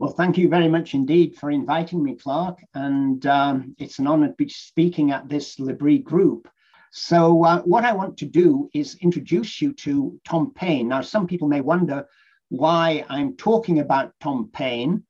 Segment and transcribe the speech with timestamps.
[0.00, 2.60] Well, thank you very much indeed for inviting me, Clark.
[2.74, 6.48] And um, it's an honor to be speaking at this L'Abri group.
[6.92, 10.86] So, uh, what I want to do is introduce you to Tom Paine.
[10.86, 12.06] Now, some people may wonder
[12.48, 15.02] why I'm talking about Tom Paine.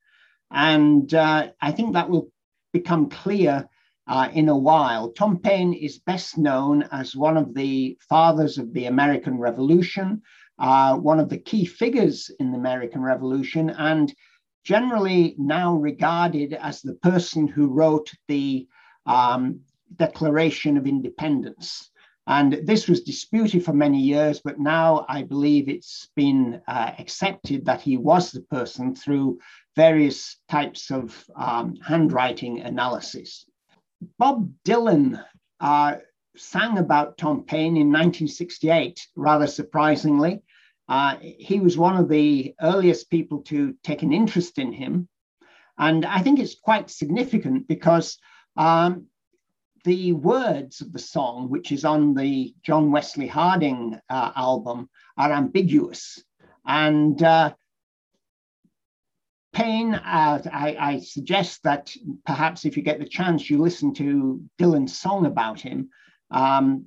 [0.49, 2.31] And uh, I think that will
[2.73, 3.69] become clear
[4.07, 5.11] uh, in a while.
[5.11, 10.23] Tom Paine is best known as one of the fathers of the American Revolution,
[10.57, 14.11] uh, one of the key figures in the American Revolution, and
[14.63, 18.67] generally now regarded as the person who wrote the
[19.05, 19.61] um,
[19.95, 21.89] Declaration of Independence.
[22.27, 27.65] And this was disputed for many years, but now I believe it's been uh, accepted
[27.65, 29.39] that he was the person through
[29.75, 33.45] various types of um, handwriting analysis.
[34.19, 35.23] Bob Dylan
[35.59, 35.95] uh,
[36.37, 40.41] sang about Tom Paine in 1968, rather surprisingly.
[40.89, 45.07] Uh, he was one of the earliest people to take an interest in him.
[45.77, 48.17] And I think it's quite significant because
[48.57, 49.05] um,
[49.85, 55.31] the words of the song, which is on the John Wesley Harding uh, album, are
[55.31, 56.21] ambiguous.
[56.65, 57.53] And uh,
[59.53, 61.93] Paine, uh, I, I, suggest that
[62.25, 65.89] perhaps if you get the chance, you listen to Dylan's song about him.
[66.29, 66.85] Um,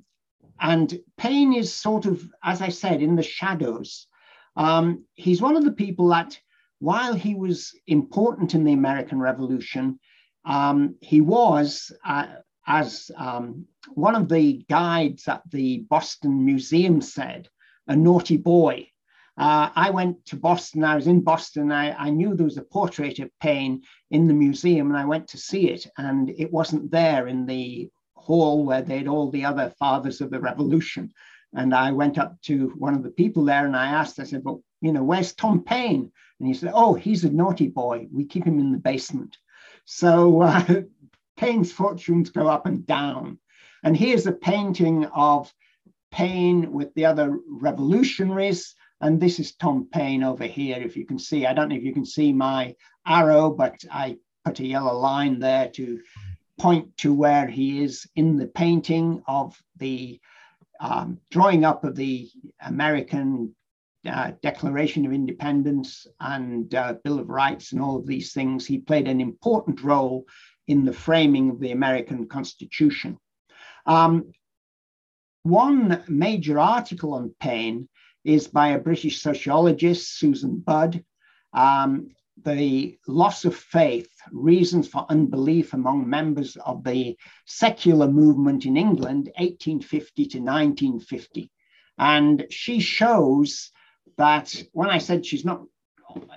[0.59, 4.07] and Paine is sort of, as I said, in the shadows.
[4.55, 6.39] Um, he's one of the people that,
[6.79, 9.99] while he was important in the American Revolution,
[10.45, 12.27] um, he was, uh,
[12.67, 17.49] as um, one of the guides at the Boston Museum said,
[17.87, 18.87] a naughty boy.
[19.35, 22.61] Uh, I went to Boston, I was in Boston, I, I, knew there was a
[22.61, 23.81] portrait of Paine
[24.11, 27.89] in the museum, and I went to see it, and it wasn't there in the
[28.23, 31.11] hall where they'd all the other fathers of the revolution.
[31.53, 34.43] And I went up to one of the people there and I asked, I said,
[34.43, 36.11] well, you know, where's Tom Paine?
[36.39, 38.07] And he said, oh, he's a naughty boy.
[38.11, 39.37] We keep him in the basement.
[39.85, 40.81] So uh,
[41.37, 43.39] Paine's fortunes go up and down.
[43.83, 45.53] And here's a painting of
[46.11, 48.73] Paine with the other revolutionaries.
[49.01, 51.45] And this is Tom Paine over here, if you can see.
[51.45, 52.75] I don't know if you can see my
[53.05, 55.99] arrow, but I put a yellow line there to
[56.59, 60.19] point to where he is in the painting of the
[60.79, 62.29] um, drawing up of the
[62.61, 63.55] American
[64.05, 68.65] uh, Declaration of Independence and uh, Bill of Rights and all of these things.
[68.65, 70.25] He played an important role
[70.67, 73.17] in the framing of the American Constitution.
[73.85, 74.31] Um,
[75.43, 77.87] one major article on Paine
[78.23, 81.03] is by a British sociologist, Susan Budd,
[81.53, 82.09] um,
[82.43, 89.29] the loss of faith, reasons for unbelief among members of the secular movement in England,
[89.37, 91.51] 1850 to 1950.
[91.97, 93.71] And she shows
[94.17, 95.63] that when I said she's not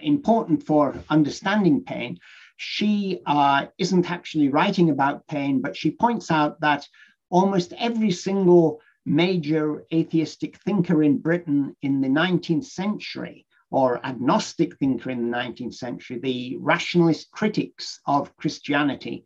[0.03, 2.19] important for understanding Paine,
[2.57, 6.87] she uh, isn't actually writing about Paine, but she points out that
[7.31, 15.11] almost every single major atheistic thinker in Britain in the 19th century or agnostic thinker
[15.11, 19.25] in the 19th century, the rationalist critics of Christianity,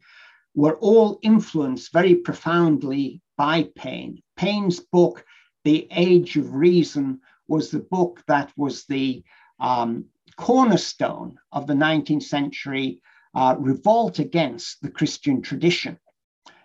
[0.54, 4.22] were all influenced very profoundly by Paine.
[4.36, 5.24] Paine's book,
[5.64, 9.22] The Age of Reason, was the book that was the
[9.58, 10.06] um,
[10.36, 13.00] cornerstone of the 19th century
[13.34, 15.98] uh, revolt against the Christian tradition.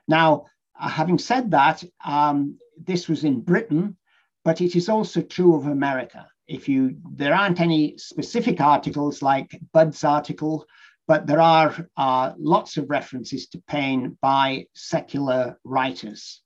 [0.08, 0.46] Now,
[0.80, 3.97] uh, having said that, um, this was in Britain,
[4.44, 9.60] but it is also true of America if you there aren't any specific articles like
[9.74, 10.66] Budd's article,
[11.08, 16.42] but there are uh, lots of references to Paine by secular writers.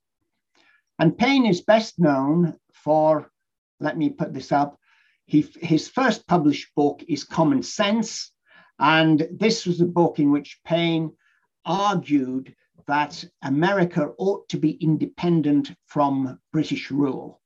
[0.98, 3.30] And Paine is best known for,
[3.80, 4.78] let me put this up,
[5.24, 8.32] he, his first published book is Common Sense.
[8.78, 11.12] And this was a book in which Paine
[11.64, 12.54] argued
[12.86, 17.39] that America ought to be independent from British rule.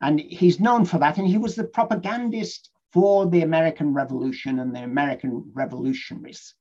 [0.00, 1.18] And he's known for that.
[1.18, 6.54] And he was the propagandist for the American Revolution and the American revolutionaries.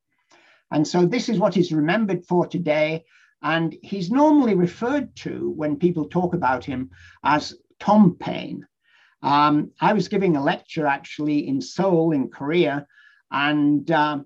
[0.71, 3.05] And so this is what he's remembered for today.
[3.41, 6.89] And he's normally referred to when people talk about him
[7.23, 8.65] as Tom Paine.
[9.21, 12.85] Um, I was giving a lecture actually in Seoul, in Korea,
[13.31, 14.19] and uh,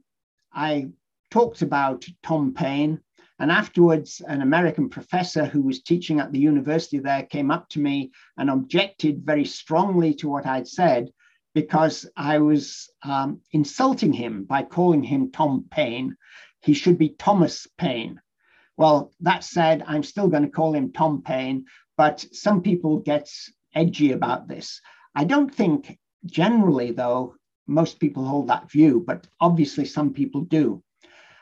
[0.53, 0.89] I
[1.31, 2.99] talked about Tom Paine
[3.39, 7.79] and afterwards, an American professor who was teaching at the university there came up to
[7.79, 11.11] me and objected very strongly to what I'd said
[11.55, 16.17] because I was um, insulting him by calling him Tom Paine.
[16.61, 18.19] He should be Thomas Paine.
[18.75, 21.65] Well, that said, I'm still going to call him Tom Paine,
[21.97, 23.29] but some people get
[23.73, 24.81] edgy about this.
[25.15, 27.35] I don't think generally, though,
[27.67, 30.83] most people hold that view, but obviously some people do.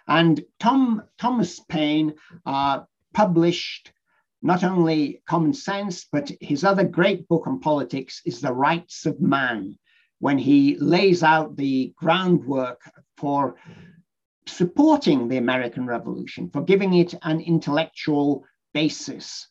[0.07, 2.13] And Tom Thomas Paine
[2.45, 2.81] uh,
[3.13, 3.91] published
[4.41, 9.19] not only Common Sense, but his other great book on politics is The Rights of
[9.19, 9.77] Man,
[10.19, 12.79] when he lays out the groundwork
[13.17, 13.55] for
[14.45, 19.47] supporting the American Revolution, for giving it an intellectual basis.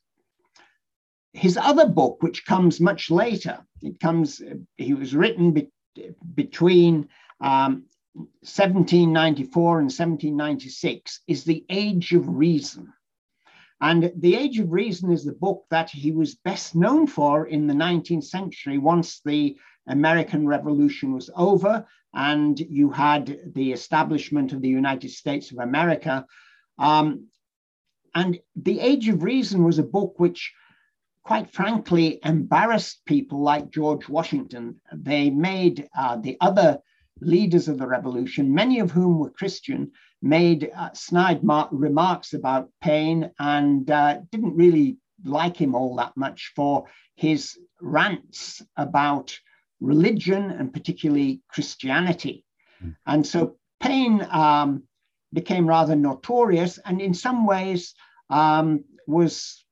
[1.32, 4.40] His other book, which comes much later, it comes,
[4.76, 5.70] he was written be,
[6.34, 7.08] between
[7.40, 7.84] um,
[8.16, 12.92] 1794 and 1796, is The Age of Reason.
[13.80, 17.66] And The Age of Reason is the book that he was best known for in
[17.66, 24.62] the 19th century once the American Revolution was over and you had the establishment of
[24.62, 26.24] the United States of America.
[26.78, 27.26] Um,
[28.14, 30.54] and The Age of Reason was a book which,
[31.22, 34.80] quite frankly, embarrassed people like George Washington.
[34.90, 36.80] They made uh, the other
[37.20, 39.90] leaders of the revolution, many of whom were Christian,
[40.22, 46.16] made uh, snide mar- remarks about Paine and uh, didn't really like him all that
[46.16, 49.38] much for his rants about
[49.80, 52.44] religion and particularly Christianity.
[52.82, 52.96] Mm.
[53.06, 54.82] And so Paine um,
[55.32, 57.94] became rather notorious and in some ways
[58.30, 59.64] um, was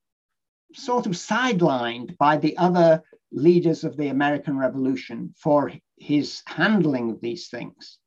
[0.74, 3.02] sort of sidelined by the other
[3.32, 5.72] leaders of the American Revolution for
[6.04, 7.98] his handling of these things.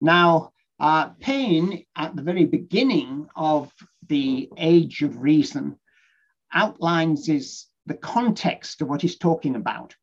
[0.00, 3.72] Now, uh, Paine, at the very beginning of
[4.08, 5.76] the Age of Reason,
[6.52, 9.94] outlines his, the context of what he's talking about.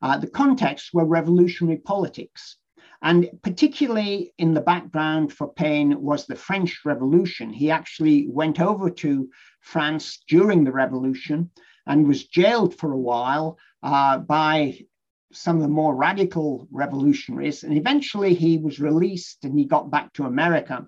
[0.00, 2.56] Uh, the context were revolutionary politics.
[3.02, 7.52] And particularly in the background for Paine was the French Revolution.
[7.52, 9.28] He actually went over to
[9.60, 11.50] France during the revolution
[11.86, 14.78] and was jailed for a while uh, by
[15.32, 17.64] some of the more radical revolutionaries.
[17.64, 20.86] And eventually he was released and he got back to America.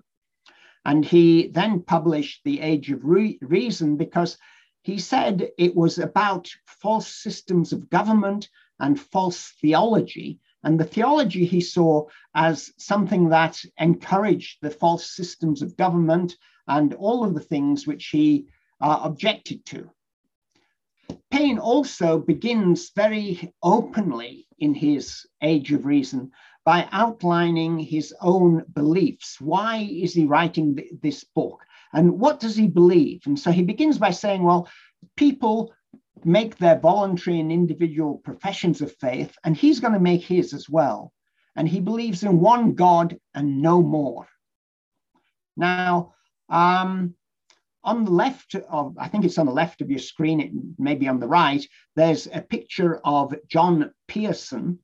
[0.83, 4.37] And he then published The Age of Re- Reason because
[4.81, 8.49] he said it was about false systems of government
[8.79, 10.39] and false theology.
[10.63, 16.35] And the theology he saw as something that encouraged the false systems of government
[16.67, 18.47] and all of the things which he
[18.79, 19.89] uh, objected to.
[21.29, 26.31] Paine also begins very openly in his Age of Reason
[26.65, 29.41] by outlining his own beliefs.
[29.41, 31.63] Why is he writing th- this book?
[31.93, 33.21] And what does he believe?
[33.25, 34.69] And so he begins by saying, well,
[35.17, 35.73] people
[36.23, 40.69] make their voluntary and individual professions of faith, and he's going to make his as
[40.69, 41.11] well.
[41.55, 44.27] And he believes in one God and no more.
[45.57, 46.13] Now,
[46.49, 47.15] um,
[47.83, 50.95] on the left of, I think it's on the left of your screen, it may
[50.95, 54.79] be on the right, there's a picture of John Pearson.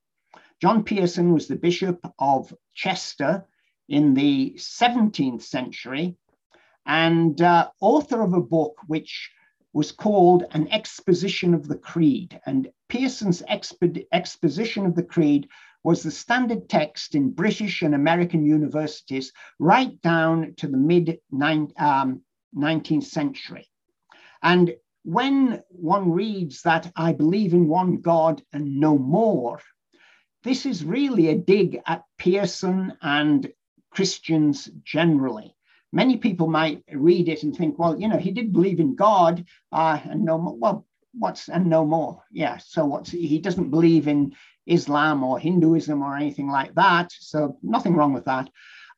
[0.62, 3.46] John Pearson was the Bishop of Chester
[3.88, 6.18] in the 17th century
[6.86, 9.32] and uh, author of a book which
[9.74, 12.40] was called An Exposition of the Creed.
[12.46, 15.48] And Pearson's expo- exposition of the Creed
[15.84, 21.20] was the standard text in British and American universities right down to the mid
[21.78, 22.22] um,
[22.58, 23.70] 19th century.
[24.42, 29.62] And when one reads that I believe in one God and no more,
[30.44, 33.52] this is really a dig at Pearson and
[33.92, 35.56] Christians generally
[35.92, 39.46] many people might read it and think, well, you know, he did believe in God
[39.72, 40.56] uh, and no more.
[40.56, 42.24] Well, what's and no more?
[42.32, 42.58] Yeah.
[42.58, 44.36] So what's he doesn't believe in
[44.66, 47.12] Islam or Hinduism or anything like that.
[47.12, 48.50] So nothing wrong with that.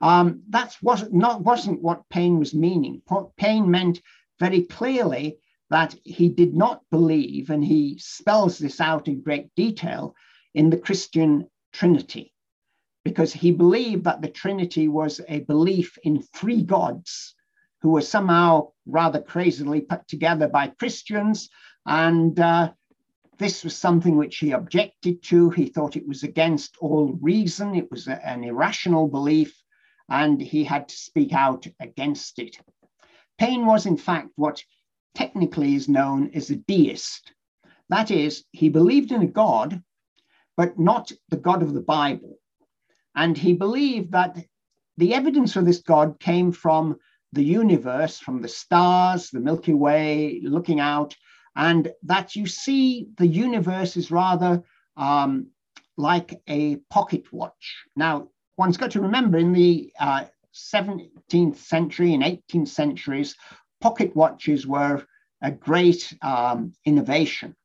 [0.01, 3.01] Um, that's was not wasn't what Paine was meaning.
[3.38, 4.01] Paine meant
[4.39, 5.39] very clearly
[5.70, 10.15] that he did not believe, and he spells this out in great detail
[10.53, 12.34] in the Christian Trinity
[13.03, 17.36] because he believed that the Trinity was a belief in three gods
[17.82, 21.50] who were somehow rather crazily put together by Christians.
[21.86, 22.72] And uh,
[23.38, 25.50] this was something which he objected to.
[25.50, 29.56] He thought it was against all reason, it was a, an irrational belief,
[30.10, 32.58] and he had to speak out against it.
[33.38, 34.63] Paine was, in fact, what
[35.16, 37.32] technically is known as a deist.
[37.89, 39.82] That is, he believed in a God,
[40.58, 42.38] but not the God of the Bible.
[43.16, 44.38] And he believed that
[44.98, 46.98] the evidence for this God came from
[47.32, 51.16] the universe, from the stars, the Milky Way, looking out,
[51.56, 54.63] and that you see the universe is rather
[54.98, 55.48] um,
[55.98, 57.78] like a pocket watch.
[57.96, 63.36] Now, one's got to remember in the uh, 17th century and 18th centuries,
[63.80, 65.01] pocket watches were
[65.42, 67.56] a great um, innovation.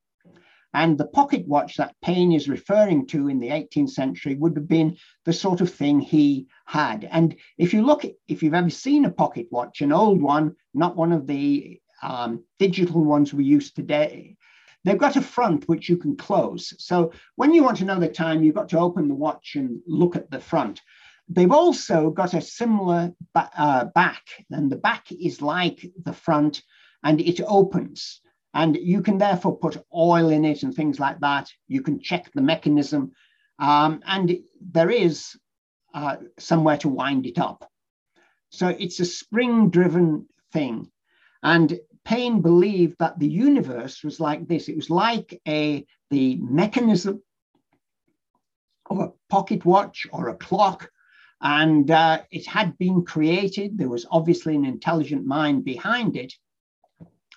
[0.73, 4.69] And the pocket watch that Paine is referring to in the 18th century would have
[4.69, 7.09] been the sort of thing he had.
[7.11, 10.55] And if you look, at, if you've ever seen a pocket watch, an old one,
[10.75, 14.37] not one of the um, digital ones we use today,
[14.85, 16.75] they've got a front which you can close.
[16.79, 19.81] So when you want to know the time, you've got to open the watch and
[19.87, 20.81] look at the front.
[21.29, 26.63] They've also got a similar ba- uh, back, and the back is like the front
[27.03, 28.21] and it opens.
[28.53, 31.51] And you can therefore put oil in it and things like that.
[31.67, 33.13] You can check the mechanism.
[33.59, 35.37] Um, and there is
[35.93, 37.69] uh, somewhere to wind it up.
[38.51, 40.91] So it's a spring driven thing.
[41.43, 44.69] And Paine believed that the universe was like this.
[44.69, 47.23] It was like a the mechanism
[48.91, 50.91] of a pocket watch or a clock,
[51.41, 53.79] and uh, it had been created.
[53.79, 56.33] There was obviously an intelligent mind behind it,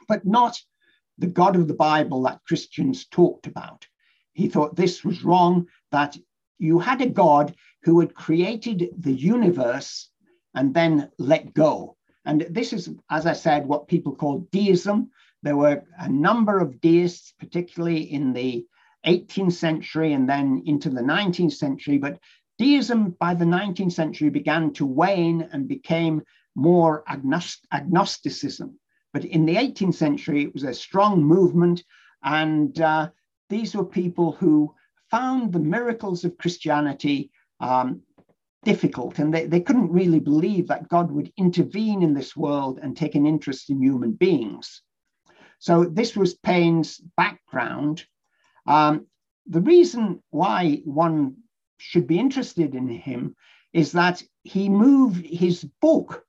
[0.08, 0.62] but not
[1.18, 3.88] the God of the Bible that Christians talked about.
[4.34, 6.18] He thought this was wrong, that
[6.60, 10.10] you had a God who had created the universe
[10.54, 11.97] and then let go.
[12.28, 15.10] And this is, as I said, what people call deism.
[15.44, 18.66] There were a number of deists, particularly in the
[19.06, 21.98] 18th century and then into the 19th century.
[21.98, 22.20] But
[22.58, 26.22] deism by the 19th century began to wane and became
[26.54, 28.78] more agnost- agnosticism.
[29.14, 31.82] But in the 18th century, it was a strong movement.
[32.24, 33.10] And uh,
[33.50, 34.76] these were people who
[35.10, 37.32] found the miracles of Christianity
[37.62, 38.02] um,
[38.68, 39.18] difficult.
[39.18, 43.16] And they, they couldn't really believe that God would intervene in this world and take
[43.16, 44.82] an interest in human beings.
[45.60, 48.06] So this was Paine's background.
[48.66, 49.08] Um,
[49.46, 51.38] the reason why one
[51.78, 53.36] should be interested in him
[53.72, 56.24] is that he moved his book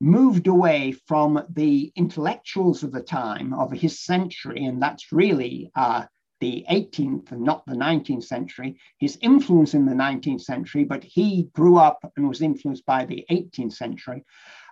[0.00, 6.04] moved away from the intellectuals of the time of his century, and that's really uh,
[6.40, 11.48] the 18th and not the 19th century, his influence in the 19th century, but he
[11.54, 14.24] grew up and was influenced by the 18th century.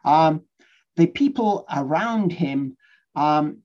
[0.05, 0.43] Um,
[0.97, 2.77] the people around him
[3.15, 3.59] um,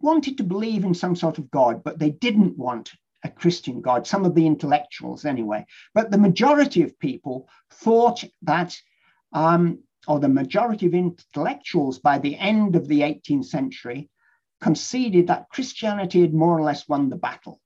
[0.00, 2.92] wanted to believe in some sort of God, but they didn't want
[3.24, 5.66] a Christian God, some of the intellectuals anyway.
[5.94, 8.76] But the majority of people thought that
[9.32, 14.08] um, or the majority of intellectuals by the end of the 18th century
[14.60, 17.60] conceded that Christianity had more or less won the battle.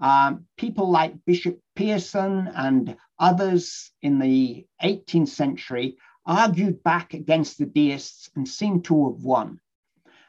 [0.00, 7.66] Um, people like Bishop Pearson and others in the 18th century argued back against the
[7.66, 9.60] deists and seemed to have won.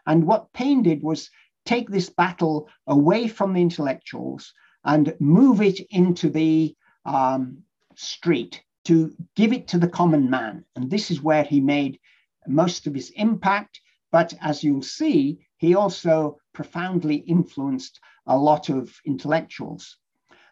[0.06, 1.30] And what Paine did was
[1.66, 6.76] take this battle away from the intellectuals and move it into the
[7.06, 7.64] um,
[7.96, 10.64] street to give it to the common man.
[10.76, 12.00] And this is where he made
[12.48, 13.82] most of his impact.
[14.12, 19.98] But as you'll see, he also profoundly influenced a lot of intellectuals.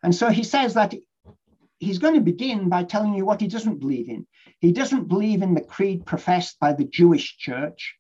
[0.01, 0.93] And so he says that
[1.79, 4.25] he's going to begin by telling you what he doesn't believe in.
[4.59, 7.95] He doesn't believe in the creed professed by the Jewish church,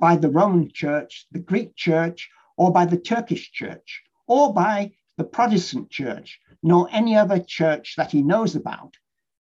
[0.00, 5.24] by the Roman church, the Greek church, or by the Turkish church, or by the
[5.24, 8.96] Protestant church, nor any other church that he knows about.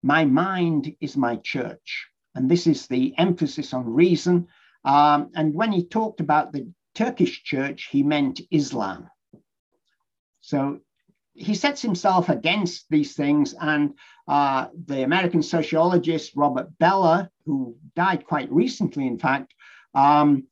[0.02, 2.08] My mind is my church.
[2.34, 4.48] And this is the emphasis on reason.
[4.84, 9.08] Um, and when he talked about the Turkish church, he meant Islam.
[10.40, 10.80] So
[11.34, 13.54] he sets himself against these things.
[13.60, 13.94] And
[14.28, 19.54] uh, the American sociologist Robert Bellah, who died quite recently, in fact,
[19.94, 20.44] um,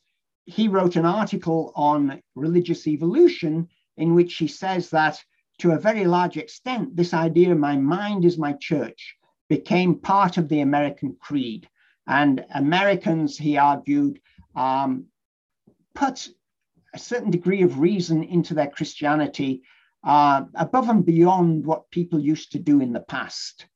[0.44, 5.22] he wrote an article on religious evolution in which he says that
[5.58, 9.16] to a very large extent, this idea, my mind is my church,
[9.48, 11.68] became part of the American creed.
[12.06, 14.20] And Americans, he argued,
[14.54, 15.06] um,
[15.94, 16.28] put
[16.94, 19.62] a certain degree of reason into their Christianity
[20.04, 23.66] uh, above and beyond what people used to do in the past.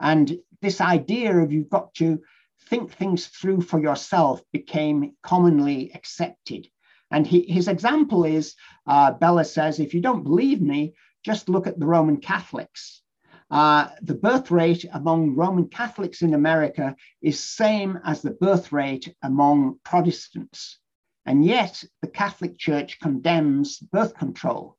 [0.00, 2.20] And this idea of you've got to
[2.68, 6.68] think things through for yourself became commonly accepted.
[7.10, 8.54] And he, his example is
[8.86, 13.02] uh, Bellah says, if you don't believe me, just look at the Roman Catholics.
[13.52, 19.14] Uh, the birth rate among Roman Catholics in America is same as the birth rate
[19.22, 20.78] among Protestants.
[21.26, 24.78] And yet the Catholic Church condemns birth control.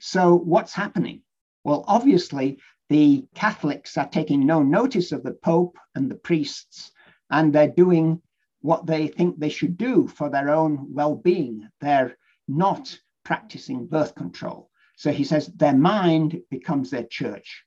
[0.00, 1.24] So what's happening?
[1.62, 2.58] Well, obviously,
[2.88, 6.92] the Catholics are taking no notice of the Pope and the priests,
[7.28, 8.22] and they're doing
[8.62, 11.68] what they think they should do for their own well being.
[11.82, 12.16] They're
[12.48, 14.70] not practicing birth control.
[14.96, 17.62] So he says their mind becomes their church.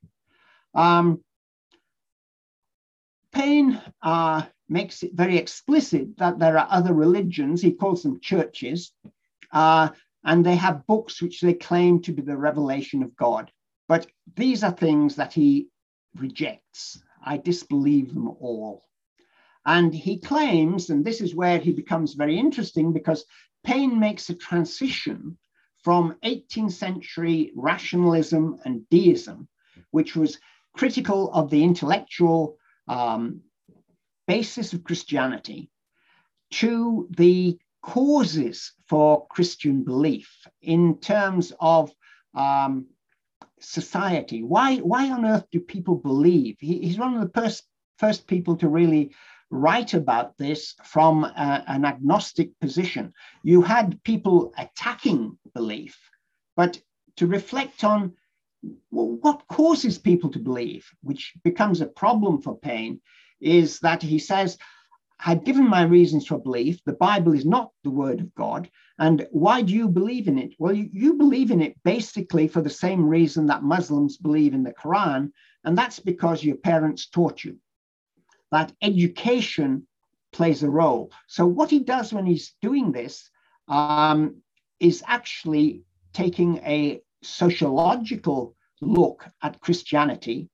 [0.73, 1.23] Um,
[3.31, 8.91] Paine uh, makes it very explicit that there are other religions, he calls them churches,
[9.51, 9.89] uh,
[10.23, 13.51] and they have books which they claim to be the revelation of God.
[13.87, 15.69] But these are things that he
[16.15, 17.01] rejects.
[17.23, 18.85] I disbelieve them all.
[19.65, 23.25] And he claims, and this is where he becomes very interesting because
[23.63, 25.37] Paine makes a transition
[25.83, 29.47] from 18th century rationalism and deism,
[29.91, 30.39] which was
[30.75, 32.57] critical of the intellectual
[32.87, 33.41] um,
[34.27, 35.69] basis of Christianity,
[36.51, 40.29] to the causes for Christian belief
[40.61, 41.91] in terms of
[42.35, 42.87] um,
[43.59, 44.43] society.
[44.43, 46.57] Why, why on earth do people believe?
[46.59, 47.63] He, he's one of the first,
[47.97, 49.13] first people to really
[49.51, 53.13] write about this from a, an agnostic position.
[53.43, 55.97] You had people attacking belief,
[56.55, 56.79] but
[57.17, 58.13] to reflect on
[58.89, 62.99] what causes people to believe, which becomes a problem for Paine,
[63.39, 64.57] is that he says,
[65.19, 66.83] had given my reasons for belief.
[66.85, 68.69] The Bible is not the word of God.
[68.99, 70.53] And why do you believe in it?
[70.59, 74.63] Well, you, you, believe in it basically for the same reason that Muslims believe in
[74.63, 75.31] the Quran.
[75.65, 77.57] And that's because your parents taught you
[78.51, 79.85] that education
[80.31, 81.11] plays a role.
[81.27, 83.29] So, what he does when he's doing this
[83.67, 84.37] um,
[84.79, 90.49] is actually taking a sociological look at Christianity.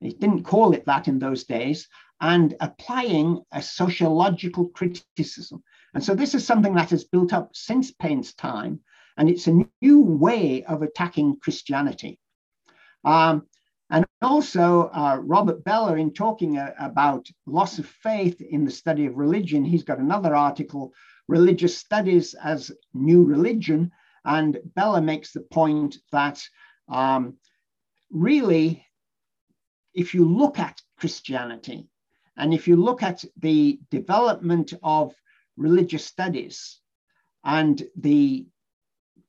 [0.00, 1.88] He didn't call it that in those days,
[2.20, 5.62] and applying a sociological criticism.
[5.94, 8.80] And so this is something that has built up since Paine's time,
[9.16, 12.18] and it's a new way of attacking Christianity.
[13.04, 13.46] Um,
[13.90, 19.06] and also, uh, Robert Bellah, in talking uh, about loss of faith in the study
[19.06, 20.92] of religion, he's got another article,
[21.28, 23.92] Religious Studies as New Religion.
[24.26, 26.42] And Bellah makes the point that
[26.88, 27.36] um,
[28.10, 28.84] really,
[29.94, 31.88] if you look at Christianity,
[32.36, 35.14] and if you look at the development of
[35.56, 36.80] religious studies
[37.44, 38.46] and the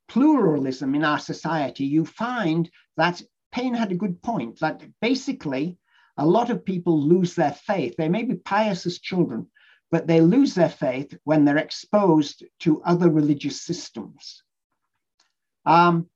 [0.09, 5.77] pluralism in our society, you find that Paine had a good point that basically
[6.17, 7.95] a lot of people lose their faith.
[7.97, 9.47] They may be pious as children,
[9.91, 14.41] but they lose their faith when they're exposed to other religious systems.
[15.67, 16.07] Um,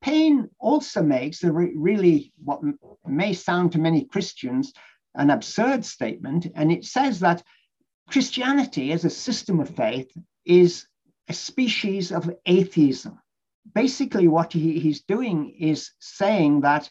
[0.00, 2.62] Paine also makes a re- really what
[3.06, 4.72] may sound to many Christians
[5.14, 7.42] an absurd statement, and it says that
[8.08, 10.10] Christianity as a system of faith
[10.44, 10.86] is
[11.28, 13.18] a species of atheism.
[13.74, 16.88] Basically, what he, he's doing is saying that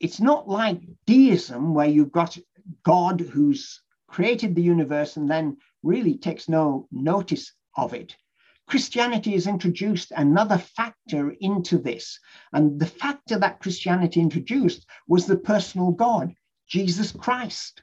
[0.00, 2.36] it's not like deism, where you've got
[2.82, 8.16] God who's created the universe and then really takes no notice of it.
[8.66, 12.18] Christianity has introduced another factor into this.
[12.52, 16.34] And the factor that Christianity introduced was the personal God.
[16.66, 17.82] Jesus Christ.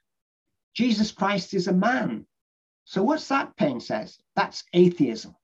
[0.74, 2.26] Jesus Christ is a man.
[2.86, 4.20] So what's that, Paine says?
[4.36, 5.36] That's atheism.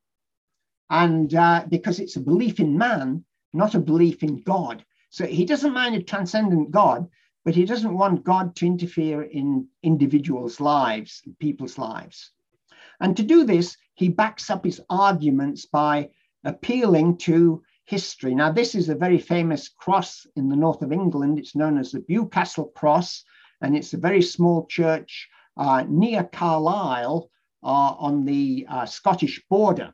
[0.90, 4.84] And uh, because it's a belief in man, not a belief in God.
[5.10, 7.08] So he doesn't mind a transcendent God,
[7.46, 12.32] but he doesn't want God to interfere in individuals' lives, people's lives.
[13.00, 16.10] And to do this, he backs up his arguments by
[16.44, 18.36] appealing to history.
[18.36, 21.40] Now, this is a very famous cross in the north of England.
[21.40, 23.24] It's known as the Bewcastle Cross,
[23.62, 27.30] and it's a very small church uh, near Carlisle
[27.64, 29.94] uh, on the uh, Scottish border.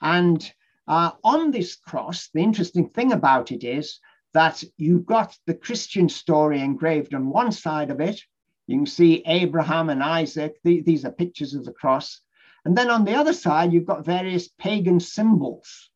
[0.00, 0.52] And
[0.86, 4.00] uh, on this cross, the interesting thing about it is
[4.34, 8.20] that you've got the Christian story engraved on one side of it.
[8.66, 10.56] You can see Abraham and Isaac.
[10.62, 12.20] these are pictures of the cross.
[12.64, 15.90] And then on the other side, you've got various pagan symbols.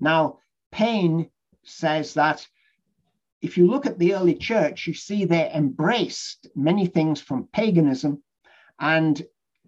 [0.00, 0.38] Now,
[0.72, 1.30] Paine
[1.62, 2.46] says that
[3.40, 8.22] if you look at the early church, you see they embraced many things from paganism,
[8.80, 9.22] and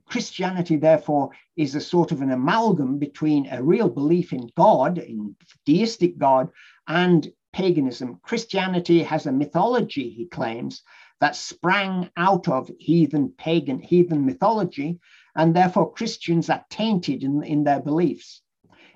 [0.07, 5.37] Christianity, therefore, is a sort of an amalgam between a real belief in God, in
[5.65, 6.49] deistic God,
[6.87, 8.21] and paganism.
[8.23, 10.83] Christianity has a mythology, he claims,
[11.21, 15.01] that sprang out of heathen pagan heathen mythology,
[15.37, 18.43] and therefore Christians are tainted in, in their beliefs.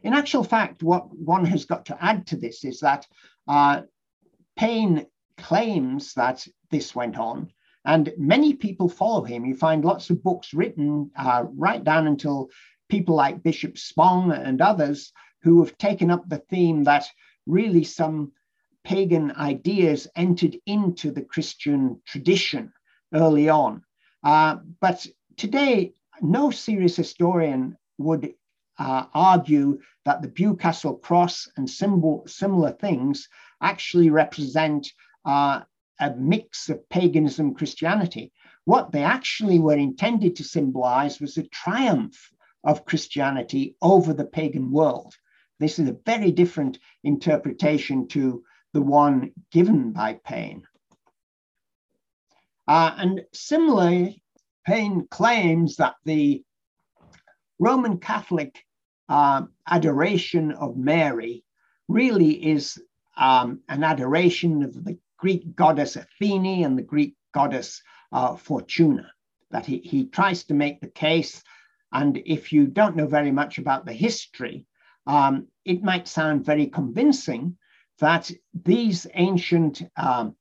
[0.03, 3.07] In actual fact, what one has got to add to this is that
[3.47, 3.83] uh,
[4.57, 7.51] Paine claims that this went on,
[7.85, 9.45] and many people follow him.
[9.45, 12.49] You find lots of books written uh, right down until
[12.89, 17.07] people like Bishop Spong and others who have taken up the theme that
[17.47, 18.33] really some
[18.85, 22.73] pagan ideas entered into the Christian tradition
[23.15, 23.83] early on.
[24.23, 28.35] Uh, but today, no serious historian would
[28.79, 33.29] uh, argue that the Bewcastle cross and symbol, similar things
[33.61, 34.89] actually represent
[35.25, 35.61] uh,
[36.01, 38.33] a mix of paganism and Christianity.
[38.65, 42.31] What they actually were intended to symbolize was a triumph
[42.65, 45.15] of Christianity over the pagan world.
[45.59, 50.63] This is a very different interpretation to the one given by Paine.
[52.67, 54.23] Uh, and similarly,
[54.67, 56.43] Paine claims that the
[57.59, 58.65] Roman Catholic
[59.09, 61.45] uh, adoration of Mary
[61.89, 62.83] really is
[63.17, 69.11] um, an adoration of the Greek goddess Athene and the Greek goddess uh, Fortuna.
[69.51, 71.43] That he, he tries to make the case.
[71.93, 74.65] And if you don't know very much about the history,
[75.07, 77.57] um, it might sound very convincing
[77.99, 80.37] that these ancient um,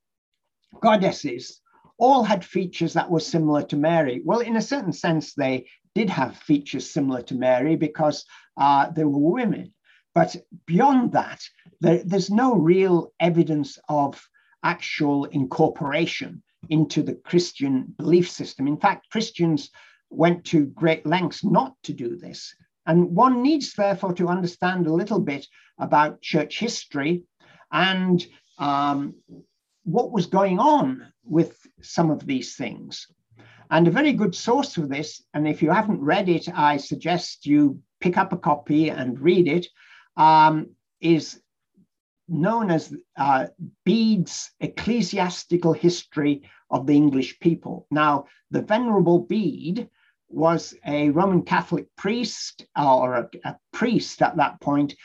[0.79, 1.61] goddesses
[1.99, 4.21] all had features that were similar to Mary.
[4.23, 8.25] Well, in a certain sense, they did have features similar to Mary because
[8.59, 9.73] uh, they were women.
[10.15, 10.35] But
[10.65, 11.41] beyond that,
[11.81, 14.21] there, there's no real evidence of
[14.63, 18.67] actual incorporation into the Christian belief system.
[18.67, 19.69] In fact, Christians
[20.09, 22.53] went to great lengths not to do this.
[22.85, 25.45] And one needs, therefore, to understand a little bit
[25.77, 27.23] about church history
[27.71, 28.25] and
[28.57, 29.15] um,
[29.91, 33.07] what was going on with some of these things.
[33.71, 37.45] And a very good source for this, and if you haven't read it, I suggest
[37.45, 39.67] you pick up a copy and read it,
[40.17, 40.71] um,
[41.01, 41.41] is
[42.27, 43.47] known as uh,
[43.83, 47.87] Bede's Ecclesiastical History of the English People.
[47.89, 49.89] Now, the Venerable Bede
[50.29, 54.95] was a Roman Catholic priest or a, a priest at that point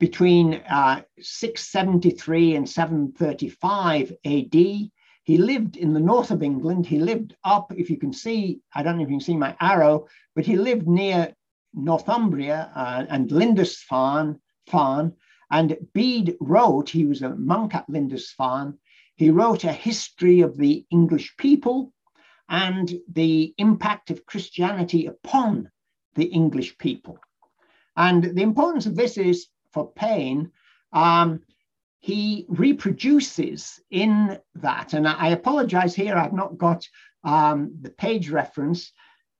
[0.00, 4.54] between uh, 673 and 735 AD.
[5.24, 6.86] He lived in the north of England.
[6.86, 9.56] He lived up, if you can see, I don't know if you can see my
[9.60, 11.34] arrow, but he lived near
[11.72, 15.14] Northumbria uh, and Lindisfarne, Farn,
[15.50, 18.78] and Bede wrote, he was a monk at Lindisfarne,
[19.16, 21.92] he wrote a history of the English people
[22.48, 25.70] and the impact of Christianity upon
[26.14, 27.18] the English people.
[27.96, 30.52] And the importance of this is for Paine,
[30.92, 31.40] um,
[32.00, 36.88] he reproduces in that, and I apologize here, I've not got
[37.24, 38.92] um, the page reference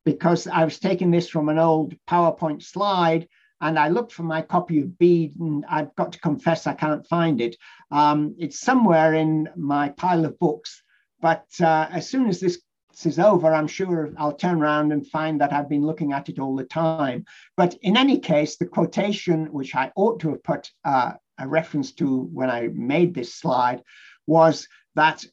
[0.05, 3.29] because I was taking this from an old PowerPoint slide
[3.61, 7.07] and I looked for my copy of Bede, and I've got to confess I can't
[7.07, 7.57] find it.
[7.91, 10.83] Um, it's somewhere in my pile of books,
[11.21, 12.61] but uh, as soon as this
[13.07, 16.39] is over, I'm sure I'll turn around and find that I've been looking at it
[16.39, 17.25] all the time.
[17.57, 21.93] But in any case, the quotation, which I ought to have put uh, a reference
[21.95, 23.83] to when I made this slide,
[24.27, 25.25] was that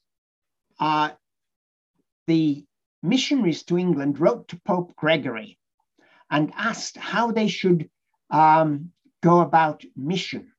[0.79, 1.11] uh,
[2.27, 2.65] the
[3.03, 5.57] missionaries to England wrote to Pope Gregory
[6.29, 7.89] and asked how they should
[8.29, 10.51] um, go about mission.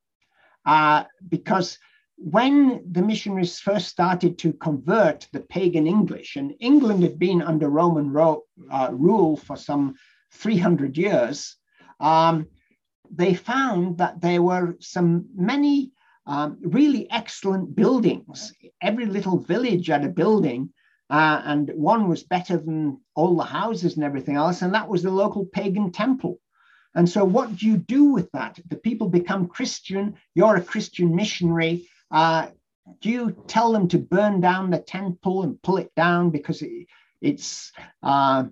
[0.65, 1.79] Uh, because
[2.25, 7.69] when the missionaries first started to convert the pagan English, and England had been under
[7.69, 9.97] Roman ro- uh, rule for some
[10.33, 11.57] 300 years,
[11.99, 12.47] um,
[13.11, 15.93] they found that there were some many
[16.27, 18.55] um, really excellent buildings.
[18.81, 20.73] Every little village had a building,
[21.11, 25.03] uh, and one was better than all the houses and everything else, and that was
[25.03, 26.39] the local pagan temple.
[26.95, 28.61] And so, what do you do with that?
[28.69, 31.89] The people become Christian, you're a Christian missionary.
[32.13, 32.49] Uh,
[33.01, 36.87] do you tell them to burn down the temple and pull it down because it,
[37.21, 37.73] it's
[38.03, 38.45] uh,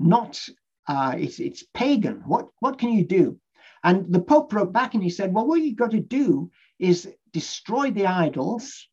[0.00, 0.48] not,
[0.88, 2.22] uh, it's, it's pagan?
[2.26, 3.38] What, what can you do?
[3.82, 7.12] And the Pope wrote back and he said, well, what you've got to do is
[7.32, 8.88] destroy the idols,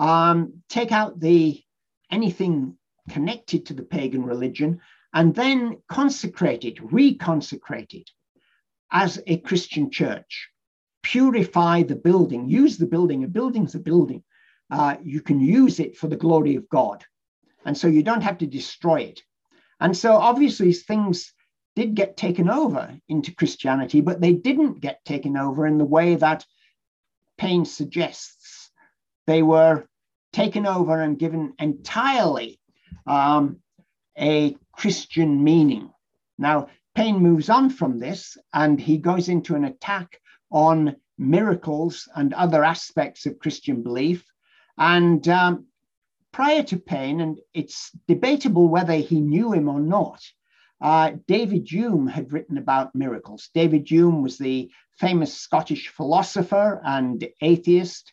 [0.00, 1.62] um, take out the
[2.10, 2.76] anything
[3.08, 4.80] connected to the pagan religion,
[5.14, 8.10] and then consecrate it, reconsecrate it
[8.90, 10.48] as a Christian church.
[11.02, 13.24] Purify the building, use the building.
[13.24, 14.22] A building's a building.
[14.70, 17.04] Uh, you can use it for the glory of God.
[17.64, 19.22] And so you don't have to destroy it.
[19.80, 21.32] And so obviously things
[21.74, 26.16] did get taken over into Christianity, but they didn't get taken over in the way
[26.16, 26.44] that
[27.38, 28.70] Paine suggests.
[29.26, 29.86] They were
[30.32, 32.60] taken over and given entirely
[33.06, 33.60] um,
[34.18, 35.90] a Christian meaning.
[36.38, 40.19] Now, Paine moves on from this and he goes into an attack
[40.50, 44.24] on miracles and other aspects of Christian belief.
[44.78, 45.66] And um,
[46.32, 50.22] prior to Paine, and it's debatable whether he knew him or not,
[50.80, 53.50] uh, David Hume had written about miracles.
[53.54, 58.12] David Hume was the famous Scottish philosopher and atheist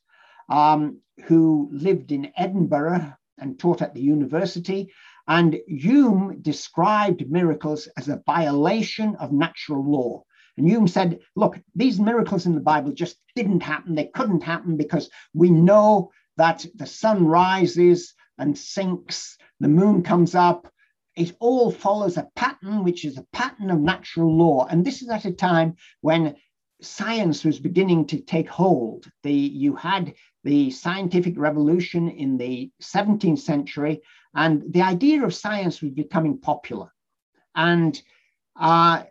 [0.49, 4.91] um, who lived in Edinburgh and taught at the university.
[5.27, 10.23] And Hume described miracles as a violation of natural law.
[10.57, 13.95] And Hume said, look, these miracles in the Bible just didn't happen.
[13.95, 20.35] They couldn't happen because we know that the sun rises and sinks, the moon comes
[20.35, 20.71] up.
[21.15, 24.67] It all follows a pattern, which is a pattern of natural law.
[24.67, 26.35] And this is at a time when
[26.81, 29.11] science was beginning to take hold.
[29.23, 34.01] The, you had the scientific revolution in the 17th century,
[34.35, 36.93] and the idea of science was becoming popular.
[37.55, 37.99] And
[38.55, 39.03] uh,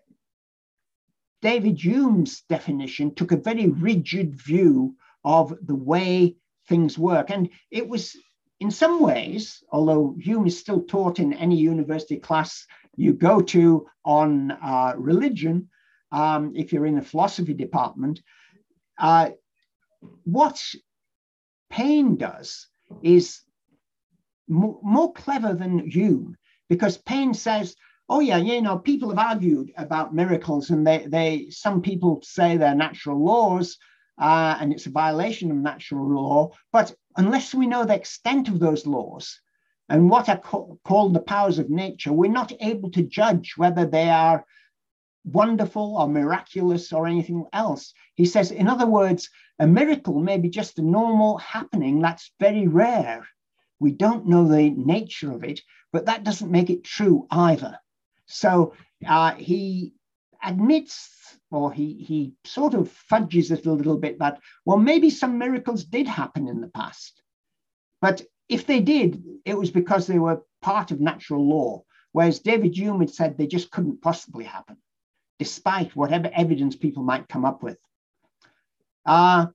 [1.42, 6.36] David Hume's definition took a very rigid view of the way
[6.68, 7.30] things work.
[7.30, 8.16] And it was,
[8.60, 13.86] in some ways, although Hume is still taught in any university class you go to
[14.04, 15.68] on uh, religion,
[16.12, 18.22] um, if you're in the philosophy department,
[18.98, 19.30] uh,
[20.24, 20.62] what
[21.70, 22.68] Paine does
[23.02, 23.40] is
[24.48, 26.36] more, clever than Hume,
[26.68, 27.76] because Paine says,
[28.08, 32.56] oh yeah, you know, people have argued about miracles, and they, they some people say
[32.56, 33.78] they're natural laws,
[34.18, 36.50] uh, and it's a violation of natural law.
[36.72, 39.40] But unless we know the extent of those laws
[39.88, 43.86] and what are co- called the powers of nature, we're not able to judge whether
[43.86, 44.44] they are
[45.24, 47.92] wonderful or miraculous or anything else.
[48.14, 52.68] He says, in other words, a miracle may be just a normal happening that's very
[52.68, 53.26] rare.
[53.80, 55.60] We don't know the nature of it,
[55.92, 57.78] but that doesn't make it true either.
[58.26, 58.74] So
[59.06, 59.94] uh, he
[60.42, 65.38] admits, or he, he sort of fudges it a little bit that, well, maybe some
[65.38, 67.22] miracles did happen in the past.
[68.00, 71.82] But if they did, it was because they were part of natural law.
[72.12, 74.76] Whereas David Hume had said they just couldn't possibly happen
[75.38, 77.78] despite whatever evidence people might come up with.
[79.04, 79.46] Uh,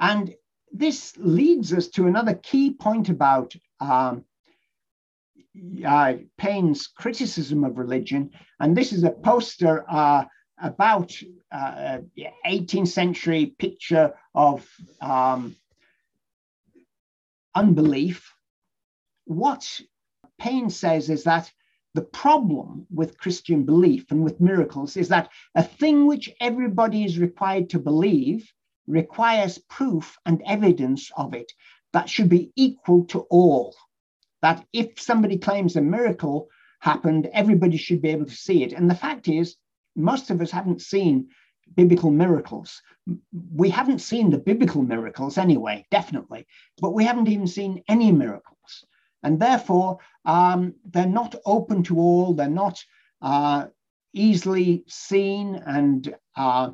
[0.00, 0.34] and
[0.72, 4.24] this leads us to another key point about um,
[5.86, 8.30] uh, Paine's criticism of religion.
[8.60, 10.24] And this is a poster uh,
[10.60, 11.12] about
[11.52, 11.98] uh,
[12.46, 14.68] 18th century picture of
[15.00, 15.56] um,
[17.54, 18.32] unbelief.
[19.24, 19.80] What
[20.38, 21.50] Paine says is that
[21.94, 27.18] the problem with Christian belief and with miracles is that a thing which everybody is
[27.18, 28.52] required to believe
[28.86, 31.52] requires proof and evidence of it
[31.92, 33.74] that should be equal to all.
[34.42, 36.48] That if somebody claims a miracle
[36.80, 38.72] happened, everybody should be able to see it.
[38.72, 39.56] And the fact is,
[39.96, 41.28] most of us haven't seen
[41.74, 42.80] biblical miracles.
[43.54, 46.46] We haven't seen the biblical miracles anyway, definitely,
[46.80, 48.84] but we haven't even seen any miracles.
[49.22, 52.82] And therefore, um, they're not open to all, they're not
[53.20, 53.66] uh,
[54.12, 56.70] easily seen and uh,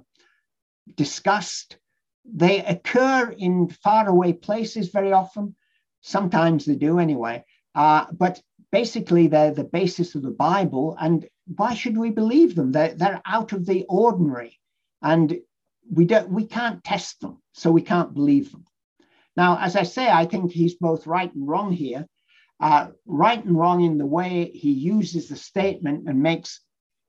[0.94, 1.78] discussed.
[2.24, 5.56] They occur in faraway places very often.
[6.02, 7.44] Sometimes they do anyway.
[7.74, 8.40] Uh, but
[8.72, 10.96] basically, they're the basis of the Bible.
[11.00, 12.72] And why should we believe them?
[12.72, 14.58] They're, they're out of the ordinary.
[15.02, 15.38] And
[15.90, 18.64] we, don't, we can't test them, so we can't believe them.
[19.36, 22.06] Now, as I say, I think he's both right and wrong here
[22.60, 26.60] uh, right and wrong in the way he uses the statement and makes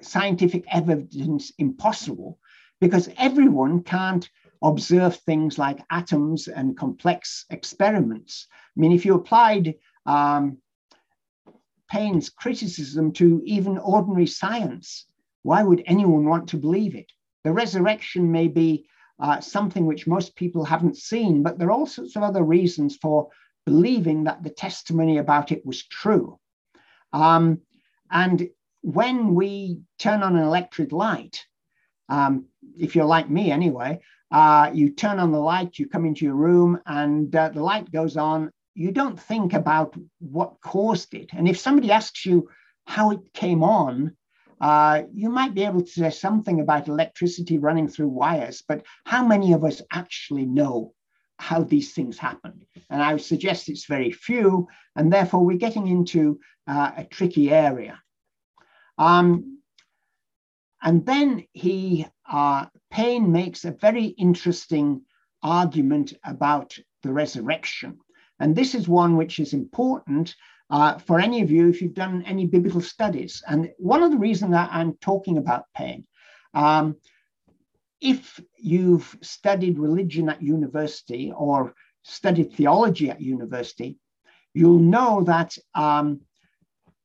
[0.01, 2.39] scientific evidence impossible
[2.82, 4.30] because everyone can't
[4.63, 8.47] observe things like atoms and complex experiments.
[8.51, 9.75] I mean, if you applied
[10.06, 10.58] um,
[11.89, 15.06] Paine's criticism to even ordinary science,
[15.44, 17.12] why would anyone want to believe it?
[17.44, 18.88] The resurrection may be
[19.20, 22.98] uh, something which most people haven't seen, but there are all sorts of other reasons
[22.98, 23.30] for
[23.65, 26.39] believing that the testimony about it was true.
[27.13, 27.62] Um,
[28.12, 28.50] and
[28.82, 31.46] when we turn on an electric light,
[32.10, 32.46] um,
[32.78, 34.00] if you're like me anyway,
[34.32, 37.91] uh, you turn on the light, you come into your room, and uh, the light
[37.91, 38.52] goes on.
[38.76, 41.30] You don't think about what caused it.
[41.34, 42.50] And if somebody asks you
[42.86, 44.16] how it came on,
[44.62, 49.26] uh, you might be able to say something about electricity running through wires, but how
[49.26, 50.94] many of us actually know
[51.38, 52.66] how these things happen.
[52.90, 57.52] And I would suggest it's very few, and therefore we're getting into uh, a tricky
[57.52, 58.02] area.
[58.98, 59.60] Um,
[60.82, 65.02] and then he, uh, Paine makes a very interesting
[65.42, 68.00] argument about the resurrection.
[68.39, 70.36] And this is one which is important
[70.69, 73.43] uh, for any of you if you've done any biblical studies.
[73.48, 76.06] And one of the reasons that I'm talking about Paine,
[76.54, 76.98] um,
[78.02, 83.98] if you've studied religion at university or studied theology at university,
[84.54, 86.21] you'll know that um,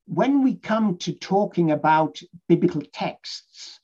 [0.06, 3.80] when we come to talking about biblical texts,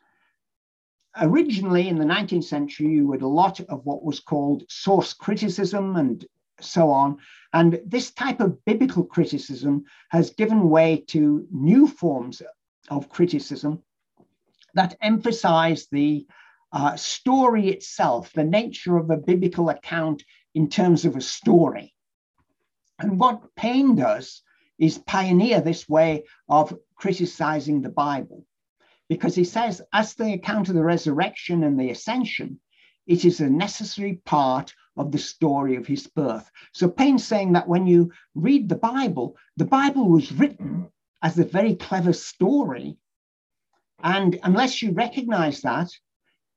[1.20, 5.96] originally in the 19th century, you had a lot of what was called source criticism
[5.96, 6.24] and
[6.60, 7.18] so on.
[7.52, 12.42] And this type of biblical criticism has given way to new forms
[12.88, 13.82] of criticism
[14.74, 16.26] that emphasize the
[16.72, 20.22] uh, story itself, the nature of a biblical account
[20.54, 21.94] in terms of a story.
[22.98, 24.42] And what Paine does
[24.78, 28.44] is pioneer this way of criticizing the Bible,
[29.08, 32.60] because he says, as the account of the resurrection and the ascension,
[33.06, 36.50] it is a necessary part of the story of his birth.
[36.72, 40.88] So Paine's saying that when you read the Bible, the Bible was written
[41.22, 42.98] as a very clever story.
[44.02, 45.90] And unless you recognize that,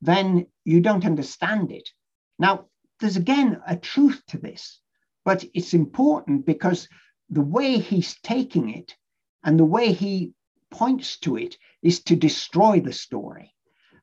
[0.02, 1.89] then you don't understand it.
[2.38, 2.65] Now,
[2.99, 4.80] there's again a truth to this,
[5.25, 6.88] but it's important because
[7.30, 8.95] the way he's taking it
[9.43, 10.34] and the way he
[10.71, 13.54] points to it is to destroy the story.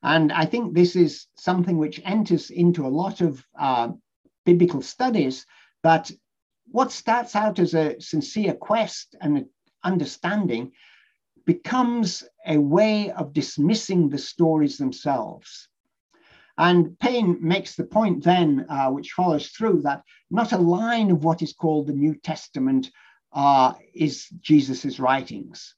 [0.03, 3.89] And I think this is something which enters into a lot of uh,
[4.47, 5.45] biblical studies
[5.83, 6.11] that
[6.71, 9.47] what starts out as a sincere quest and
[9.85, 10.73] understanding
[11.45, 15.69] becomes a way of dismissing the stories themselves.
[16.59, 21.23] And Paine makes the point then, uh, which follows through, that not a line of
[21.23, 22.91] what is called the New Testament
[23.33, 25.75] uh, is Jesus's writings.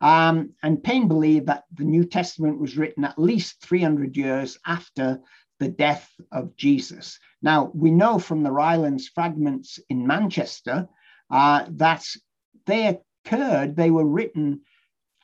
[0.00, 5.20] Um, and Paine believed that the New Testament was written at least 300 years after
[5.58, 7.18] the death of Jesus.
[7.42, 10.88] Now, we know from the Rylands fragments in Manchester
[11.30, 12.04] uh, that
[12.66, 14.62] they occurred, they were written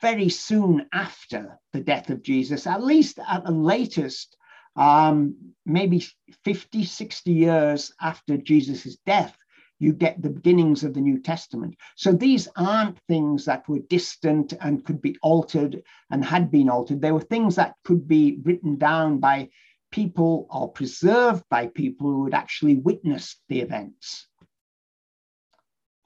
[0.00, 4.36] very soon after the death of Jesus, at least at the latest,
[4.74, 6.04] um, maybe
[6.44, 9.36] 50, 60 years after Jesus' death
[9.82, 11.74] you get the beginnings of the New Testament.
[11.96, 17.02] So these aren't things that were distant and could be altered and had been altered.
[17.02, 19.50] They were things that could be written down by
[19.92, 24.26] people or preserved by people who had actually witnessed the events.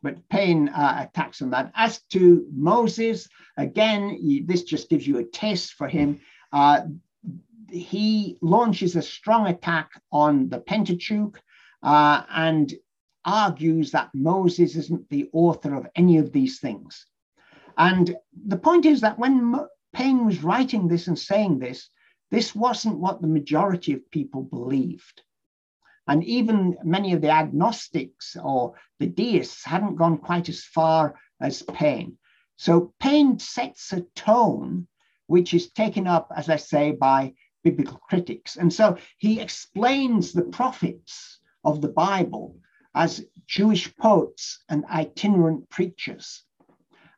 [0.02, 1.72] But Paine uh, attacks on that.
[1.74, 6.20] As to Moses, again, this just gives you a taste for him.
[6.52, 6.82] Uh,
[7.70, 11.40] he launches a strong attack on the Pentateuch,
[11.82, 12.74] uh, and
[13.24, 17.06] argues that Moses isn't the author of any of these things.
[17.76, 18.14] And
[18.46, 19.54] the point is that when
[19.92, 21.90] Paine was writing this and saying this,
[22.30, 25.22] this wasn't what the majority of people believed.
[26.08, 31.62] And even many of the agnostics or the deists hadn't gone quite as far as
[31.62, 32.18] Paine.
[32.56, 34.86] So Paine sets a tone
[35.26, 37.34] which is taken up, as I say, by
[37.64, 38.56] biblical critics.
[38.56, 42.56] And so he explains the prophets of the Bible
[42.94, 46.44] as Jewish poets and itinerant preachers.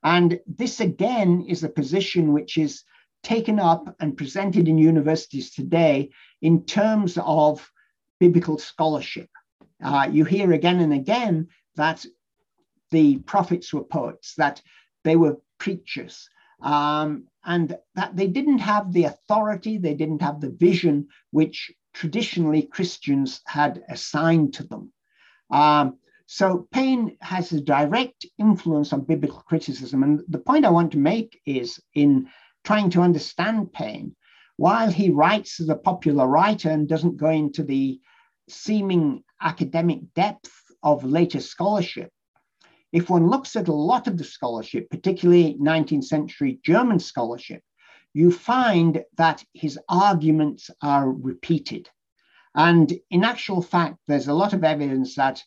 [0.03, 2.83] And this again is a position which is
[3.23, 6.11] taken up and presented in universities today
[6.43, 7.71] in terms of
[8.21, 9.29] biblical scholarship.
[9.83, 12.05] Uh, you hear again and again that
[12.91, 14.63] the prophets were poets, that
[15.05, 16.29] they were preachers,
[16.63, 22.63] um, and that they didn't have the authority, they didn't have the vision which traditionally
[22.63, 24.93] Christians had assigned to them.
[25.51, 30.03] Um, so Paine has a direct influence on biblical criticism.
[30.03, 32.29] And the point I want to make is in
[32.69, 34.15] trying to understand Paine,
[34.59, 37.99] while he writes as a popular writer and doesn't go into the
[38.51, 40.53] seeming academic depth
[40.83, 42.11] of later scholarship,
[42.93, 47.63] if one looks at a lot of the scholarship, particularly 19th century German scholarship,
[48.13, 51.89] you find that his arguments are repeated.
[52.55, 55.43] And in actual fact, there's a lot of evidence that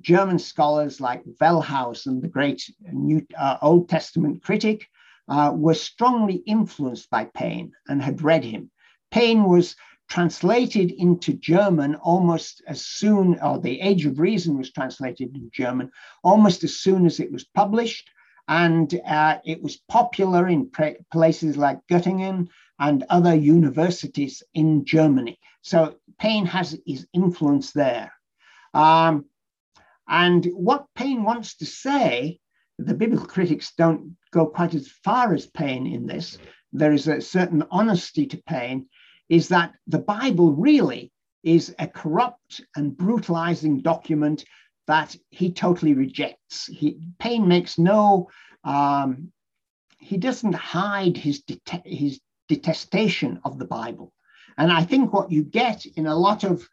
[0.00, 4.86] German scholars like Wellhausen, the great New, uh, Old Testament critic,
[5.28, 8.70] uh, were strongly influenced by Paine and had read him.
[9.10, 9.76] Paine was
[10.08, 15.90] translated into German almost as soon, or The Age of Reason was translated in German
[16.22, 18.10] almost as soon as it was published.
[18.48, 20.70] And uh, it was popular in
[21.12, 25.38] places like Göttingen and other universities in Germany.
[25.62, 28.12] So Paine has his influence there.
[28.74, 29.26] Um,
[30.08, 32.40] and what Paine wants to say,
[32.84, 36.38] the biblical critics don't go quite as far as Paine in this.
[36.72, 38.86] There is a certain honesty to Paine,
[39.28, 44.44] is that the Bible really is a corrupt and brutalizing document
[44.86, 46.66] that he totally rejects.
[46.66, 46.98] He,
[47.38, 48.28] makes no,
[48.64, 49.32] um,
[49.98, 54.12] he doesn't hide his, det- his detestation of the Bible.
[54.58, 56.68] And I think what you get in a lot of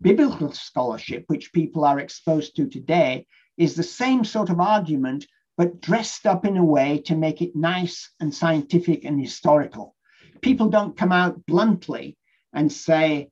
[0.00, 5.26] biblical scholarship, which people are exposed to today, is the same sort of argument,
[5.56, 9.94] but dressed up in a way to make it nice and scientific and historical.
[10.40, 12.16] People don't come out bluntly
[12.52, 13.28] and say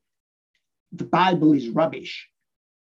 [0.92, 2.28] the Bible is rubbish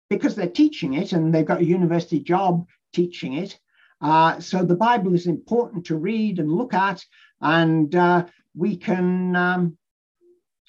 [0.10, 3.58] because they're teaching it and they've got a university job teaching it.
[4.02, 7.04] Uh, so the Bible is important to read and look at,
[7.42, 9.78] and uh, we can um,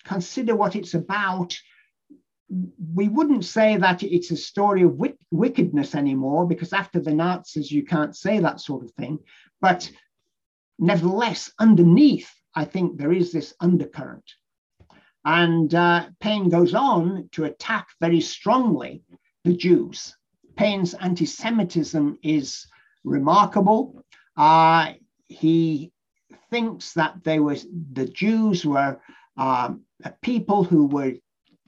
[0.04, 1.56] consider what it's about.
[2.48, 7.84] We wouldn't say that it's a story of wickedness anymore, because after the Nazis, you
[7.84, 9.18] can't say that sort of thing.
[9.60, 9.90] But
[10.78, 14.30] nevertheless, underneath, I think there is this undercurrent.
[15.24, 19.02] And uh, Paine goes on to attack very strongly
[19.44, 20.14] the Jews.
[20.56, 22.66] Paine's anti Semitism is
[23.04, 24.04] remarkable.
[24.36, 24.92] Uh,
[25.28, 25.92] he
[26.50, 27.56] thinks that they were,
[27.92, 29.00] the Jews were
[29.36, 29.82] um,
[30.22, 31.14] people who were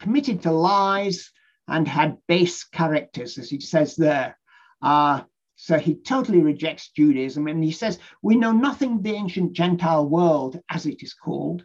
[0.00, 1.30] committed to lies
[1.68, 4.38] and had base characters, as he says there.
[4.82, 5.22] Uh,
[5.56, 10.06] so he totally rejects Judaism and he says, We know nothing of the ancient Gentile
[10.06, 11.64] world, as it is called,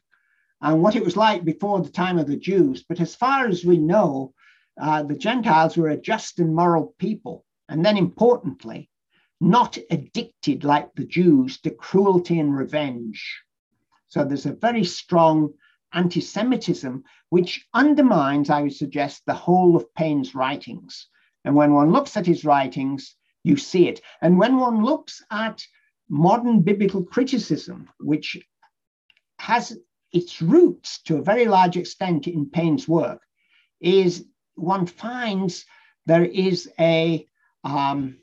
[0.61, 2.84] and what it was like before the time of the Jews.
[2.88, 4.34] But as far as we know,
[4.82, 7.45] uh, the Gentiles were a just and moral people.
[7.67, 8.89] And then importantly,
[9.39, 13.41] not addicted like the Jews to cruelty and revenge.
[14.07, 15.53] So there's a very strong
[15.93, 21.07] anti Semitism, which undermines, I would suggest, the whole of Paine's writings.
[21.43, 24.01] And when one looks at his writings, you see it.
[24.21, 25.63] And when one looks at
[26.09, 28.37] modern biblical criticism, which
[29.39, 29.77] has
[30.11, 33.21] its roots to a very large extent in Paine's work,
[33.79, 34.25] is
[34.55, 35.65] one finds
[36.05, 37.25] there is a
[37.63, 38.17] um,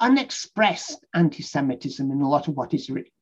[0.00, 3.12] unexpressed anti-Semitism in a lot of what is written.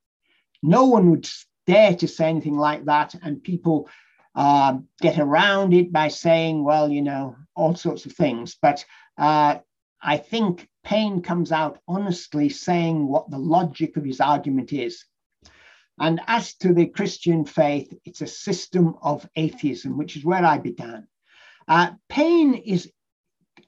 [0.62, 1.28] No one would
[1.66, 3.88] dare to say anything like that, and people
[4.34, 8.56] uh, get around it by saying, well, you know, all sorts of things.
[8.60, 8.84] But
[9.18, 9.58] uh,
[10.00, 15.04] I think Paine comes out honestly saying what the logic of his argument is.
[16.00, 20.58] And as to the Christian faith, it's a system of atheism, which is where I
[20.58, 21.06] began.
[21.68, 22.90] Uh, Paine is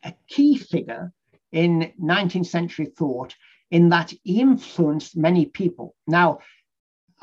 [0.03, 1.13] a key figure
[1.53, 3.35] in 19th century thought
[3.71, 5.95] in that he influenced many people.
[6.07, 6.41] Now,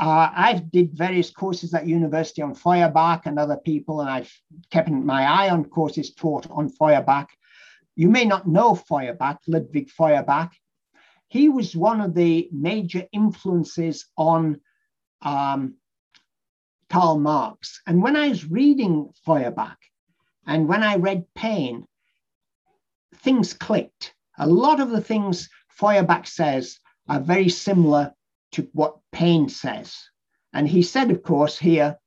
[0.02, 4.34] uh, I did various courses at university on Feuerbach and other people, and I've
[4.72, 7.30] kept my eye on courses taught on Feuerbach.
[7.96, 10.54] You may not know Feuerbach, Ludwig Feuerbach.
[11.28, 14.60] He was one of the major influences on
[15.22, 15.76] um,
[16.90, 17.80] Karl Marx.
[17.86, 19.78] And when I was reading Feuerbach
[20.48, 21.86] and when I read Paine,
[23.18, 24.16] things clicked.
[24.40, 28.16] A lot of the things Feuerbach says are very similar
[28.52, 30.10] to what Paine says.
[30.54, 31.98] And he said, of course, here,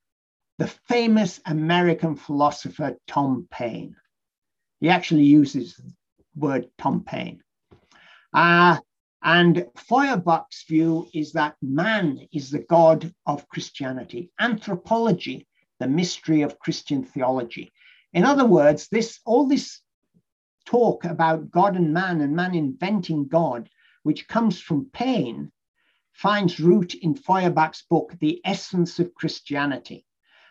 [0.58, 3.96] the famous American philosopher Tom Paine.
[4.80, 5.92] He actually uses the
[6.36, 7.42] word Tom Paine.
[8.32, 8.78] Uh,
[9.22, 15.46] and Feuerbach's view is that man is the God of Christianity, anthropology,
[15.80, 17.72] the mystery of Christian theology.
[18.12, 19.80] In other words, this all this
[20.66, 23.68] talk about God and man and man inventing God,
[24.02, 25.50] which comes from Paine,
[26.14, 30.06] finds root in Feuerbach's book, The Essence of Christianity.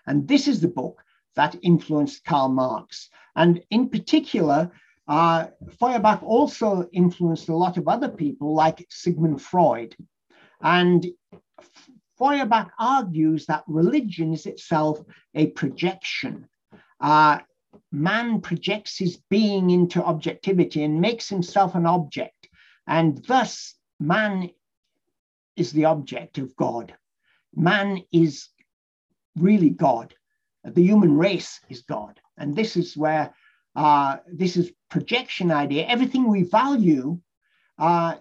[0.06, 1.04] And this is the book
[1.36, 3.10] that influenced Karl Marx.
[3.36, 4.72] And in particular,
[5.08, 5.48] uh,
[5.80, 9.96] Feuerbach also influenced a lot of other people like Sigmund Freud.
[10.62, 11.08] And
[12.18, 15.02] Feuerbach argues that religion is itself
[15.34, 16.48] a projection.
[17.00, 17.40] Uh,
[17.92, 22.50] man projects his being into objectivity and makes himself an object.
[22.86, 24.50] And thus, man
[25.56, 26.94] is the object of God.
[27.56, 28.50] Man is
[29.38, 30.14] really God.
[30.64, 32.20] The human race is God.
[32.38, 33.34] And this is where
[33.76, 35.88] uh, this is projection idea.
[35.88, 37.20] Everything we value
[37.78, 38.16] uh,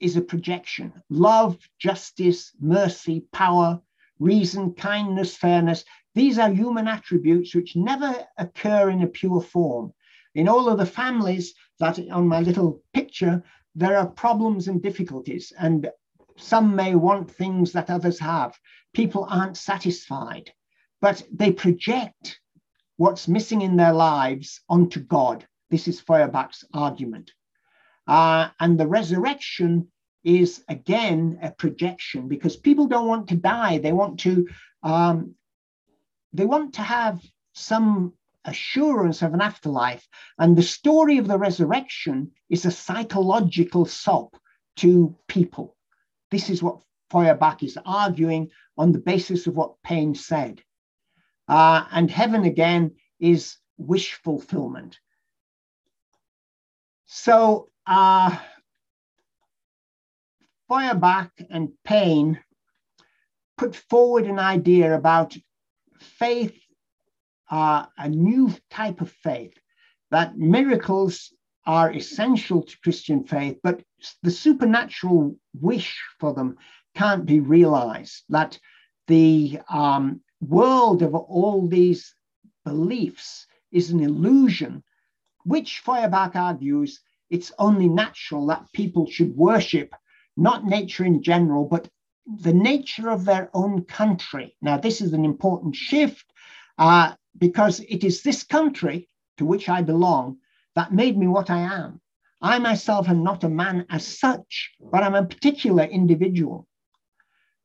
[0.00, 0.92] is a projection.
[1.10, 3.80] Love, justice, mercy, power,
[4.18, 5.84] reason, kindness, fairness.
[6.14, 9.92] These are human attributes which never occur in a pure form.
[10.34, 13.42] In all of the families that on my little picture,
[13.74, 15.52] there are problems and difficulties.
[15.58, 15.90] And
[16.36, 18.58] some may want things that others have.
[18.92, 20.52] People aren't satisfied,
[21.00, 22.40] but they project
[22.96, 25.46] what's missing in their lives onto God.
[25.70, 27.32] This is Feuerbach's argument.
[28.06, 29.88] Uh, and the resurrection
[30.22, 33.78] is again a projection because people don't want to die.
[33.78, 34.48] They want to
[34.82, 35.34] um,
[36.32, 37.20] they want to have
[37.52, 38.12] some
[38.44, 40.06] assurance of an afterlife.
[40.38, 44.36] And the story of the resurrection is a psychological sop
[44.76, 45.76] to people.
[46.34, 46.80] This is what
[47.10, 50.60] Feuerbach is arguing on the basis of what Paine said.
[51.46, 54.98] Uh, and heaven again is wish fulfillment.
[57.06, 58.36] So uh,
[60.66, 62.40] Feuerbach and Paine
[63.56, 65.36] put forward an idea about
[66.00, 66.58] faith,
[67.48, 69.56] uh, a new type of faith,
[70.10, 71.32] that miracles
[71.66, 73.82] are essential to Christian faith, but
[74.22, 76.56] the supernatural wish for them
[76.94, 78.24] can't be realized.
[78.28, 78.58] That
[79.06, 82.14] the um, world of all these
[82.64, 84.82] beliefs is an illusion,
[85.44, 87.00] which Feuerbach argues
[87.30, 89.94] it's only natural that people should worship
[90.36, 91.88] not nature in general, but
[92.26, 94.56] the nature of their own country.
[94.62, 96.24] Now, this is an important shift
[96.78, 99.08] uh, because it is this country
[99.38, 100.38] to which I belong
[100.74, 102.00] that made me what I am.
[102.40, 106.66] I myself am not a man as such, but I'm a particular individual.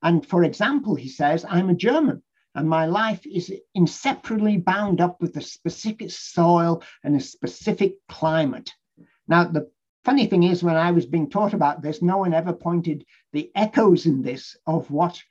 [0.01, 2.23] And for example, he says, I'm a German
[2.55, 8.71] and my life is inseparably bound up with a specific soil and a specific climate.
[9.27, 9.69] Now, the
[10.03, 13.51] funny thing is, when I was being taught about this, no one ever pointed the
[13.55, 15.21] echoes in this of what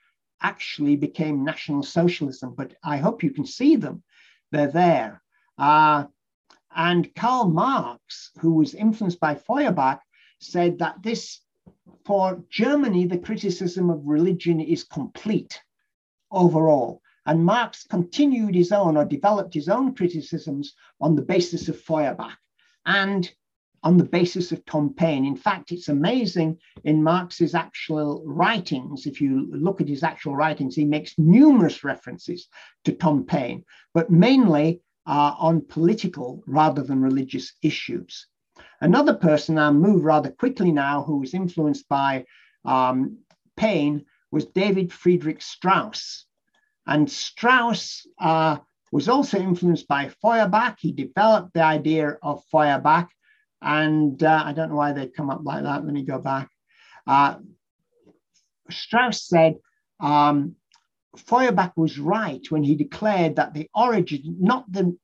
[0.41, 4.03] actually became National Socialism, but I hope you can see them.
[4.53, 5.20] They're there.
[5.59, 6.05] Uh,
[6.74, 10.00] and Karl Marx, who was influenced by Feuerbach,
[10.40, 11.40] said that this,
[12.04, 15.60] for Germany, the criticism of religion is complete
[16.30, 17.02] overall.
[17.26, 22.38] And Marx continued his own or developed his own criticisms on the basis of Feuerbach
[22.86, 23.30] and
[23.82, 25.24] on the basis of Tom Paine.
[25.24, 29.06] In fact, it's amazing in Marx's actual writings.
[29.06, 32.48] If you look at his actual writings, he makes numerous references
[32.84, 33.64] to Tom Paine,
[33.94, 38.26] but mainly uh, on political rather than religious issues.
[38.80, 42.26] Another person, I'll move rather quickly now, who was influenced by
[42.64, 43.18] um,
[43.56, 46.26] Paine was David Friedrich Strauss.
[46.86, 48.59] And Strauss uh,
[48.92, 50.76] was also influenced by Feuerbach.
[50.78, 53.09] He developed the idea of Feuerbach.
[53.62, 55.84] And uh, I don't know why they come up like that.
[55.84, 56.50] Let me go back.
[57.06, 57.36] Uh,
[58.70, 59.56] Strauss said
[60.00, 60.56] um,
[61.16, 64.96] Feuerbach was right when he declared that the origin, not the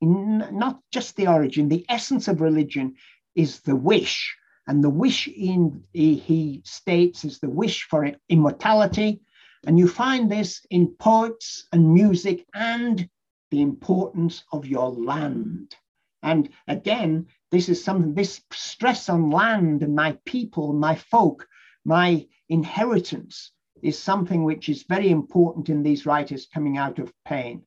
[0.00, 2.94] not just the origin, the essence of religion
[3.34, 4.36] is the wish.
[4.66, 9.20] And the wish in he states is the wish for immortality,
[9.66, 13.08] and you find this in poets and music and
[13.50, 15.74] the importance of your land.
[16.22, 21.46] And again, this is something, this stress on land and my people, my folk,
[21.84, 23.52] my inheritance
[23.84, 27.62] is something which is very important in these writers coming out of Paine.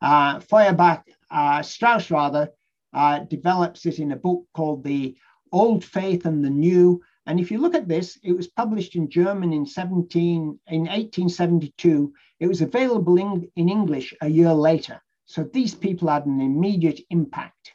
[0.00, 2.50] Uh, Feuerbach, uh, Strauss rather,
[2.92, 5.16] uh, develops it in a book called The
[5.52, 9.10] Old Faith and the New, and if you look at this, it was published in
[9.10, 12.10] German in 17 in 1872.
[12.40, 15.02] It was available in, in English a year later.
[15.26, 17.72] So these people had an immediate impact.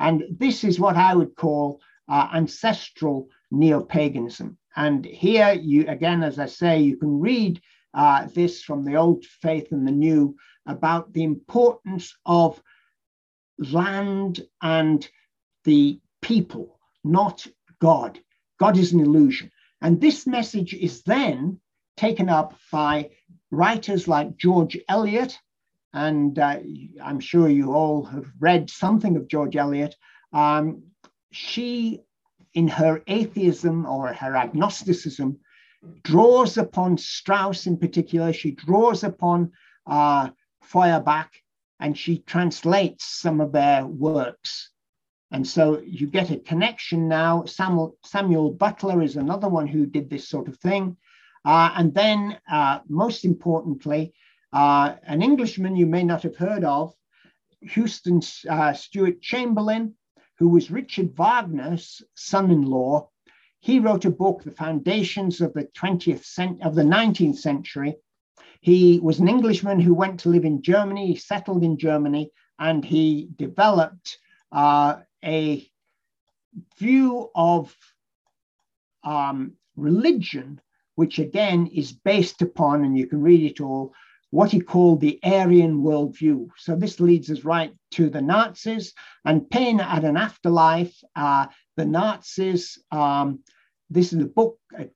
[0.00, 4.58] And this is what I would call uh, ancestral neo-paganism.
[4.76, 7.60] And here you, again, as I say, you can read
[7.94, 12.62] uh, this from the old faith and the new about the importance of
[13.58, 15.08] land and
[15.64, 17.46] the people, not
[17.80, 18.18] God.
[18.58, 19.50] God is an illusion.
[19.80, 21.60] And this message is then
[21.96, 23.10] taken up by
[23.50, 25.38] writers like George Eliot.
[25.92, 26.58] And uh,
[27.02, 29.94] I'm sure you all have read something of George Eliot.
[30.32, 30.82] Um,
[31.32, 32.00] she,
[32.56, 35.38] in her atheism or her agnosticism,
[36.02, 38.32] draws upon Strauss in particular.
[38.32, 39.52] She draws upon
[39.86, 40.30] uh,
[40.62, 41.28] Feuerbach
[41.78, 44.70] and she translates some of their works.
[45.30, 47.44] And so you get a connection now.
[47.44, 50.96] Samuel, Samuel Butler is another one who did this sort of thing.
[51.44, 54.14] Uh, and then, uh, most importantly,
[54.54, 56.94] uh, an Englishman you may not have heard of,
[57.60, 59.94] Houston uh, Stewart Chamberlain,
[60.38, 63.08] who was Richard Wagner's son-in-law.
[63.60, 67.96] He wrote a book, The Foundations of the 20th cent- of the 19th Century.
[68.60, 72.84] He was an Englishman who went to live in Germany, he settled in Germany, and
[72.84, 74.18] he developed
[74.52, 75.68] uh, a
[76.78, 77.74] view of
[79.04, 80.60] um, religion,
[80.94, 83.94] which again is based upon, and you can read it all,
[84.36, 86.46] what he called the Aryan worldview.
[86.58, 88.92] So this leads us right to the Nazis
[89.24, 90.94] and Paine at an afterlife.
[91.14, 91.46] Uh,
[91.78, 93.38] the Nazis, um,
[93.88, 94.90] this is a book, a,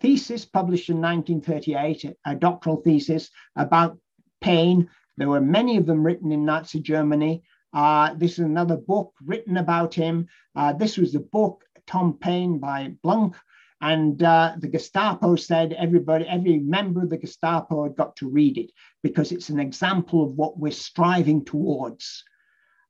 [0.00, 3.98] thesis published in 1938, a, a doctoral thesis about
[4.40, 4.88] Paine.
[5.18, 7.42] There were many of them written in Nazi Germany.
[7.74, 10.26] Uh, this is another book written about him.
[10.56, 13.36] Uh, this was the book Tom Paine by Blunk.
[13.80, 18.56] And uh, the Gestapo said everybody, every member of the Gestapo had got to read
[18.56, 18.70] it
[19.02, 22.24] because it's an example of what we're striving towards.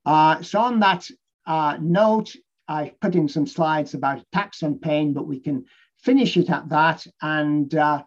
[0.05, 1.07] Uh, so on that
[1.45, 2.35] uh, note,
[2.67, 5.65] I put in some slides about attacks on Paine, but we can
[5.97, 7.05] finish it at that.
[7.21, 8.03] And uh,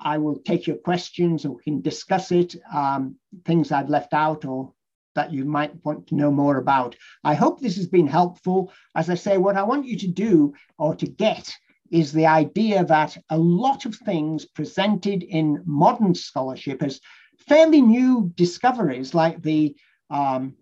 [0.00, 4.44] I will take your questions or we can discuss it, um, things I've left out
[4.44, 4.72] or
[5.14, 6.96] that you might want to know more about.
[7.24, 8.72] I hope this has been helpful.
[8.94, 11.52] As I say, what I want you to do or to get
[11.90, 17.00] is the idea that a lot of things presented in modern scholarship as
[17.48, 19.74] fairly new discoveries, like the
[20.08, 20.54] um,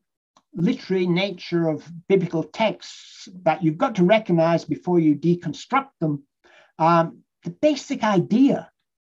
[0.54, 6.22] literary nature of biblical texts that you've got to recognize before you deconstruct them.
[6.78, 8.70] Um, the basic idea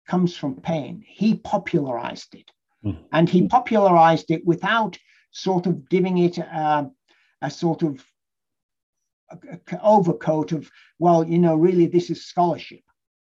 [0.08, 1.04] comes from Paine.
[1.06, 2.50] He popularized it.
[2.84, 2.98] Mm.
[3.12, 4.98] And he popularized it without
[5.30, 6.90] sort of giving it a,
[7.42, 8.04] a sort of
[9.82, 12.80] overcoat of, well, you know, really this is scholarship.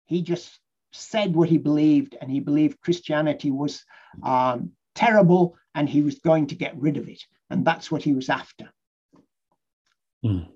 [0.07, 0.59] He just
[0.93, 3.85] said what he believed, and he believed Christianity was
[4.23, 7.23] um, terrible and he was going to get rid of it.
[7.51, 8.71] And that's what he was after.
[10.25, 10.49] Mm.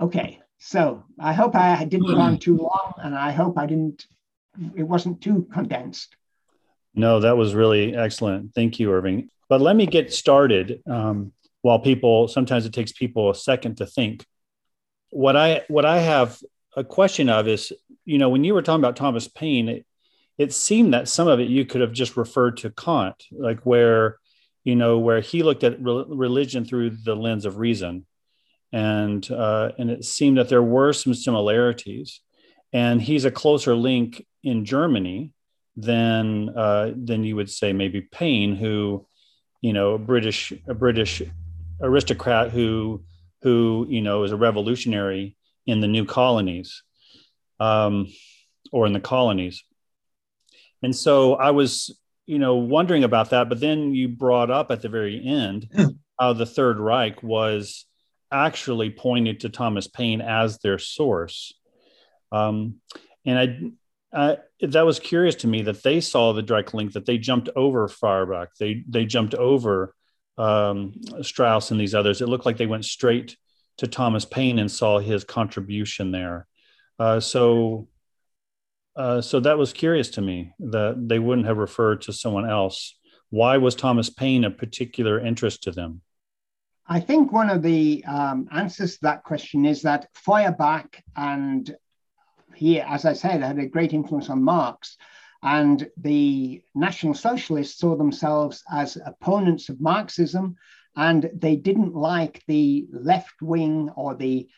[0.00, 4.06] Okay, so I hope I didn't go on too long, and I hope I didn't,
[4.76, 6.14] it wasn't too condensed.
[6.94, 8.54] No, that was really excellent.
[8.54, 9.30] Thank you, Irving.
[9.48, 10.82] But let me get started.
[10.88, 11.32] Um,
[11.62, 14.24] while people sometimes it takes people a second to think.
[15.10, 16.38] What I what I have
[16.76, 17.72] a question of is,
[18.04, 19.86] you know, when you were talking about Thomas Paine, it,
[20.36, 24.18] it seemed that some of it you could have just referred to Kant, like where,
[24.64, 28.06] you know, where he looked at re- religion through the lens of reason,
[28.72, 32.20] and uh, and it seemed that there were some similarities,
[32.72, 35.32] and he's a closer link in Germany
[35.76, 39.06] than uh, than you would say maybe Paine, who,
[39.60, 41.22] you know, a British a British
[41.80, 43.02] aristocrat who
[43.42, 45.36] who you know is a revolutionary
[45.66, 46.82] in the new colonies,
[47.60, 48.08] um,
[48.72, 49.62] or in the colonies,
[50.82, 54.82] and so I was you know wondering about that, but then you brought up at
[54.82, 55.68] the very end
[56.18, 57.86] how the Third Reich was
[58.30, 61.52] actually pointed to Thomas Paine as their source.
[62.30, 62.76] Um,
[63.24, 63.72] and I
[64.10, 67.50] uh, that was curious to me that they saw the direct link that they jumped
[67.54, 68.50] over Feuerbach.
[68.58, 69.94] They they jumped over
[70.38, 72.20] um, Strauss and these others.
[72.20, 73.36] It looked like they went straight
[73.78, 76.46] to Thomas Paine and saw his contribution there.
[76.98, 77.88] Uh, so
[78.96, 82.96] uh, so that was curious to me that they wouldn't have referred to someone else.
[83.30, 86.00] Why was Thomas Paine a particular interest to them?
[86.84, 91.72] I think one of the um, answers to that question is that Feuerbach and
[92.54, 94.96] he, as I said, had a great influence on Marx.
[95.42, 100.56] And the National Socialists saw themselves as opponents of Marxism,
[100.96, 104.48] and they didn't like the left wing or the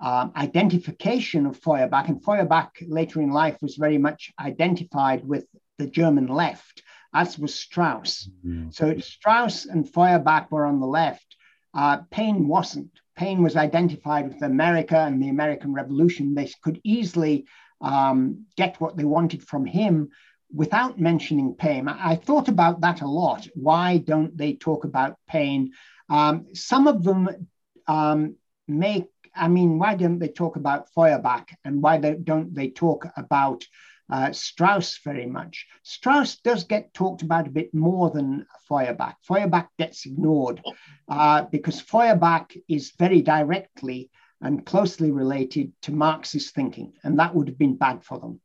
[0.00, 2.08] um, identification of Feuerbach.
[2.08, 5.44] And Feuerbach later in life was very much identified with
[5.76, 6.82] the German left,
[7.12, 8.30] as was Strauss.
[8.46, 8.70] Mm-hmm.
[8.70, 11.36] So Strauss and Feuerbach were on the left.
[11.74, 12.90] Uh, Paine wasn't.
[13.14, 16.34] Paine was identified with America and the American Revolution.
[16.34, 17.46] They could easily
[17.82, 20.10] um, get what they wanted from him
[20.54, 21.88] without mentioning Paine.
[21.88, 23.46] I, I, thought about that a lot.
[23.54, 25.72] Why don't they talk about Paine?
[26.08, 27.48] Um, some of them
[27.86, 28.36] um,
[28.66, 33.06] make, I mean, why don't they talk about Feuerbach and why they, don't they talk
[33.16, 33.64] about
[34.10, 35.66] uh, Strauss very much.
[35.82, 39.16] Strauss does get talked about a bit more than Feuerbach.
[39.22, 40.60] Feuerbach gets ignored
[41.08, 47.48] uh, because Feuerbach is very directly and closely related to Marxist thinking, and that would
[47.48, 48.40] have been bad for them.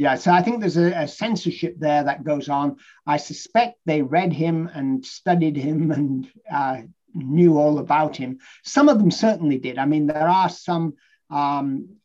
[0.00, 2.78] Yeah, so I think there's a, a, censorship there that goes on.
[3.06, 6.78] I suspect they read him and studied him and uh,
[7.12, 8.38] knew all about him.
[8.64, 9.76] Some of them certainly did.
[9.76, 10.94] I mean, there are some
[11.28, 11.96] um,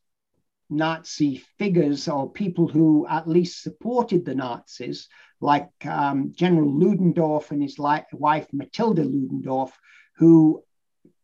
[0.69, 5.07] Nazi figures or people who at least supported the Nazis,
[5.39, 9.71] like um, General Ludendorff and his li- wife Matilda Ludendorff,
[10.17, 10.61] who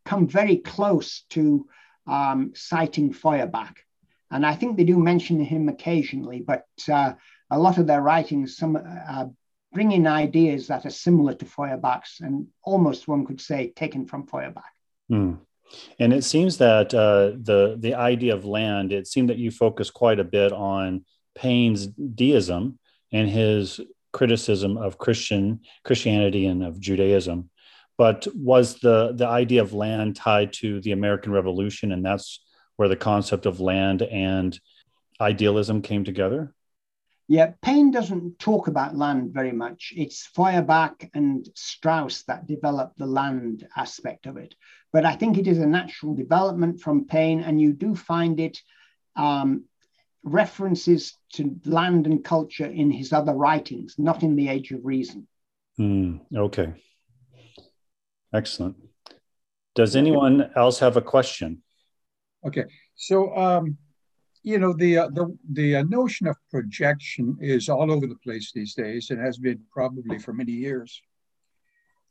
[0.06, 1.68] come very close to
[2.08, 3.76] um, citing Feuerbach.
[4.32, 7.14] And I think they do mention him occasionally, but uh,
[7.50, 9.26] a lot of their writings some uh,
[9.74, 14.28] bring in ideas that are similar to Feuerbach's and almost one could say taken from
[14.28, 14.64] Feuerbach.
[15.12, 15.40] Mm.
[16.00, 19.90] And it seems that uh, the the idea of land, it seemed that you focus
[19.90, 21.06] quite a bit on
[21.36, 22.78] Paine's deism
[23.12, 23.80] and his
[24.12, 27.50] criticism of Christian Christianity and of Judaism.
[27.98, 32.44] But was the the idea of land tied to the American Revolution, and that's
[32.82, 34.60] where the concept of land and
[35.20, 36.52] idealism came together?
[37.28, 39.94] Yeah, Paine doesn't talk about land very much.
[39.96, 44.56] It's Feuerbach and Strauss that develop the land aspect of it.
[44.92, 48.58] But I think it is a natural development from Paine, and you do find it
[49.16, 49.66] um,
[50.24, 55.28] references to land and culture in his other writings, not in The Age of Reason.
[55.80, 56.74] Mm, okay.
[58.34, 58.78] Excellent.
[59.76, 61.62] Does anyone else have a question?
[62.46, 62.66] Okay.
[62.96, 63.78] So, um,
[64.44, 68.52] you know the uh, the the uh, notion of projection is all over the place
[68.52, 71.02] these days and has been probably for many years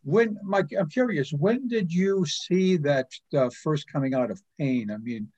[0.02, 4.90] when mike i'm curious when did you see that uh, first coming out of Paine?
[4.90, 5.28] i mean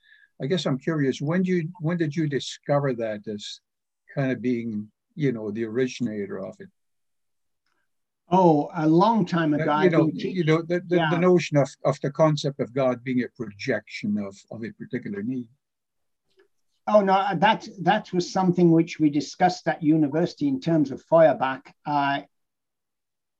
[0.42, 3.60] i guess i'm curious when you when did you discover that as
[4.14, 6.68] kind of being you know the originator of it
[8.32, 11.10] oh a long time ago you know you know the, the, yeah.
[11.10, 15.22] the notion of, of the concept of god being a projection of of a particular
[15.22, 15.48] need
[16.86, 21.72] Oh no, that that was something which we discussed at university in terms of Feuerbach.
[21.86, 22.22] Uh,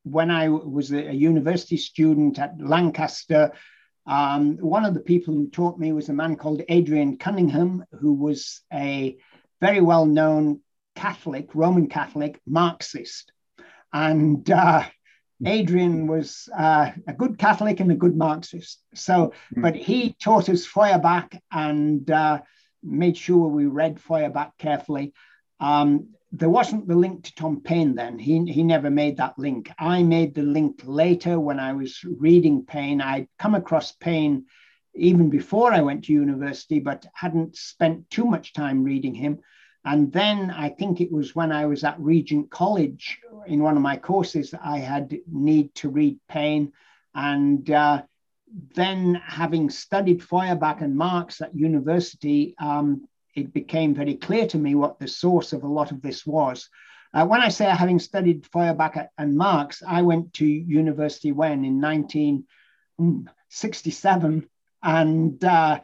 [0.05, 3.53] when I was a, university student at Lancaster,
[4.07, 8.13] um, one of the people who taught me was a man called Adrian Cunningham, who
[8.15, 9.17] was a
[9.61, 10.61] very well known
[10.95, 13.33] Catholic, Roman Catholic, Marxist.
[13.93, 14.85] And uh,
[15.45, 18.83] Adrian was uh, a good Catholic and a good Marxist.
[18.95, 19.63] So, hmm.
[19.63, 22.41] but he taught us Feuerbach and uh,
[22.83, 25.13] made sure we read Feuerbach carefully.
[25.61, 28.19] Um, there wasn't the link to Tom Paine then.
[28.19, 29.71] He, he never made that link.
[29.79, 33.03] I made the link later when I was reading Paine.
[33.03, 34.47] I'd come across Paine
[34.95, 39.41] even before I went to university, but hadn't spent too much time reading him.
[39.85, 43.83] And then I think it was when I was at Regent College in one of
[43.83, 46.73] my courses that I had need to read Paine.
[47.15, 48.03] And uh,
[48.75, 54.77] then having studied Feuerbach and Marx at university, um, it became very clear to me
[54.77, 56.69] what the source of a lot of this was.
[57.15, 61.81] Uh, when I say having studied Feuerbach and Marx, I went to university when in
[61.81, 64.49] 1967.
[64.85, 65.81] And uh,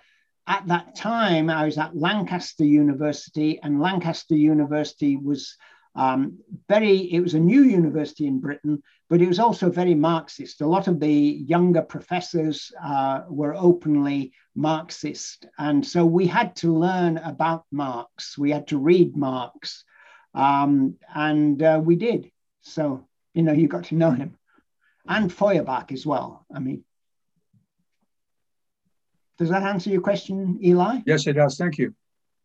[0.49, 5.55] at that time, I was at Lancaster University, and Lancaster University was
[5.95, 6.39] um,
[6.69, 10.61] very, it was a new university in Britain, but it was also very Marxist.
[10.61, 15.47] A lot of the younger professors uh, were openly Marxist.
[15.59, 18.39] And so we had to learn about Marx.
[18.39, 19.85] We had to read Marx.
[20.35, 22.31] Um, and uh, we did.
[22.61, 24.37] So, you know, you got to know him.
[25.07, 26.47] And Feuerbach as well.
[26.55, 26.85] I mean,
[29.39, 31.01] does that answer your question, Eli?
[31.07, 31.57] Yes, it does.
[31.57, 31.95] Thank you.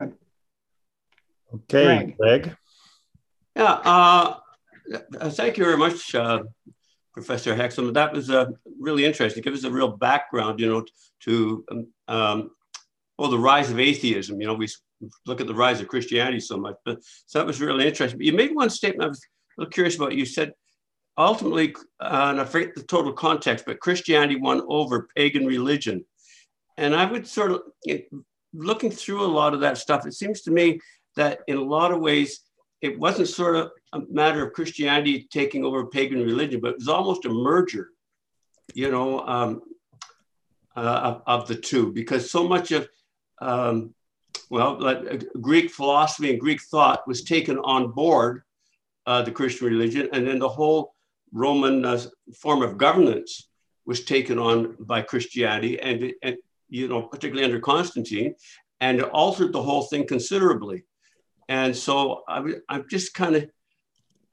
[0.02, 2.18] Okay, Greg.
[2.18, 2.56] Greg.
[3.56, 4.36] Yeah, uh,
[5.30, 6.44] thank you very much, uh,
[7.14, 7.94] Professor Hexham.
[7.94, 8.48] That was uh,
[8.80, 9.44] really interesting.
[9.44, 10.86] Give us a real background, you know,
[11.22, 12.52] to um, um,
[13.18, 14.42] well, the rise of atheism.
[14.42, 14.68] You know, we
[15.26, 18.18] look at the rise of Christianity so much, but so that was really interesting.
[18.18, 20.14] But you made one statement I was a little curious about.
[20.14, 20.54] You said
[21.18, 26.06] ultimately, uh, and I forget the total context, but Christianity won over pagan religion.
[26.78, 27.62] And I would sort of,
[28.54, 30.80] looking through a lot of that stuff, it seems to me
[31.16, 32.42] that in a lot of ways,
[32.82, 36.88] it wasn't sort of a matter of Christianity taking over pagan religion, but it was
[36.88, 37.90] almost a merger,
[38.74, 39.62] you know, um,
[40.76, 42.90] uh, of, of, the two, because so much of,
[43.40, 43.94] um,
[44.50, 48.42] well, like, uh, Greek philosophy and Greek thought was taken on board
[49.06, 50.96] uh, the Christian religion, and then the whole
[51.32, 52.02] Roman uh,
[52.36, 53.50] form of governance
[53.86, 56.38] was taken on by Christianity, and, and
[56.74, 58.34] you know, particularly under Constantine,
[58.82, 60.84] and it altered the whole thing considerably.
[61.48, 63.50] And so I, am just kind of,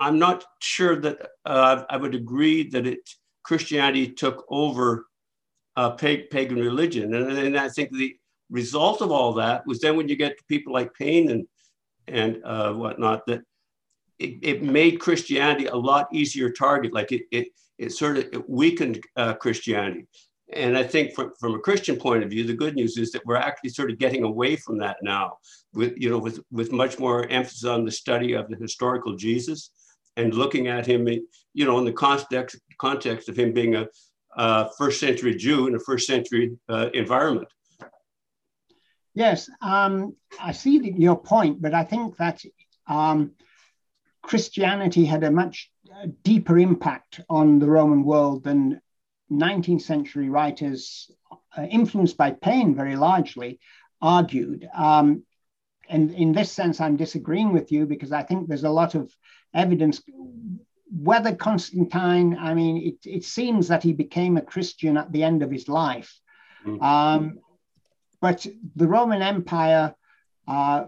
[0.01, 3.01] I'm not sure that uh, I would agree that it
[3.43, 5.07] Christianity took over
[5.76, 7.14] uh, pagan religion.
[7.14, 8.16] And, and I think the
[8.49, 11.47] result of all that was then when you get to people like Paine and,
[12.09, 13.43] and uh, whatnot, that
[14.18, 16.95] it, it, made Christianity a lot easier target.
[16.95, 20.07] Like it, it, it sort of it weakened uh, Christianity.
[20.53, 23.24] And I think from, from a Christian point of view, the good news is that
[23.24, 25.38] we're actually sort of getting away from that now
[25.72, 29.70] with, you know, with, with much more emphasis on the study of the historical Jesus
[30.16, 33.86] and looking at him, you know, in the context, context of him being a,
[34.36, 37.48] a first century Jew in a first century uh, environment.
[39.14, 42.42] Yes, um, I see your point, but I think that
[42.86, 43.32] um,
[44.22, 48.80] Christianity had a much uh, deeper impact on the Roman world than
[49.30, 51.10] 19th century writers,
[51.56, 53.60] uh, influenced by Paine very largely,
[54.02, 54.68] argued.
[54.74, 55.24] Um,
[55.88, 59.12] and in this sense, I'm disagreeing with you because I think there's a lot of
[59.54, 60.02] evidence.
[60.92, 65.42] Whether Constantine, I mean, it, it seems that he became a Christian at the end
[65.42, 66.18] of his life.
[66.64, 66.82] Mm-hmm.
[66.82, 67.38] Um,
[68.20, 69.94] but the Roman Empire,
[70.46, 70.84] uh,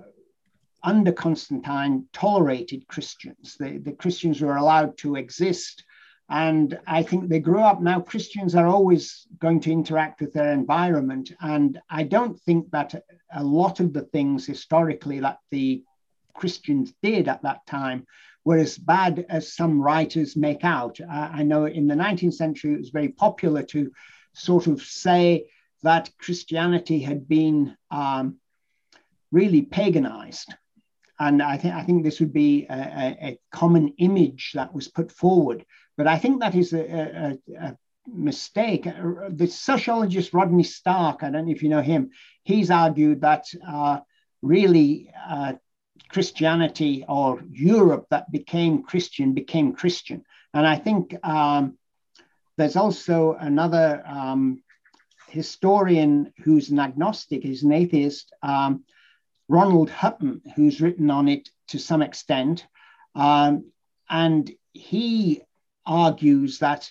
[0.83, 3.57] under Constantine, tolerated Christians.
[3.59, 5.85] The, the Christians were allowed to exist
[6.33, 8.01] and I think they grew up now.
[8.01, 11.31] Christians are always going to interact with their environment.
[11.43, 13.05] And I don't think that
[13.35, 15.85] a lot of the things historically that the
[16.33, 18.07] Christians did at that time
[18.47, 20.99] were as bad as some writers make out.
[21.03, 23.93] Uh, I know in the 19th century, it was very popular to
[24.33, 25.45] sort of say
[25.83, 28.39] that Christianity had been um,
[29.33, 30.55] really paganized.
[31.21, 34.89] And I, th- I think this would be a, a, a common image that was
[34.89, 35.67] put forward
[35.97, 37.77] but I think that is a, a, a
[38.07, 38.85] mistake.
[38.85, 42.11] The sociologist Rodney Stark, I don't know if you know him,
[42.45, 44.01] he's argued that uh,
[44.41, 45.55] really uh,
[46.09, 50.25] Christianity or Europe that became Christian became Christian.
[50.53, 51.79] And I think um,
[52.57, 54.63] there's also another um,
[55.29, 58.85] historian who's an agnostic, he's an atheist, um,
[59.49, 62.67] Ronald Hutton, who's written on it to some extent.
[63.15, 63.71] Um,
[64.09, 65.43] and he
[65.87, 66.91] argues that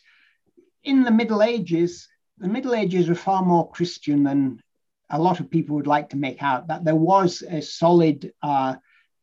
[0.83, 4.61] in the Middle Ages, the Middle Ages were far more Christian than
[5.09, 8.75] a lot of people would like to make out, that there was a solid uh,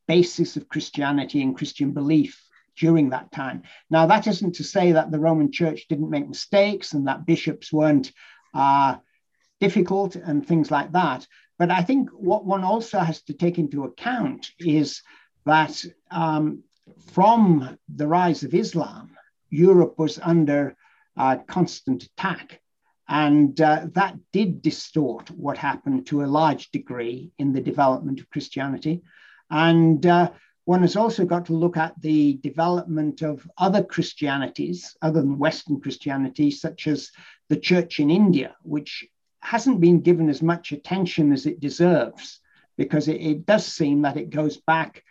[0.07, 2.41] basis of Christianity and Christian belief
[2.77, 3.63] during that time.
[3.89, 7.73] Now, that isn't to say that the Roman Church didn't make mistakes and that bishops
[7.73, 8.11] weren't
[8.53, 8.97] uh,
[9.59, 11.27] difficult and things like that.
[11.57, 15.01] But I think what one also has to take into account is
[15.45, 16.63] that um,
[17.11, 19.11] from the rise of Islam,
[19.49, 20.75] Europe was under
[21.17, 22.61] uh, constant attack.
[23.07, 28.29] And uh, that did distort what happened to a large degree in the development of
[28.29, 29.01] Christianity.
[29.49, 30.31] And uh,
[30.65, 35.81] one has also got to look at the development of other Christianities, other than Western
[35.81, 37.09] Christianity, such as
[37.49, 39.07] the church in India, which
[39.41, 42.39] hasn't been given as much attention as it deserves,
[42.77, 45.03] because it, it does seem that it goes back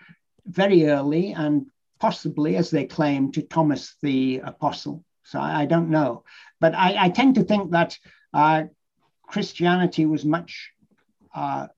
[0.47, 1.66] very early and
[1.99, 5.05] possibly, as they claim, to Thomas the Apostle.
[5.24, 6.24] So I, I don't know.
[6.61, 7.99] But I, I, tend to think that
[8.32, 8.64] uh,
[9.26, 10.70] Christianity was much,
[11.34, 11.68] uh,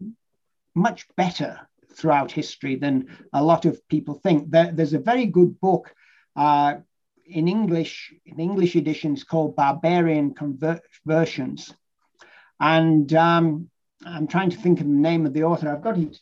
[0.75, 1.59] much better
[1.95, 4.51] throughout history than a lot of people think.
[4.51, 5.93] There, there's a very good book
[6.37, 6.77] uh,
[7.27, 11.75] in English, in English editions called Barbarian Conversions.
[12.61, 13.71] And um,
[14.05, 15.68] I'm trying to think of the name of the author.
[15.68, 16.18] I've got it.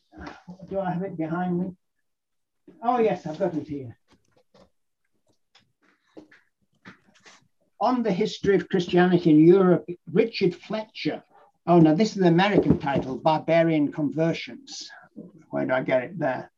[0.69, 1.77] Do I have it behind me?
[2.83, 3.97] Oh, yes, I've got it here.
[7.81, 11.23] On the history of Christianity in Europe, Richard Fletcher.
[11.67, 14.91] Oh, no, this is the American title, Barbarian Conversions.
[15.51, 16.51] Where do I get it there?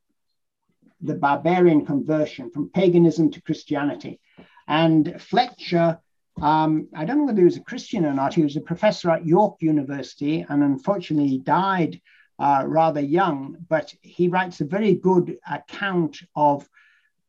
[1.00, 4.20] The Barbarian Conversion from Paganism to Christianity.
[4.66, 5.98] And Fletcher,
[6.40, 9.10] um, I don't know whether he was a Christian or not, he was a professor
[9.10, 12.00] at York University and unfortunately he died
[12.40, 16.66] uh, rather young, but he writes a very good account of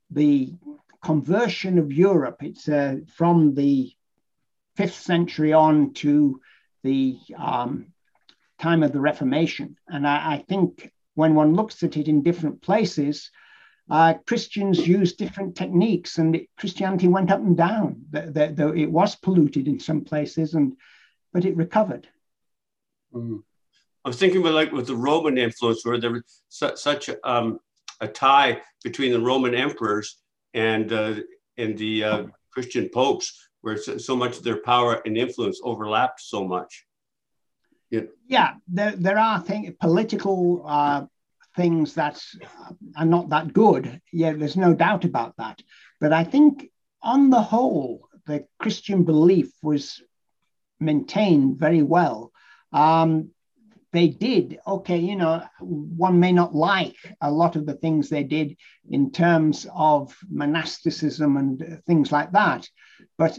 [0.09, 0.53] the
[1.03, 2.41] conversion of Europe.
[2.41, 3.91] It's uh, from the
[4.78, 6.39] fifth century on to
[6.84, 7.88] the um,
[8.57, 9.76] time of the Reformation.
[9.89, 13.32] And I, I, think when one looks at it in different places,
[13.89, 18.05] uh, Christians used different techniques and it, Christianity went up and down.
[18.12, 20.78] Though it was polluted in some places, and
[21.34, 22.07] but it recovered.
[23.14, 23.39] Mm-hmm.
[24.04, 27.60] I was thinking about like with the Roman influence, where there was su- such um,
[27.99, 30.18] a tie between the Roman emperors
[30.54, 31.16] and uh,
[31.58, 36.22] and the uh, Christian popes, where so, so, much of their power and influence overlapped
[36.22, 36.86] so much.
[37.91, 41.06] Yeah, yeah there, there are things, political uh,
[41.56, 42.24] things that
[42.95, 44.02] are not that good.
[44.12, 45.62] Yeah, there's no doubt about that.
[45.99, 46.72] But I think
[47.04, 50.02] on the whole, the Christian belief was
[50.80, 52.32] maintained very well.
[52.74, 53.32] Um,
[53.94, 58.24] they did okay you know one may not like a lot of the things they
[58.24, 58.58] did
[58.89, 62.68] in terms of monasticism and things like that
[63.18, 63.38] but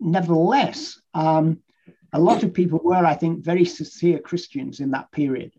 [0.00, 1.58] nevertheless um,
[2.12, 5.52] a lot of people were i think very sincere christians in that period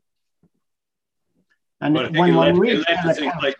[1.82, 2.84] and when one reads
[3.42, 3.56] like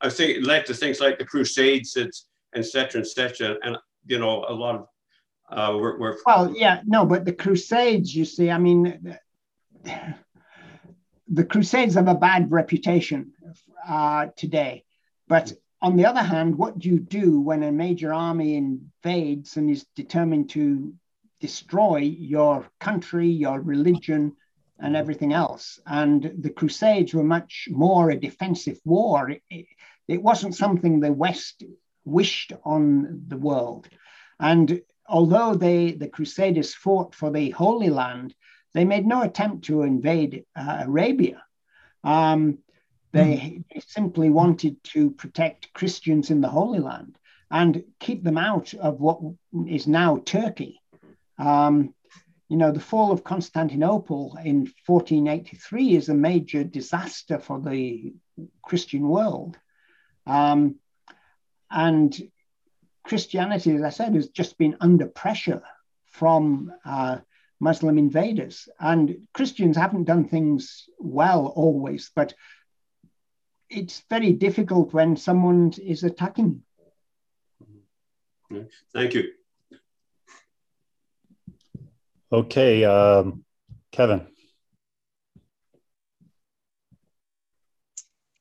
[0.00, 2.12] I think it led to things like the Crusades, and
[2.54, 3.02] etc.
[3.02, 3.56] etc.
[3.62, 4.86] And you know, a lot of
[5.50, 9.18] uh, we're, we're, well, yeah, no, but the Crusades, you see, I mean,
[11.28, 13.32] the Crusades have a bad reputation
[13.88, 14.84] uh, today.
[15.28, 19.70] But on the other hand, what do you do when a major army invades and
[19.70, 20.92] is determined to
[21.40, 24.36] destroy your country, your religion,
[24.78, 25.80] and everything else?
[25.86, 29.30] And the Crusades were much more a defensive war.
[29.30, 29.66] It, it,
[30.08, 31.62] it wasn't something the West
[32.04, 33.88] wished on the world.
[34.38, 38.34] And although they, the Crusaders fought for the Holy Land,
[38.74, 41.42] they made no attempt to invade uh, Arabia.
[42.04, 42.58] Um,
[43.12, 47.18] they, they, simply wanted to protect Christians in the Holy Land
[47.50, 49.20] and keep them out of what
[49.66, 50.80] is now Turkey.
[51.36, 51.92] Um,
[52.48, 58.12] you know, the fall of Constantinople in 1483 is a major disaster for the
[58.62, 59.58] Christian world.
[60.26, 60.76] Um,
[61.70, 62.16] and
[63.04, 65.62] Christianity, as I said, has just been under pressure
[66.06, 67.18] from uh,
[67.60, 68.68] Muslim invaders.
[68.80, 72.34] And Christians haven't done things well always, but
[73.68, 76.62] it's very difficult when someone is attacking.
[78.92, 79.24] Thank you.
[82.32, 83.44] Okay, um,
[83.92, 84.26] Kevin.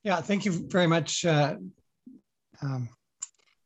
[0.03, 1.55] Yeah, thank you very much uh,
[2.61, 2.89] um,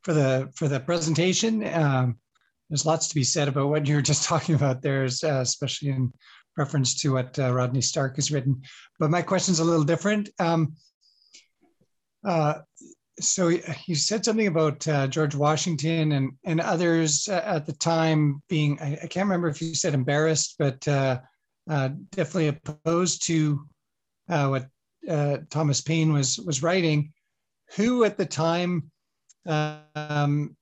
[0.02, 1.66] for the for the presentation.
[1.66, 2.18] Um,
[2.70, 5.90] there's lots to be said about what you were just talking about there, uh, especially
[5.90, 6.14] in
[6.58, 8.62] reference to what uh, Rodney Stark has written.
[9.00, 10.30] But my question is a little different.
[10.40, 10.76] Um,
[12.24, 12.60] uh,
[13.20, 13.50] so
[13.86, 18.94] you said something about uh, George Washington and and others at the time being I,
[19.04, 21.20] I, can't remember if you said embarrassed, but uh,
[21.70, 23.66] uh, definitely opposed to
[24.30, 24.68] uh, what
[25.10, 27.14] uh, Thomas Paine was was writing.
[27.76, 28.92] Who at the time,
[29.46, 30.56] um,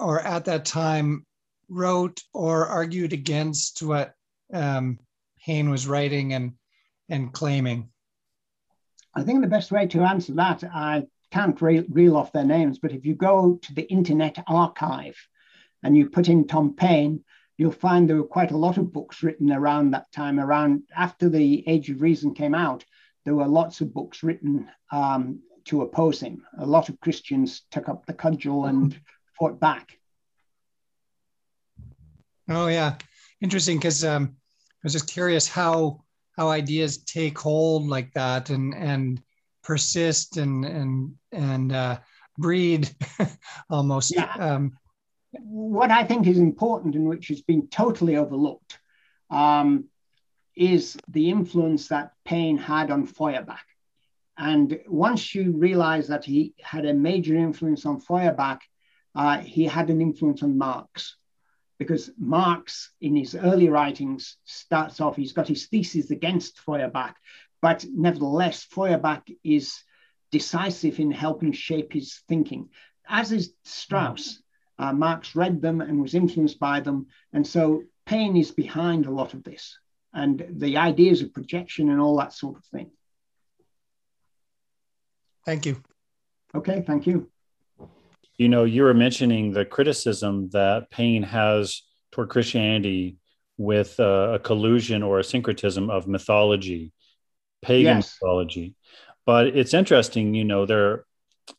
[0.00, 1.25] or at that time,
[1.68, 4.14] wrote or argued against what
[4.52, 4.98] um,
[5.44, 6.52] Paine was writing and
[7.08, 7.88] and claiming?
[9.14, 12.78] I think the best way to answer that, I can't re- reel off their names,
[12.78, 15.16] but if you go to the Internet Archive
[15.82, 17.24] and you put in Tom Paine,
[17.56, 21.28] you'll find there were quite a lot of books written around that time, around after
[21.28, 22.84] the Age of Reason came out.
[23.24, 26.44] There were lots of books written um, to oppose him.
[26.58, 28.98] A lot of Christians took up the cudgel and
[29.38, 29.98] fought back.
[32.48, 32.96] Oh yeah,
[33.40, 33.78] interesting.
[33.78, 36.02] Because um, I was just curious how
[36.36, 39.22] how ideas take hold like that and and
[39.62, 41.98] persist and and and uh,
[42.38, 42.90] breed
[43.70, 44.14] almost.
[44.14, 44.32] Yeah.
[44.38, 44.78] Um,
[45.32, 48.78] what I think is important and which has been totally overlooked
[49.30, 49.86] um,
[50.56, 53.64] is the influence that Paine had on Feuerbach.
[54.38, 58.60] And once you realize that he had a major influence on Feuerbach,
[59.14, 61.16] uh, he had an influence on Marx
[61.78, 67.16] because Marx, in his early writings, starts off, he's got his thesis against Feuerbach,
[67.60, 69.82] but nevertheless, Feuerbach is
[70.30, 72.68] decisive in helping shape his thinking,
[73.08, 74.40] as is Strauss.
[74.78, 77.06] Uh, Marx read them and was influenced by them.
[77.32, 79.78] And so Paine is behind a lot of this
[80.12, 82.90] and the ideas of projection and all that sort of thing.
[85.46, 85.82] Thank you.
[86.54, 87.30] Okay, thank you
[88.38, 91.82] you know, you were mentioning the criticism that Paine has
[92.12, 93.16] toward Christianity
[93.58, 96.92] with uh, a collusion or a syncretism of mythology,
[97.62, 98.18] pagan yes.
[98.20, 98.74] mythology.
[99.24, 101.04] But it's interesting, you know, there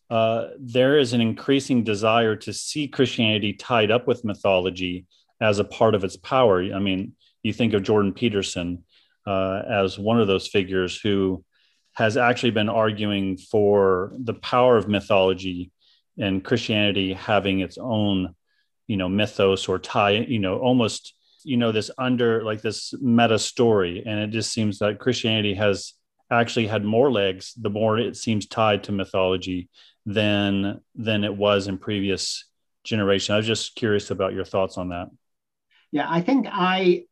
[0.09, 5.05] uh, there is an increasing desire to see Christianity tied up with mythology
[5.41, 6.61] as a part of its power.
[6.61, 7.13] I mean,
[7.43, 8.83] you think of Jordan Peterson
[9.25, 11.43] uh, as one of those figures who
[11.93, 15.71] has actually been arguing for the power of mythology
[16.17, 18.35] and Christianity having its own,
[18.87, 21.13] you know, mythos or tie, you know, almost,
[21.43, 24.03] you know, this under like this meta story.
[24.05, 25.93] And it just seems that Christianity has
[26.29, 29.69] actually had more legs the more it seems tied to mythology
[30.05, 32.45] than than it was in previous
[32.83, 33.33] generation.
[33.33, 35.09] I was just curious about your thoughts on that.
[35.91, 37.03] Yeah, I think I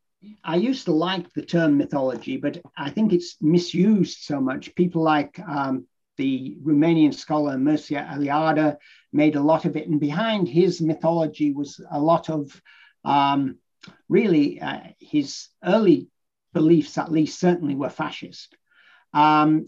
[0.42, 4.74] I used to like the term mythology, but I think it's misused so much.
[4.74, 5.86] People like um,
[6.16, 8.76] the Romanian scholar Mircea Eliade
[9.12, 9.88] made a lot of it.
[9.88, 12.60] And behind his mythology was a lot of
[13.04, 13.58] um,
[14.08, 16.08] really uh, his early
[16.52, 18.56] beliefs, at least, certainly were fascist.
[19.12, 19.66] Um,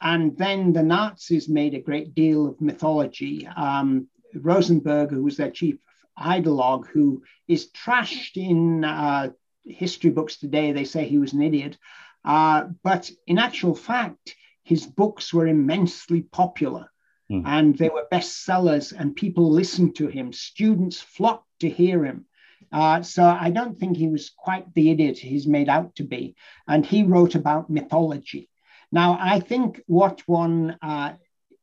[0.00, 3.46] and then the Nazis made a great deal of mythology.
[3.46, 5.76] Um, Rosenberg, who was their chief
[6.18, 9.30] ideologue, who is trashed in uh,
[9.64, 11.78] history books today, they say he was an idiot.
[12.24, 14.34] Uh, but in actual fact,
[14.64, 16.90] his books were immensely popular
[17.30, 17.42] mm.
[17.46, 20.32] and they were bestsellers, and people listened to him.
[20.32, 22.26] Students flocked to hear him.
[22.72, 26.34] Uh, so I don't think he was quite the idiot he's made out to be.
[26.66, 28.48] And he wrote about mythology.
[28.90, 31.14] Now, I think what one, uh,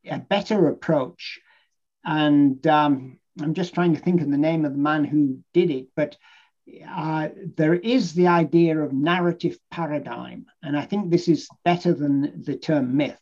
[0.05, 1.39] a better approach,
[2.03, 5.69] and um, I'm just trying to think of the name of the man who did
[5.69, 6.17] it, but
[6.87, 10.45] uh, there is the idea of narrative paradigm.
[10.61, 13.19] And I think this is better than the term myth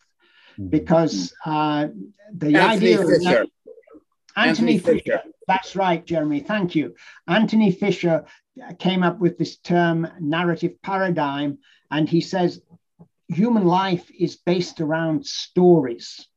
[0.53, 0.69] mm-hmm.
[0.69, 1.87] because uh,
[2.33, 3.41] the Anthony idea Fisher.
[3.41, 3.49] of.
[4.35, 5.03] Anthony, Anthony Fisher.
[5.03, 5.21] Fisher.
[5.47, 6.41] That's right, Jeremy.
[6.41, 6.95] Thank you.
[7.27, 8.25] Anthony Fisher
[8.77, 11.57] came up with this term narrative paradigm,
[11.89, 12.61] and he says
[13.27, 16.27] human life is based around stories.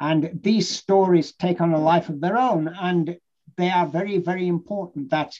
[0.00, 3.18] And these stories take on a life of their own, and
[3.56, 5.10] they are very, very important.
[5.10, 5.34] That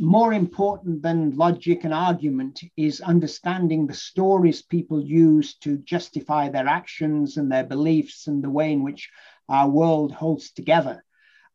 [0.00, 6.66] more important than logic and argument is understanding the stories people use to justify their
[6.66, 9.10] actions and their beliefs and the way in which
[9.48, 11.04] our world holds together.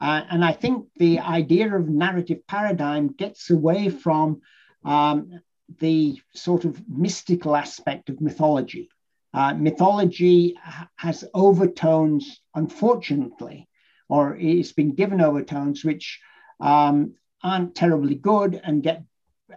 [0.01, 4.41] Uh, and I think the idea of narrative paradigm gets away from
[4.83, 5.39] um,
[5.79, 8.89] the sort of mystical aspect of mythology.
[9.33, 10.55] Uh, mythology
[10.97, 13.67] has overtones, unfortunately,
[14.09, 16.19] or it's been given overtones which
[16.59, 17.13] um,
[17.43, 19.03] aren't terribly good and get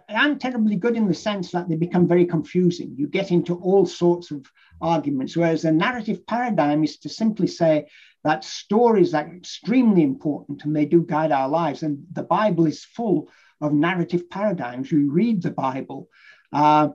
[0.09, 2.93] aren't terribly good in the sense that they become very confusing.
[2.97, 4.45] You get into all sorts of
[4.81, 7.87] arguments, whereas a narrative paradigm is to simply say
[8.23, 11.83] that stories are extremely important and they do guide our lives.
[11.83, 13.29] And the Bible is full
[13.61, 14.91] of narrative paradigms.
[14.91, 16.09] We read the Bible
[16.53, 16.89] uh,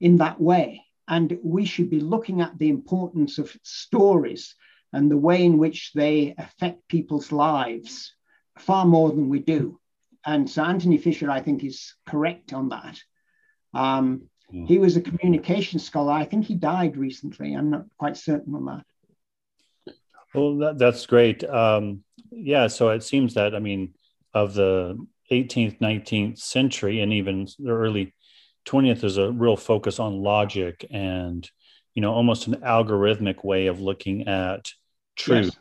[0.00, 0.84] in that way.
[1.06, 4.54] And we should be looking at the importance of stories
[4.92, 8.14] and the way in which they affect people's lives
[8.58, 9.78] far more than we do.
[10.26, 12.98] And so Anthony Fisher, I think, is correct on that.
[13.74, 14.66] Um, mm.
[14.66, 16.12] He was a communication scholar.
[16.12, 17.54] I think he died recently.
[17.54, 19.94] I'm not quite certain on that.
[20.34, 21.42] Well, that, that's great.
[21.44, 23.94] Um, yeah, so it seems that, I mean,
[24.34, 24.98] of the
[25.30, 28.14] 18th, 19th century, and even the early
[28.66, 31.48] 20th, there's a real focus on logic and,
[31.94, 34.72] you know, almost an algorithmic way of looking at
[35.16, 35.58] truth yes.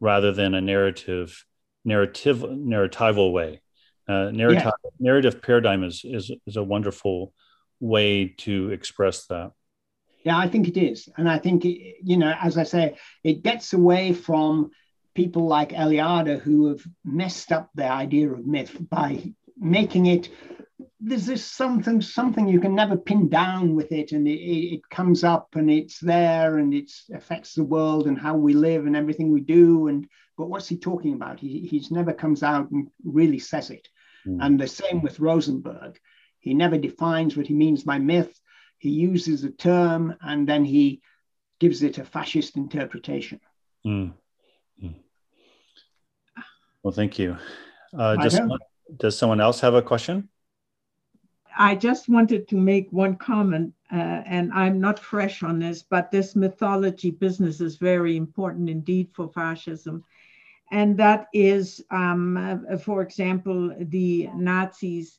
[0.00, 1.44] rather than a narrative,
[1.84, 3.60] narrative, narratival way.
[4.08, 4.90] Uh, narrative, yeah.
[4.98, 7.32] narrative paradigm is, is, is a wonderful
[7.80, 9.52] way to express that.
[10.24, 11.08] Yeah, I think it is.
[11.16, 14.70] And I think, it, you know, as I say, it gets away from
[15.14, 20.28] people like Eliade who have messed up the idea of myth by making it
[21.00, 25.24] there's this something something you can never pin down with it and it, it comes
[25.24, 29.32] up and it's there and it affects the world and how we live and everything
[29.32, 30.06] we do and
[30.36, 33.88] but what's he talking about he he's never comes out and really says it
[34.26, 34.38] mm.
[34.40, 35.98] and the same with rosenberg
[36.38, 38.40] he never defines what he means by myth
[38.78, 41.00] he uses a term and then he
[41.58, 43.40] gives it a fascist interpretation
[43.86, 44.12] mm.
[46.82, 47.36] Well, thank you.
[47.96, 48.40] Uh, does,
[48.96, 50.28] does someone else have a question?
[51.58, 56.10] I just wanted to make one comment, uh, and I'm not fresh on this, but
[56.10, 60.04] this mythology business is very important indeed for fascism.
[60.70, 65.18] And that is, um, uh, for example, the Nazis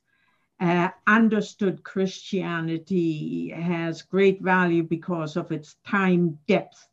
[0.60, 6.88] uh, understood Christianity has great value because of its time depth.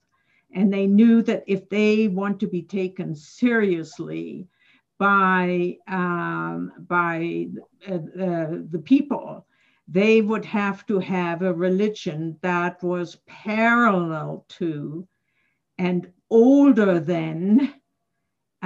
[0.53, 4.49] And they knew that if they want to be taken seriously,
[4.99, 7.49] by um, by
[7.87, 9.47] uh, the people,
[9.89, 15.07] they would have to have a religion that was parallel to
[15.79, 17.75] and older than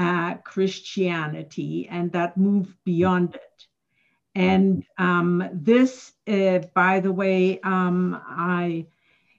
[0.00, 3.66] uh, Christianity, and that moved beyond it.
[4.34, 8.86] And um, this, uh, by the way, um, I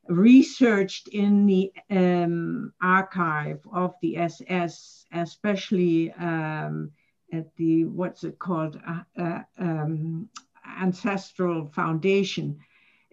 [0.07, 6.91] researched in the um, archive of the SS, especially um,
[7.33, 10.29] at the what's it called uh, uh, um,
[10.79, 12.59] Ancestral Foundation.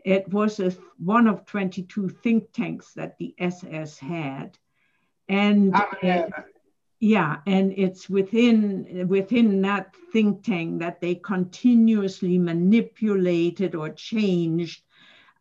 [0.05, 4.59] It was a, one of 22 think tanks that the SS had,
[5.31, 6.27] and uh,
[7.01, 14.83] yeah, and it's within within that think tank that they continuously manipulated or changed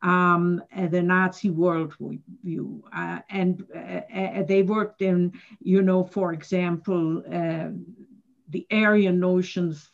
[0.03, 2.81] um, the Nazi worldview.
[2.93, 7.69] Uh, and uh, uh, they worked in, you know, for example, uh,
[8.49, 9.89] the Aryan notions,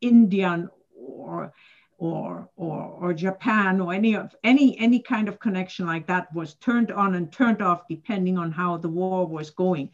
[0.00, 1.52] Indian or
[1.98, 6.54] or, or, or Japan or any of any any kind of connection like that was
[6.54, 9.90] turned on and turned off depending on how the war was going.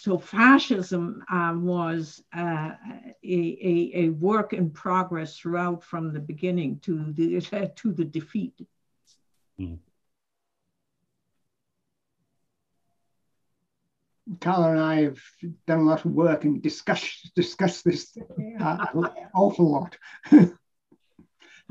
[0.00, 6.78] So fascism um, was uh, a, a, a, work in progress throughout from the beginning
[6.84, 7.38] to the
[7.76, 8.54] to the defeat.
[9.60, 9.78] Mm.
[14.40, 15.20] Karla and I have
[15.66, 18.16] done a lot of work and discuss discuss this
[18.58, 18.86] uh,
[19.34, 19.98] awful lot.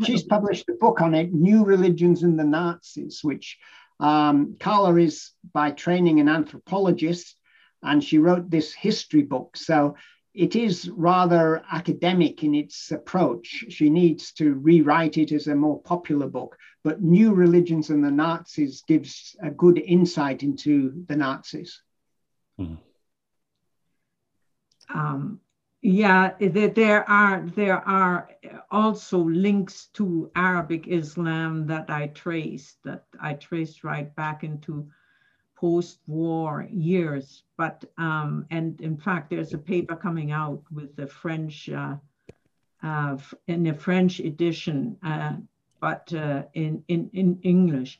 [0.05, 3.57] She's published a book on it, New Religions and the Nazis, which
[3.99, 7.38] um, Karla is by training an anthropologist,
[7.83, 9.57] and she wrote this history book.
[9.57, 9.95] So
[10.33, 13.65] it is rather academic in its approach.
[13.69, 16.57] She needs to rewrite it as a more popular book.
[16.83, 21.81] But New Religions and the Nazis gives a good insight into the Nazis.
[22.59, 22.77] Mm.
[24.93, 25.39] Um,
[25.81, 28.29] yeah, there are there are
[28.69, 34.89] also links to Arabic Islam that I traced that I traced right back into
[35.59, 37.43] post-war years.
[37.57, 41.95] But um, and in fact, there's a paper coming out with the French uh,
[42.81, 43.17] uh,
[43.47, 45.33] in the French edition, uh,
[45.81, 47.99] but uh, in, in in English,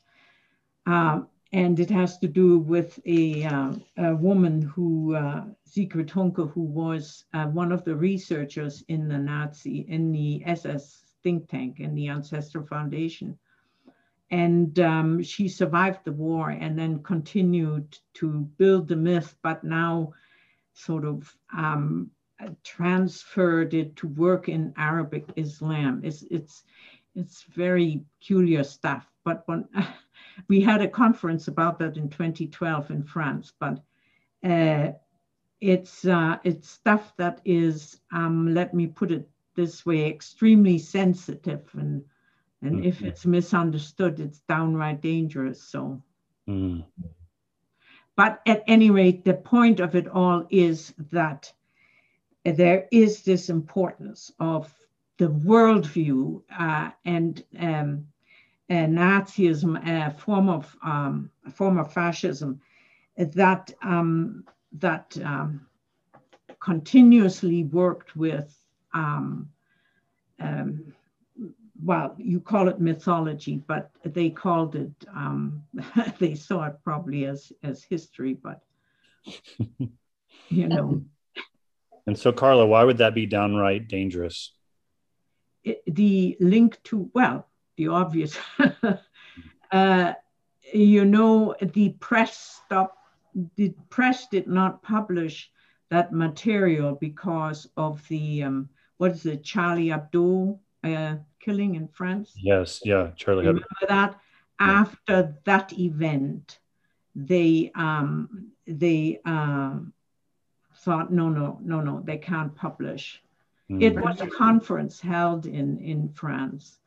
[0.86, 1.20] uh,
[1.52, 5.16] and it has to do with a, uh, a woman who
[5.64, 11.50] Sigrid Hunke, who was one of the researchers in the Nazi in the SS think
[11.50, 13.38] tank in the Ancestral Foundation
[14.30, 20.12] and um, she survived the war and then continued to build the myth, but now
[20.72, 22.10] sort of um,
[22.62, 26.00] transferred it to work in Arabic Islam.
[26.04, 26.64] It's it's
[27.14, 29.10] it's very peculiar stuff.
[29.24, 29.68] But when
[30.48, 33.82] we had a conference about that in 2012 in France, but
[34.44, 34.92] uh,
[35.60, 41.68] it's uh, it's stuff that is um, let me put it this way, extremely sensitive
[41.74, 42.04] and
[42.62, 42.88] and mm-hmm.
[42.88, 45.62] if it's misunderstood, it's downright dangerous.
[45.62, 46.02] So,
[46.48, 46.84] mm.
[48.16, 51.52] but at any rate, the point of it all is that
[52.44, 54.72] there is this importance of
[55.18, 58.06] the worldview uh, and um,
[58.70, 62.60] uh, Nazism, a form of um, a form of fascism
[63.16, 65.66] that um, that um,
[66.60, 68.56] continuously worked with
[68.94, 69.50] um,
[70.38, 70.92] um,
[71.82, 75.62] well, you call it mythology, but they called it, um,
[76.18, 78.62] they saw it probably as, as history, but,
[80.48, 81.02] you know.
[82.06, 84.52] And so, Karla, why would that be downright dangerous?
[85.62, 87.46] It, the link to, well,
[87.76, 88.36] the obvious,
[89.70, 90.14] uh,
[90.72, 92.98] you know, the press stopped,
[93.54, 95.52] the press did not publish
[95.90, 102.32] that material because of the, um, what is it, Charlie Hebdo uh, killing in France.
[102.36, 103.46] Yes, yeah, Charlie.
[103.46, 104.20] Remember that?
[104.60, 104.66] Yeah.
[104.66, 106.58] After that event,
[107.14, 109.78] they um, they uh,
[110.76, 113.22] thought, no, no, no, no, they can't publish.
[113.70, 113.82] Mm.
[113.82, 116.78] It was a conference held in in France,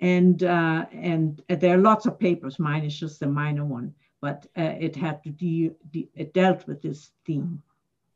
[0.00, 2.58] and uh, and there are lots of papers.
[2.58, 6.66] Mine is just a minor one, but uh, it had to de-, de- it dealt
[6.66, 7.62] with this theme.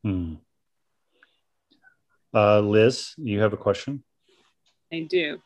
[0.05, 0.39] Mm.
[2.35, 4.03] Uh, Liz, you have a question?
[4.93, 5.41] I do.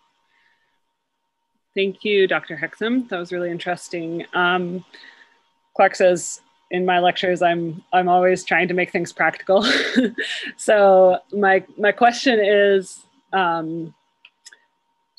[1.75, 2.57] Thank you, Dr.
[2.57, 3.07] Hexham.
[3.09, 4.25] That was really interesting.
[4.35, 4.85] Um,
[5.77, 6.41] Clark says
[6.71, 9.65] in my lectures, I'm I'm always trying to make things practical.
[10.57, 13.01] so my my question is,
[13.33, 13.95] um,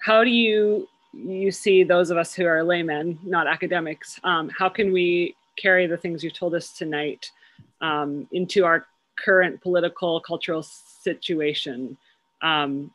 [0.02, 4.20] how do you you see those of us who are laymen, not academics?
[4.24, 7.32] Um, how can we carry the things you've told us tonight
[7.82, 8.86] um, into our
[9.18, 11.98] current political cultural situation?
[12.42, 12.92] Um,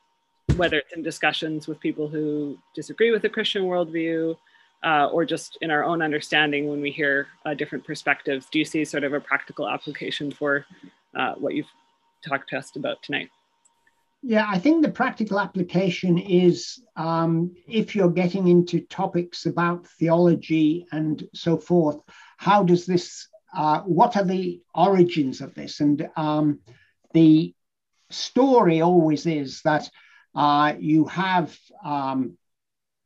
[0.56, 4.36] whether it's in discussions with people who disagree with the Christian worldview
[4.84, 8.46] uh, or just in our own understanding when we hear uh, different perspectives.
[8.50, 10.64] Do you see sort of a practical application for
[11.14, 11.66] uh, what you've
[12.26, 13.30] talked to us about tonight?
[14.22, 20.86] Yeah, I think the practical application is um, if you're getting into topics about theology
[20.90, 21.98] and so forth,
[22.38, 25.80] how does this, uh, what are the origins of this?
[25.80, 26.60] And um,
[27.12, 27.54] the
[28.10, 29.88] story always is that
[30.36, 32.36] uh, you have um,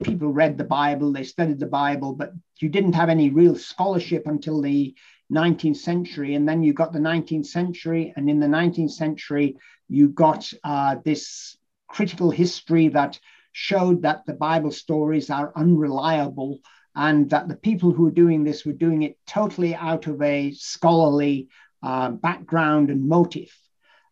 [0.03, 4.27] people read the Bible, they studied the Bible, but you didn't have any real scholarship
[4.27, 4.95] until the
[5.33, 6.35] 19th century.
[6.35, 9.57] And then you got the 19th century, and in the 19th century,
[9.89, 11.57] you got uh, this
[11.89, 13.19] critical history that
[13.53, 16.59] showed that the Bible stories are unreliable
[16.97, 20.53] and that the people who were doing this were doing it totally out of a
[20.53, 21.49] scholarly
[21.83, 23.53] uh, background and motive.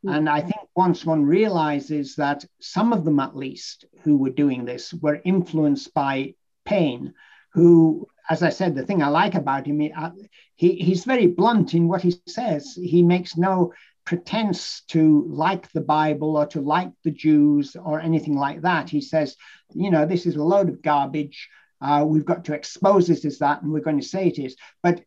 [0.09, 4.65] And I think once one realizes that some of them, at least, who were doing
[4.65, 7.15] this were influenced by Paine,
[7.53, 10.11] who, as I said, the thing I like about him, he, uh,
[10.55, 12.79] he, he's very blunt in what he says.
[12.81, 13.73] He makes no
[14.05, 18.89] pretense to like the Bible or to like the Jews or anything like that.
[18.89, 19.37] He says,
[19.75, 21.49] you know, this is a load of garbage.
[21.81, 24.57] Uh, we've got to expose this as that, and we're going to say it is.
[24.83, 25.03] But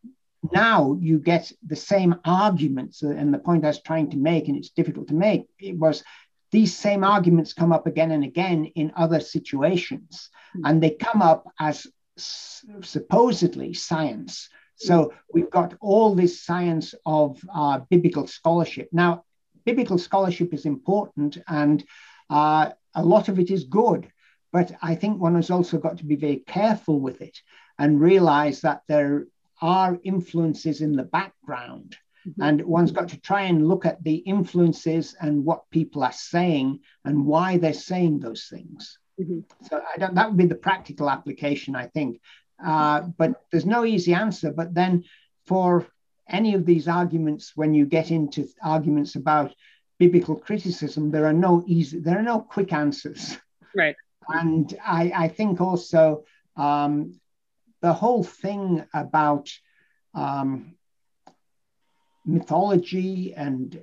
[0.50, 3.02] now you get the same arguments.
[3.02, 6.02] And the point I was trying to make, and it's difficult to make, it was
[6.50, 10.66] these same arguments come up again and again in other situations, mm-hmm.
[10.66, 11.86] and they come up as
[12.16, 14.48] supposedly science.
[14.76, 18.88] So we've got all this science of uh, biblical scholarship.
[18.92, 19.24] Now,
[19.64, 21.84] biblical scholarship is important, and
[22.28, 24.10] uh, a lot of it is good.
[24.52, 27.38] But I think one has also got to be very careful with it
[27.78, 29.26] and realize that there
[29.62, 31.96] are influences in the background.
[32.28, 32.42] Mm-hmm.
[32.42, 36.80] And one's got to try and look at the influences and what people are saying
[37.04, 38.98] and why they're saying those things.
[39.18, 39.40] Mm-hmm.
[39.68, 42.20] So I don't, that would be the practical application, I think.
[42.64, 44.52] Uh, but there's no easy answer.
[44.52, 45.04] But then
[45.46, 45.86] for
[46.28, 49.54] any of these arguments, when you get into arguments about
[49.98, 53.38] biblical criticism, there are no easy, there are no quick answers.
[53.74, 53.96] Right.
[54.28, 56.24] And I, I think also
[56.56, 57.20] um,
[57.82, 59.50] the whole thing about
[60.14, 60.74] um,
[62.24, 63.82] mythology and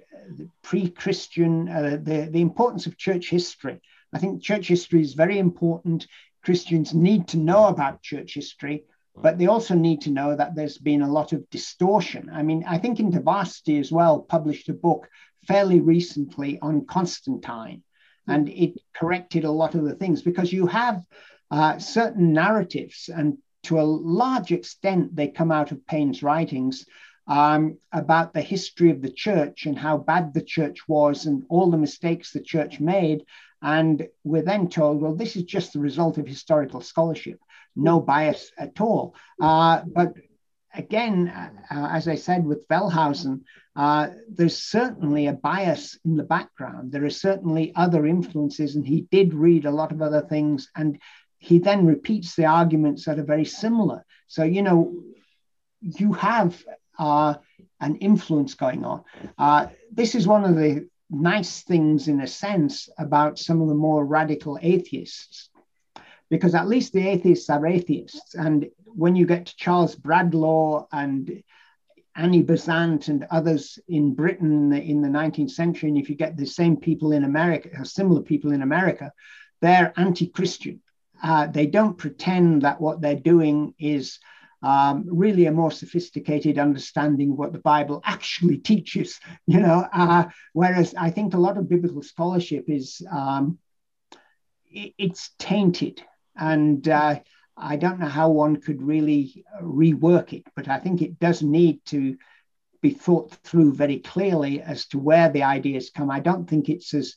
[0.63, 3.81] pre-Christian, uh, the, the importance of church history.
[4.13, 6.07] I think church history is very important.
[6.43, 8.85] Christians need to know about church history,
[9.15, 12.29] but they also need to know that there's been a lot of distortion.
[12.33, 15.09] I mean, I think InterVarsity as well published a book
[15.45, 17.83] fairly recently on Constantine,
[18.27, 21.03] and it corrected a lot of the things because you have
[21.51, 26.85] uh, certain narratives and to a large extent, they come out of Paine's writings
[27.27, 31.69] um, about the history of the church and how bad the church was and all
[31.69, 33.25] the mistakes the church made.
[33.61, 37.39] And we're then told, well, this is just the result of historical scholarship,
[37.75, 39.15] no bias at all.
[39.39, 40.13] Uh, but
[40.73, 43.41] again, uh, as I said with Wellhausen,
[43.75, 46.91] uh, there's certainly a bias in the background.
[46.91, 50.69] There are certainly other influences, and he did read a lot of other things.
[50.75, 50.99] And
[51.39, 54.05] he then repeats the arguments that are very similar.
[54.27, 54.93] So, you know,
[55.81, 56.61] you have
[56.99, 57.35] uh,
[57.79, 59.03] an influence going on.
[59.37, 63.73] Uh, this is one of the nice things, in a sense, about some of the
[63.73, 65.49] more radical atheists,
[66.29, 68.35] because at least the atheists are atheists.
[68.35, 71.41] And when you get to Charles Bradlaugh and
[72.15, 76.45] Annie Besant and others in Britain in the 19th century, and if you get the
[76.45, 79.13] same people in America, or similar people in America,
[79.61, 80.81] they're anti Christian.
[81.21, 84.19] Uh, they don't pretend that what they're doing is
[84.61, 89.87] um, really a more sophisticated understanding of what the Bible actually teaches, you know.
[89.93, 93.57] Uh, whereas I think a lot of biblical scholarship is um,
[94.65, 96.01] it, it's tainted,
[96.35, 97.19] and uh,
[97.55, 101.83] I don't know how one could really rework it, but I think it does need
[101.85, 102.17] to
[102.81, 106.09] be thought through very clearly as to where the ideas come.
[106.09, 107.15] I don't think it's as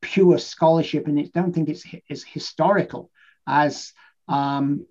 [0.00, 3.10] pure scholarship, and I don't think it's as historical
[3.48, 3.92] as
[4.28, 4.86] um,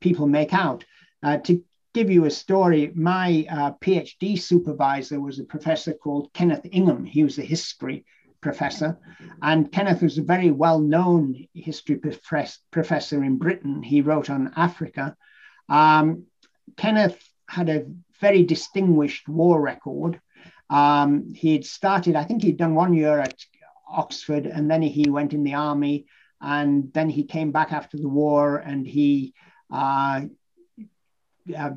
[0.00, 0.84] people make out.
[1.22, 1.64] Uh, to
[1.94, 7.04] give you a story, my uh, PhD supervisor was a professor called Kenneth Ingham.
[7.04, 8.04] He was a history
[8.40, 8.98] professor,
[9.40, 13.82] and Kenneth was a very well known history prof- professor in Britain.
[13.82, 15.16] He wrote on Africa.
[15.68, 16.24] Um,
[16.76, 17.86] Kenneth had a
[18.20, 20.20] very distinguished war record.
[20.70, 23.34] Um, he had started, I think he'd done one year at
[23.88, 26.06] Oxford, and then he went in the army,
[26.42, 29.32] and then he came back after the war and he
[29.72, 30.22] uh,
[31.56, 31.70] uh,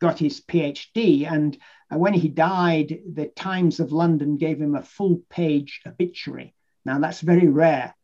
[0.00, 1.30] got his PhD.
[1.30, 1.56] And
[1.92, 6.54] uh, when he died, the Times of London gave him a full page obituary.
[6.86, 7.94] Now, that's very rare.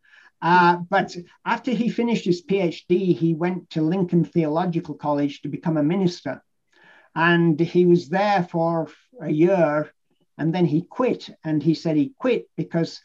[0.42, 1.16] Uh, but
[1.46, 6.42] after he finished his PhD, he went to Lincoln Theological College to become a minister.
[7.14, 8.88] And he was there for
[9.22, 9.90] a year
[10.36, 11.30] and then he quit.
[11.44, 13.00] And he said he quit because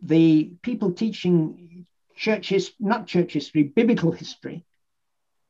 [0.00, 1.86] the people teaching
[2.20, 4.64] church history, not church history, biblical history,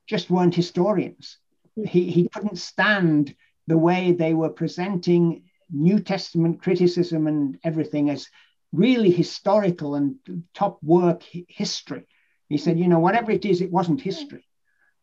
[0.07, 1.39] just weren't historians
[1.87, 3.35] he, he couldn't stand
[3.67, 8.29] the way they were presenting New Testament criticism and everything as
[8.73, 10.17] really historical and
[10.55, 12.07] top work history.
[12.49, 14.45] He said, you know, whatever it is, it wasn't history.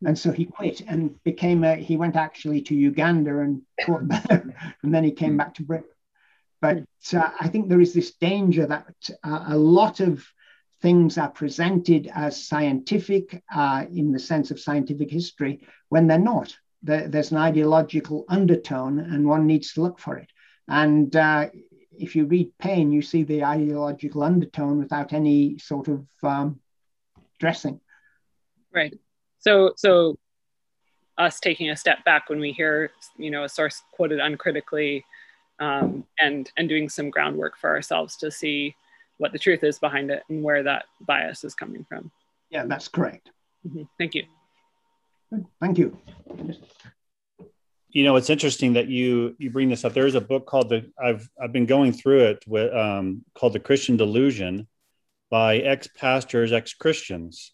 [0.04, 4.74] And so he quit and became a, he went actually to Uganda and taught there,
[4.82, 5.88] and then he came back to Britain.
[6.60, 10.24] But uh, I think there is this danger that uh, a lot of
[10.80, 16.56] things are presented as scientific uh, in the sense of scientific history when they're not.
[16.82, 20.30] there's an ideological undertone, and one needs to look for it.
[20.68, 21.48] And uh,
[21.98, 26.60] if you read Paine, you see the ideological undertone without any sort of um,
[27.40, 27.80] dressing.
[28.72, 28.96] Right.
[29.40, 30.18] So, so
[31.16, 35.04] us taking a step back when we hear, you know, a source quoted uncritically,
[35.58, 38.76] um, and and doing some groundwork for ourselves to see
[39.18, 42.10] what the truth is behind it and where that bias is coming from.
[42.50, 43.30] Yeah, that's correct.
[43.66, 43.82] Mm-hmm.
[43.98, 44.24] Thank you.
[45.60, 45.98] Thank you.
[47.90, 49.92] You know, it's interesting that you you bring this up.
[49.92, 53.52] There is a book called the I've I've been going through it with um, called
[53.52, 54.68] the Christian Delusion
[55.30, 57.52] by ex pastors, ex Christians,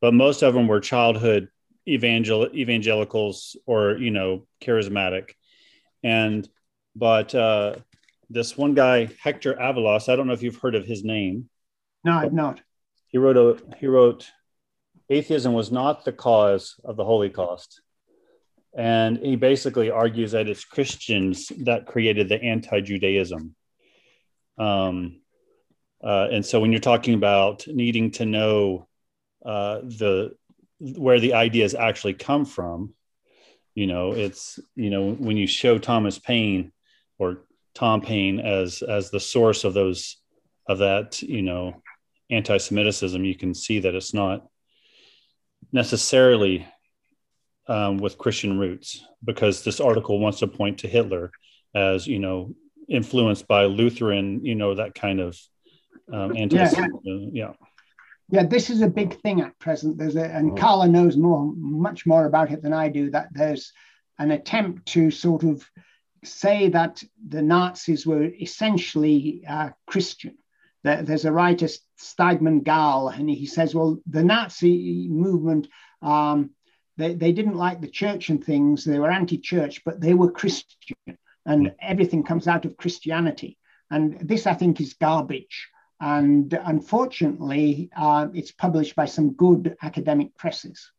[0.00, 1.48] but most of them were childhood
[1.86, 5.30] evangel evangelicals or you know charismatic,
[6.02, 6.48] and
[6.96, 7.76] but uh,
[8.34, 11.48] this one guy, Hector Avalos, I don't know if you've heard of his name.
[12.04, 12.60] No, I've not.
[13.08, 14.28] He wrote a he wrote
[15.08, 17.80] atheism was not the cause of the Holocaust.
[18.76, 23.54] And he basically argues that it's Christians that created the anti-Judaism.
[24.58, 25.20] Um,
[26.02, 28.88] uh, and so when you're talking about needing to know
[29.44, 30.34] uh, the
[30.80, 32.94] where the ideas actually come from,
[33.74, 36.72] you know, it's you know when you show Thomas Paine
[37.18, 37.44] or
[37.74, 40.16] Tom Paine as as the source of those
[40.68, 41.82] of that you know
[42.30, 44.46] anti-Semitism, you can see that it's not
[45.72, 46.66] necessarily
[47.66, 51.30] um, with Christian roots, because this article wants to point to Hitler
[51.74, 52.54] as you know
[52.88, 55.38] influenced by Lutheran, you know that kind of
[56.12, 57.30] um, anti-Semitism.
[57.32, 57.48] Yeah.
[57.48, 57.52] yeah.
[58.30, 59.98] Yeah, this is a big thing at present.
[59.98, 63.10] There's a, and Karla knows more, much more about it than I do.
[63.10, 63.70] That there's
[64.18, 65.62] an attempt to sort of
[66.24, 70.36] say that the Nazis were essentially uh, Christian.
[70.82, 71.66] There's a writer,
[71.98, 75.68] Steigmann Gall, and he says, well, the Nazi movement,
[76.02, 76.50] um,
[76.98, 80.30] they, they didn't like the church and things, they were anti church, but they were
[80.30, 80.96] Christian,
[81.46, 83.56] and everything comes out of Christianity.
[83.90, 85.70] And this, I think, is garbage.
[86.00, 90.90] And unfortunately, uh, it's published by some good academic presses.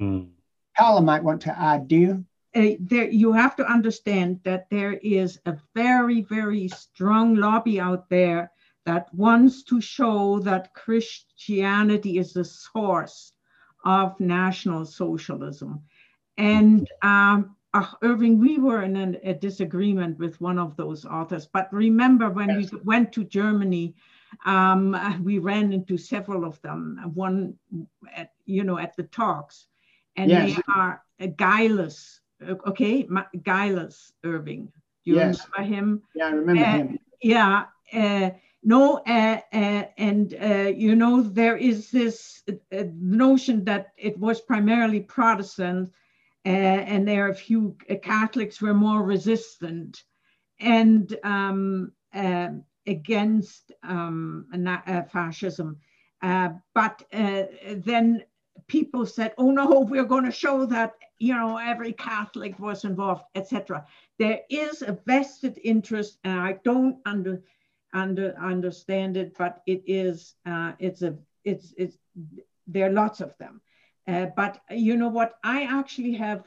[0.00, 0.30] Mm.
[0.76, 2.24] Karla might want to add, do you?
[2.54, 8.08] Uh, there you have to understand that there is a very, very strong lobby out
[8.08, 8.50] there
[8.86, 13.34] that wants to show that Christianity is the source
[13.84, 15.82] of National Socialism.
[16.38, 21.46] And um, uh, Irving, we were in a, a, disagreement with one of those authors.
[21.46, 22.72] But remember, when yes.
[22.72, 23.94] we went to Germany,
[24.46, 27.12] um, we ran into several of them.
[27.14, 27.58] One,
[28.14, 29.66] at, you know, at the talks,
[30.16, 30.56] and yes.
[30.56, 32.20] they are Gailus.
[32.46, 33.08] Okay,
[33.42, 34.72] Gailus Irving.
[35.04, 35.46] Do you yes.
[35.56, 36.02] remember him?
[36.14, 36.98] Yeah, I remember uh, him.
[37.22, 37.64] Yeah.
[37.92, 38.30] Uh,
[38.62, 45.90] no, uh, and uh, you know there is this notion that it was primarily Protestant,
[46.44, 50.02] and there are a few Catholics were more resistant,
[50.60, 51.92] and um,
[52.86, 54.46] against um,
[55.10, 55.78] fascism.
[56.20, 58.24] but then
[58.66, 63.24] people said, "Oh no, we're going to show that you know every Catholic was involved,
[63.34, 63.86] etc."
[64.18, 67.42] There is a vested interest, and I don't under
[67.92, 71.98] under understand it, but it is uh, it's a it's it's
[72.66, 73.60] there are lots of them.
[74.06, 75.34] Uh, but you know what?
[75.44, 76.44] I actually have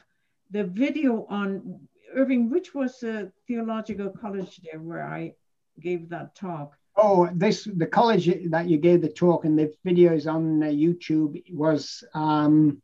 [0.50, 1.80] the video on
[2.14, 5.36] Irving, which was a theological college there where I
[5.80, 6.78] gave that talk.
[6.96, 11.42] Oh, this the college that you gave the talk and the videos on uh, YouTube
[11.54, 12.82] was um,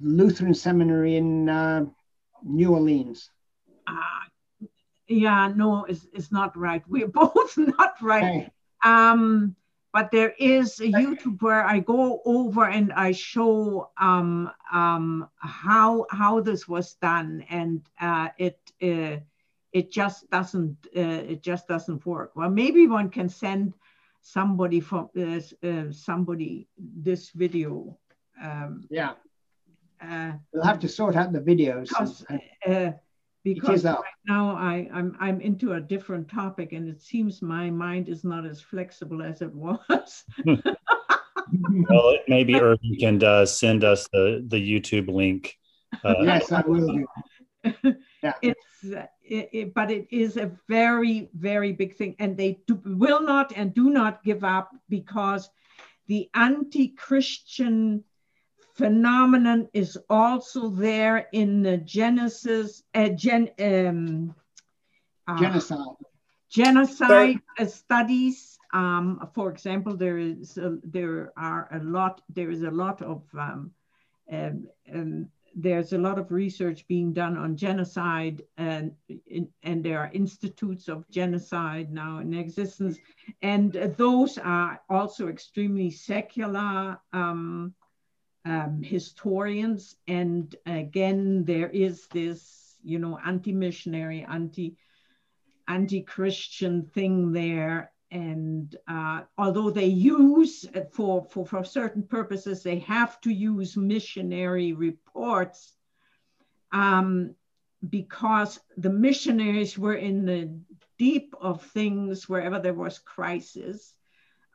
[0.00, 1.86] Lutheran Seminary in uh,
[2.44, 3.30] New Orleans.
[3.86, 4.26] Ah,
[5.08, 6.82] yeah, no, it's, it's not right.
[6.88, 8.50] We're both not right.
[8.84, 9.56] Um,
[9.92, 16.06] but there is a YouTube where I go over and I show um, um, how
[16.10, 19.16] how this was done, and uh, it uh,
[19.72, 22.36] it just doesn't uh, it just doesn't work.
[22.36, 23.74] Well, maybe one can send
[24.20, 27.98] somebody from uh, uh, somebody this video.
[28.40, 29.14] Um, yeah,
[30.02, 31.88] uh, we'll have to sort out the videos.
[31.88, 32.24] Because,
[32.66, 32.92] uh,
[33.44, 33.96] because right
[34.26, 38.44] now I, I'm I'm into a different topic and it seems my mind is not
[38.44, 40.24] as flexible as it was.
[40.46, 45.56] well, maybe Irving can uh, send us the the YouTube link.
[46.04, 47.06] Uh, yes, I will do.
[48.22, 48.34] Yeah.
[48.42, 48.84] It's
[49.22, 53.52] it, it, but it is a very very big thing, and they do, will not
[53.56, 55.48] and do not give up because
[56.06, 58.04] the anti-Christian
[58.80, 64.34] phenomenon is also there in the Genesis, uh, gen, um,
[65.28, 65.96] uh, genocide,
[66.48, 68.58] genocide studies.
[68.72, 73.22] Um, for example, there is a, there are a lot there is a lot of
[73.38, 73.70] um,
[74.32, 78.92] um, um there's a lot of research being done on genocide and
[79.64, 82.98] and there are institutes of genocide now in existence
[83.42, 87.74] and those are also extremely secular um,
[88.44, 89.96] um, historians.
[90.06, 94.76] And again, there is this, you know, anti-missionary, anti,
[95.68, 97.92] anti-Christian thing there.
[98.10, 104.72] And uh, although they use for, for, for certain purposes, they have to use missionary
[104.72, 105.74] reports
[106.72, 107.34] um,
[107.88, 110.58] because the missionaries were in the
[110.98, 113.94] deep of things wherever there was crisis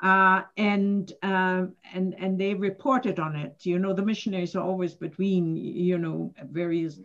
[0.05, 3.65] uh, and um, and and they reported on it.
[3.65, 6.99] You know, the missionaries are always between you know various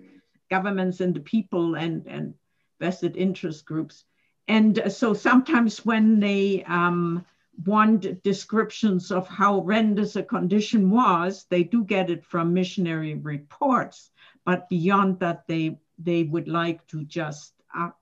[0.51, 2.35] governments and the people and and
[2.79, 4.05] vested interest groups.
[4.49, 7.25] And so sometimes when they um,
[7.65, 14.11] want descriptions of how horrendous a condition was, they do get it from missionary reports.
[14.45, 17.93] But beyond that, they they would like to just uh,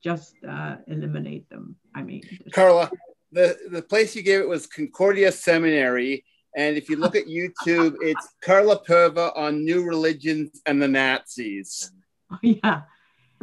[0.00, 1.74] just uh, eliminate them.
[1.92, 2.88] I mean, Karla,
[3.32, 6.24] the the place you gave it was Concordia Seminary,
[6.56, 11.92] and if you look at YouTube, it's Karla Poewe on new religions and the Nazis.
[12.42, 12.82] yeah,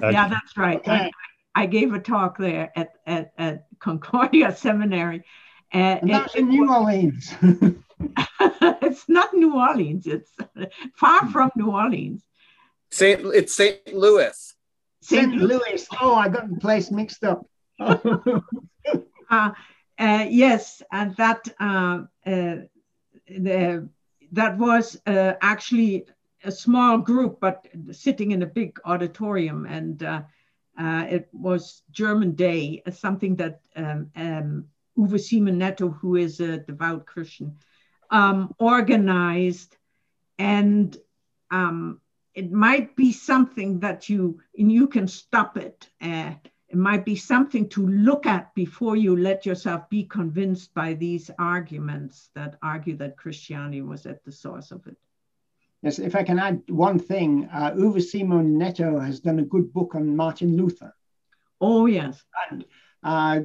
[0.02, 0.82] yeah, that's right.
[0.88, 1.12] I,
[1.54, 5.24] I, gave a talk there at at, at Concordia Seminary.
[5.72, 7.34] And, and that's in New Orleans.
[7.42, 10.08] it's not New Orleans.
[10.08, 10.32] It's
[10.96, 12.24] far from New Orleans.
[12.92, 13.94] Saint, it's St.
[13.94, 14.54] Louis.
[15.02, 15.34] St.
[15.34, 15.88] Louis.
[16.00, 17.46] Oh, I got the place mixed up.
[17.80, 19.52] uh,
[19.98, 22.56] uh, yes, and that uh, uh,
[23.28, 23.90] the,
[24.32, 26.06] that was uh, actually
[26.44, 30.22] a small group, but sitting in a big auditorium, and uh,
[30.78, 34.66] uh, it was German Day, something that um, um,
[34.98, 37.56] Uwe Siemon-Netto, who is a devout Christian,
[38.12, 39.78] um, organized,
[40.38, 40.96] and
[41.52, 42.02] um,
[42.34, 45.90] it might be something that you and you can stop it
[46.70, 51.30] it might be something to look at before you let yourself be convinced by these
[51.38, 54.98] arguments that argue that Christianity was at the source of it.
[55.84, 59.94] Yes, if I can add one thing, uh, Uwe Siemon-Netto has done a good book
[59.94, 60.96] on Martin Luther.
[61.62, 62.24] Oh, yes.
[62.50, 62.66] And
[63.04, 63.42] uh,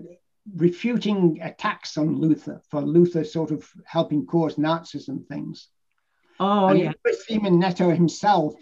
[0.56, 5.68] refuting attacks on Luther for Luther sort of helping cause Nazism things.
[6.38, 6.92] Oh, and yeah.
[7.06, 8.54] Uwe Siemon-Netto himself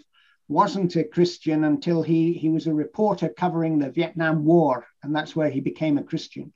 [0.49, 5.35] wasn't a Christian until he, he was a reporter covering the Vietnam War, and that's
[5.35, 6.51] where he became a Christian.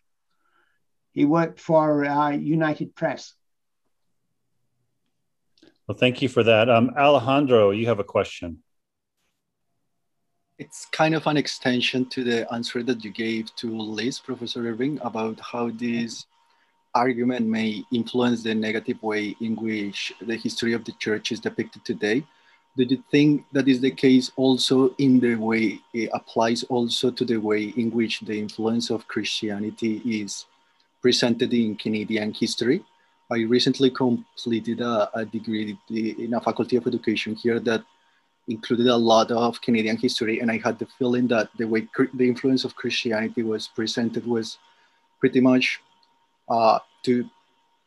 [1.11, 3.33] He worked for uh, United Press.
[5.87, 6.69] Well, thank you for that.
[6.69, 8.63] Um, Alejandro, you have a question.
[10.57, 14.99] It's kind of an extension to the answer that you gave to Liz, Professor Irving,
[15.03, 16.25] about how this
[16.95, 21.83] argument may influence the negative way in which the history of the church is depicted
[21.85, 22.23] today.
[22.75, 27.23] Do you think that is the case also in the way it applies also to
[27.23, 30.45] the way in which the influence of Christianity is
[31.01, 32.83] presented in Canadian history?
[33.31, 37.83] I recently completed a, a degree in a faculty of education here that
[38.47, 42.27] included a lot of Canadian history, and I had the feeling that the way the
[42.27, 44.57] influence of Christianity was presented was
[45.19, 45.79] pretty much
[46.49, 47.29] uh, to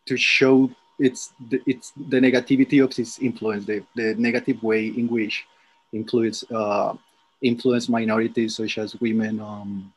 [0.07, 5.09] to show its the, it's the negativity of this influence, the, the negative way in
[5.09, 5.45] which
[5.93, 6.95] includes uh,
[7.43, 9.93] influence minorities such as women, um,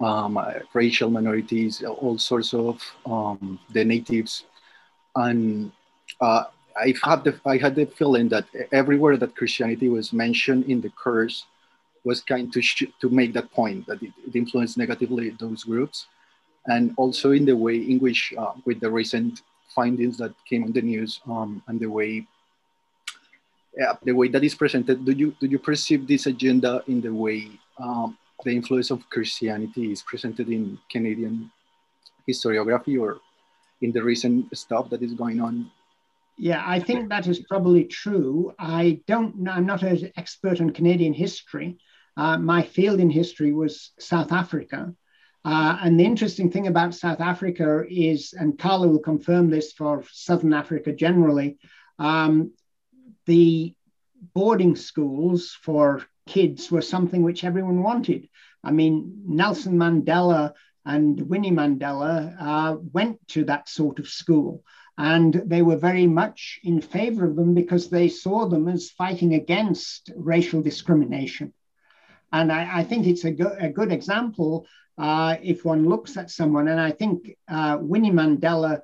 [0.00, 0.38] um,
[0.74, 4.44] racial minorities, all sorts of um, the natives,
[5.16, 5.70] and
[6.20, 6.44] uh,
[6.76, 10.90] I had the I had the feeling that everywhere that Christianity was mentioned in the
[10.90, 11.44] curse
[12.04, 12.62] was kind to
[13.00, 16.06] to make that point that it, it, influenced negatively those groups,
[16.66, 19.42] and also in the way in which uh, with the recent
[19.74, 22.26] findings that came on the news um, and the way
[24.04, 25.04] the way that is presented.
[25.04, 29.92] Do you do you perceive this agenda in the way um, the influence of Christianity
[29.92, 31.50] is presented in Canadian
[32.28, 33.20] historiography or
[33.80, 35.70] in the recent stuff that is going on
[36.36, 38.54] yeah, I think that is probably true.
[38.58, 39.46] I don't.
[39.48, 41.78] I'm not an expert on Canadian history.
[42.16, 44.94] Uh, my field in history was South Africa,
[45.44, 50.04] uh, and the interesting thing about South Africa is, and Carla will confirm this for
[50.10, 51.58] Southern Africa generally,
[51.98, 52.52] um,
[53.26, 53.74] the
[54.34, 58.28] boarding schools for kids were something which everyone wanted.
[58.62, 60.52] I mean, Nelson Mandela
[60.84, 64.62] and Winnie Mandela uh, went to that sort of school.
[64.98, 69.34] And they were very much in favor of them because they saw them as fighting
[69.34, 71.52] against racial discrimination.
[72.32, 74.66] And I, I think it's a, go- a good example
[74.98, 76.68] uh, if one looks at someone.
[76.68, 78.80] And I think uh, Winnie Mandela,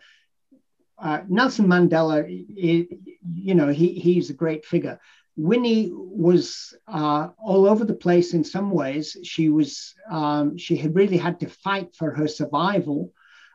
[0.98, 5.00] uh, Nelson Mandela, you know, he, he's a great figure.
[5.36, 9.16] Winnie was uh, all over the place in some ways.
[9.22, 13.12] She was um, she had really had to fight for her survival,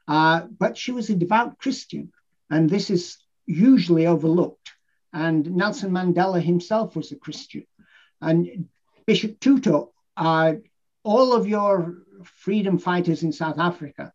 [0.07, 2.13] uh, but she was a devout Christian,
[2.49, 4.71] and this is usually overlooked.
[5.11, 7.67] And Nelson Mandela himself was a Christian.
[8.21, 8.69] And
[9.05, 9.85] Bishop Tutu,
[10.17, 10.53] uh,
[11.03, 14.13] all of your freedom fighters in South Africa,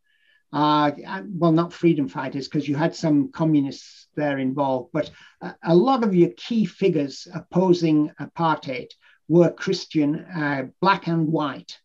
[0.52, 0.90] uh,
[1.30, 5.10] well, not freedom fighters, because you had some communists there involved, but
[5.42, 8.88] a, a, lot of your key figures opposing apartheid
[9.28, 11.78] were Christian, uh, black and white.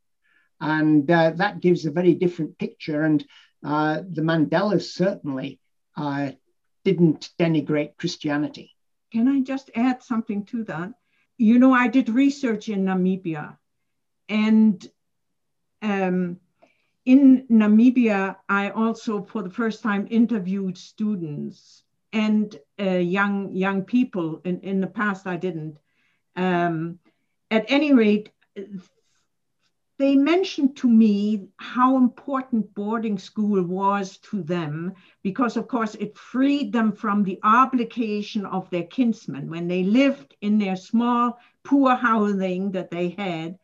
[0.62, 3.04] And uh, that gives a very different picture.
[3.04, 3.26] And
[3.66, 5.60] uh, the Mandelas certainly
[5.98, 6.32] uh,
[6.86, 8.72] didn't denigrate Christianity.
[9.12, 10.94] Can I just add something to that?
[11.38, 13.58] You know, I did research in Namibia,
[14.30, 14.86] and
[15.82, 16.40] um,
[17.06, 21.84] in Namibia, I also, for the first time, interviewed students
[22.14, 24.42] and uh, young young people.
[24.46, 25.78] In, in the past, I didn't.
[26.36, 27.00] Um,
[27.52, 28.32] at any rate,
[30.04, 36.18] they mentioned to me how important boarding school was to them because, of course, it
[36.18, 41.96] freed them from the obligation of their kinsmen when they lived in their small, poor
[41.96, 43.58] housing that they had.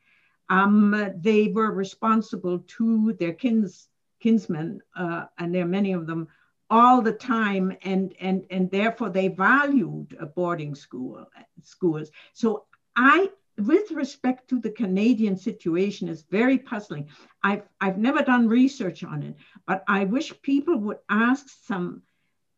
[0.47, 3.89] Um, they were responsible to their kins,
[4.21, 6.29] kinsmen, uh, and there are many of them,
[6.69, 11.29] all the time, and and and therefore they valued boarding school
[11.63, 12.11] schools.
[12.31, 12.63] So
[12.95, 13.29] I
[13.59, 17.09] with respect to the Canadian situation is very puzzling.
[17.43, 19.35] I've, I've never done research on it,
[19.67, 22.03] but I wish people would ask some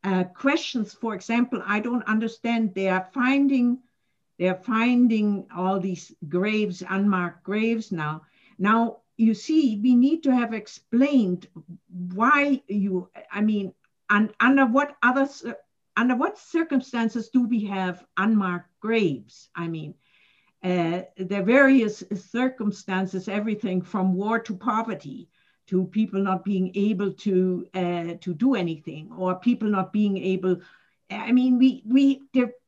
[0.04, 0.94] uh, questions.
[0.94, 3.80] For example, I don't understand, they are finding,
[4.40, 8.22] they're finding all these graves, unmarked graves now.
[8.58, 11.48] Now, you see, we need to have explained
[12.14, 13.74] why you, I mean,
[14.10, 15.30] and under what other,
[15.96, 19.50] under what circumstances do we have unmarked graves?
[19.56, 19.94] I mean,
[20.64, 25.30] uh, are various circumstances, everything from war to poverty,
[25.68, 30.62] to people not being able to uh, to do anything, or people not being able
[31.12, 32.22] I mean, we we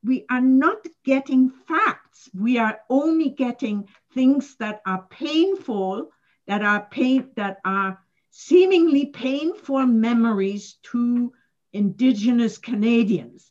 [0.04, 2.30] we are not getting facts.
[2.34, 6.10] We are only getting things that are painful,
[6.48, 8.00] that are pain, that are
[8.32, 11.32] seemingly painful memories to
[11.72, 13.50] Indigenous Canadians,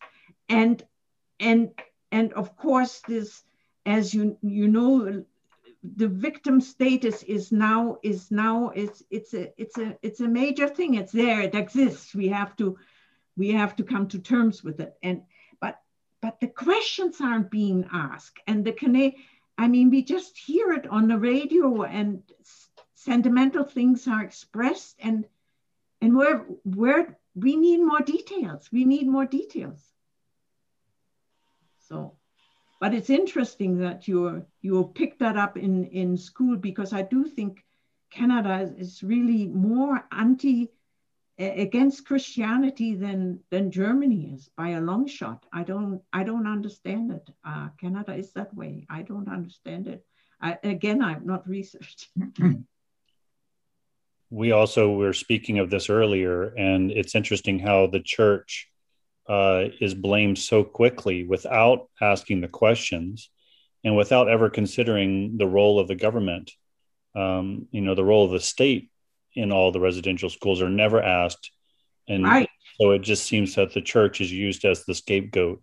[0.49, 0.83] and
[1.41, 1.71] and
[2.11, 3.43] and of course this,
[3.85, 5.25] as you you know,
[5.83, 10.69] the victim status is now is now it's it's a it's a it's a major
[10.69, 10.95] thing.
[10.95, 11.41] It's there.
[11.41, 12.15] It exists.
[12.15, 12.79] We have to
[13.37, 14.95] we have to come to terms with it.
[15.03, 15.23] And
[15.61, 15.81] but
[16.21, 19.23] but the questions aren't being asked, and the Canadian.
[19.59, 22.23] I mean, we just hear it on the radio, and
[22.95, 25.27] sentimental things are expressed, and
[26.01, 28.69] and where where we need more details.
[28.73, 29.81] We need more details.
[31.89, 32.17] So,
[32.83, 37.25] but it's interesting that you you picked that up in in school because I do
[37.25, 37.65] think
[38.11, 40.69] Canada is really more anti
[41.39, 45.47] against Christianity than than Germany is by a long shot.
[45.53, 47.31] I don't I don't understand it.
[47.45, 48.85] Uh, Canada is that way.
[48.91, 50.05] I don't understand it.
[50.41, 52.09] I, again, I've not researched.
[54.31, 58.72] we also were speaking of this earlier, and it's interesting how the church
[59.29, 63.31] uh, is blamed so quickly without asking the questions
[63.85, 66.51] and without ever considering the role of the government.
[67.15, 68.91] Um, you know, the role of the state
[69.35, 71.51] in all the residential schools are never asked.
[72.09, 72.49] And right.
[72.81, 75.63] so it just seems that the church is used as the scapegoat.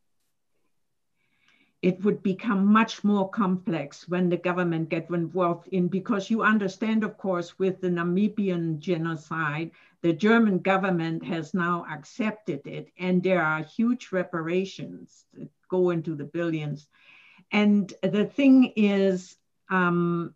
[1.81, 7.05] It would become much more complex when the government get involved in because you understand,
[7.05, 13.41] of course, with the Namibian genocide, the German government has now accepted it, and there
[13.41, 16.87] are huge reparations that go into the billions.
[17.51, 19.37] And the thing is,
[19.69, 20.35] um,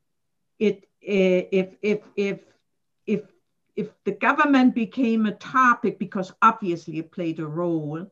[0.59, 2.39] it if if if
[3.05, 3.21] if
[3.75, 8.07] if the government became a topic because obviously it played a role,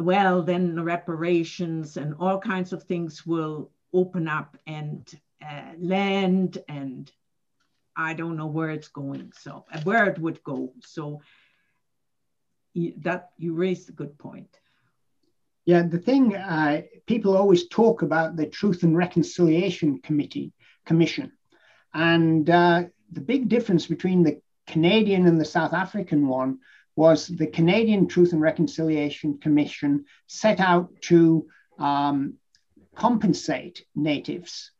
[0.00, 5.12] well, then the reparations and all kinds of things will open up and
[5.44, 7.10] uh, land and
[7.96, 9.32] I don't know where it's going.
[9.38, 10.72] So uh, where it would go.
[10.80, 11.20] So
[12.98, 14.58] that you raised a good point.
[15.66, 20.52] Yeah, the thing uh, people always talk about the Truth and Reconciliation Committee
[20.86, 21.32] Commission,
[21.92, 26.60] and uh, the big difference between the Canadian and the South African one
[26.96, 31.46] was the Canadian Truth and Reconciliation Commission set out to
[31.78, 32.34] um,
[32.94, 34.72] compensate natives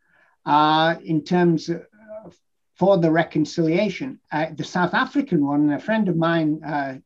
[0.45, 1.87] uh, in terms of,
[2.77, 4.21] for the reconciliation.
[4.33, 6.99] Uh, the South African one, a friend of mine, uh,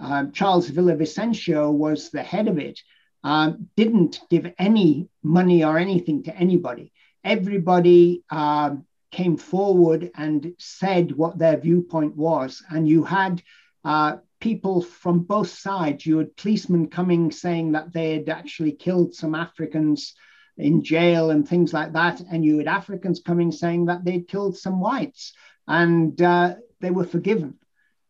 [0.00, 2.80] uh Charles Villa-Vicencio, was the head of it,
[3.24, 6.92] um, didn't give any money or anything to anybody.
[7.24, 12.62] Everybody um, came forward and said what their viewpoint was.
[12.70, 13.42] And you had
[13.84, 16.06] uh, people from both sides.
[16.06, 20.14] You had policemen coming saying that they had actually killed some Africans
[20.56, 22.20] in jail and things like that.
[22.20, 25.32] And you had Africans coming saying that they'd killed some whites
[25.66, 27.54] and uh, they were forgiven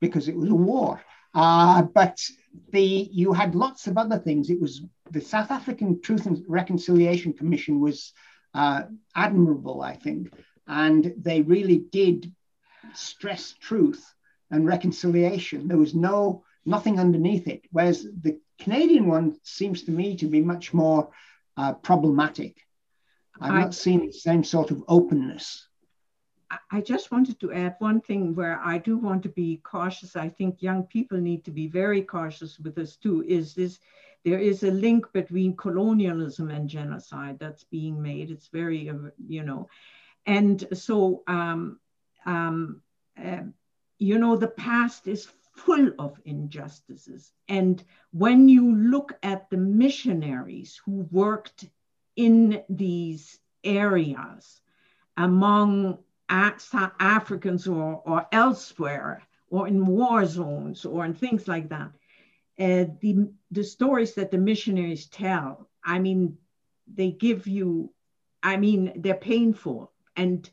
[0.00, 1.02] because it was a war.
[1.34, 2.18] Uh, but
[2.70, 4.50] the you had lots of other things.
[4.50, 8.12] It was the South African Truth and Reconciliation Commission was
[8.54, 8.82] uh,
[9.14, 10.32] admirable, I think.
[10.66, 12.32] And they really did
[12.94, 14.04] stress truth
[14.50, 15.68] and reconciliation.
[15.68, 17.62] There was no nothing underneath it.
[17.70, 21.10] Whereas the Canadian one seems to me to be much more
[21.56, 22.56] uh, problematic.
[23.40, 25.66] I've I, not seen the same sort of openness.
[26.70, 30.16] I just wanted to add one thing where I do want to be cautious.
[30.16, 33.22] I think young people need to be very cautious with this too.
[33.28, 33.78] Is this
[34.24, 38.30] there is a link between colonialism and genocide that's being made.
[38.30, 39.68] It's very, uh, you know,
[40.26, 41.78] and so, um,
[42.26, 42.82] um,
[43.22, 43.42] uh,
[43.98, 47.32] you know, the past is full of injustices.
[47.48, 51.68] And when you look at the missionaries who worked
[52.16, 54.60] in these areas
[55.16, 55.98] among
[56.28, 61.90] Africans or, or elsewhere, or in war zones, or in things like that,
[62.60, 66.36] uh, the, the stories that the missionaries tell, I mean,
[66.92, 67.92] they give you,
[68.42, 70.48] I mean, they're painful and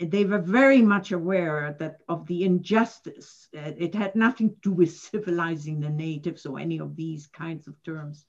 [0.00, 3.48] they were very much aware that of the injustice.
[3.56, 7.68] Uh, it had nothing to do with civilizing the natives or any of these kinds
[7.68, 8.26] of terms.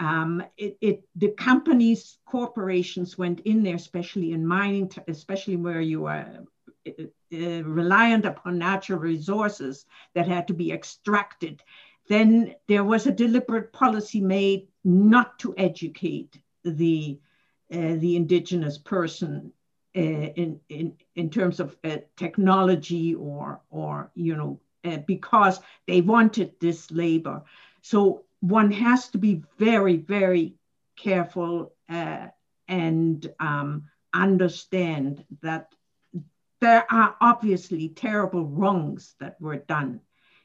[0.00, 6.06] Um, it, it, the companies, corporations went in there, especially in mining, especially where you
[6.06, 6.44] are
[6.86, 6.90] uh,
[7.32, 11.62] uh, reliant upon natural resources that had to be extracted.
[12.08, 17.18] Then there was a deliberate policy made not to educate the
[17.70, 19.52] uh, the indigenous person
[19.94, 26.52] in, in, in terms of uh, technology or, or, you know, uh, because they wanted
[26.60, 27.42] this labor.
[27.82, 30.54] So one has to be very, very
[30.96, 32.28] careful uh,
[32.68, 33.84] and um,
[34.14, 35.72] understand that
[36.60, 40.00] there are obviously terrible wrongs that were done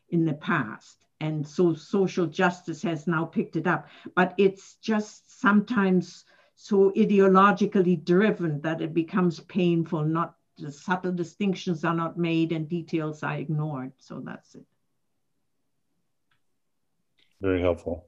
[0.10, 1.06] in the past.
[1.20, 3.88] And so social justice has now picked it up.
[4.16, 6.26] But it's just sometimes
[6.56, 12.70] so ideologically driven that it becomes painful, not the subtle distinctions are not made and
[12.70, 13.92] details are ignored.
[13.98, 14.66] So that's it.
[17.42, 18.08] Very helpful.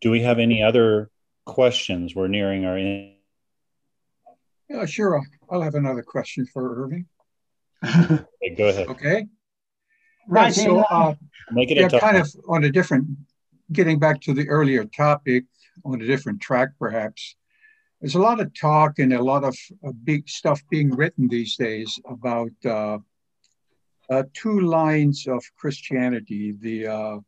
[0.00, 1.10] Do we have any other
[1.44, 2.14] questions?
[2.14, 3.14] We're nearing our end.
[4.70, 5.20] Yeah, sure.
[5.50, 7.06] I'll have another question for Irving.
[7.84, 8.86] okay, go ahead.
[8.88, 9.26] Okay.
[10.28, 10.54] Right.
[10.54, 11.14] So, uh,
[11.50, 12.20] Make it yeah, a kind one.
[12.20, 13.08] of on a different,
[13.72, 15.44] getting back to the earlier topic
[15.84, 17.36] on a different track, perhaps.
[18.00, 21.56] There's a lot of talk and a lot of uh, big stuff being written these
[21.56, 22.98] days about uh,
[24.10, 27.18] uh, two lines of Christianity: the uh,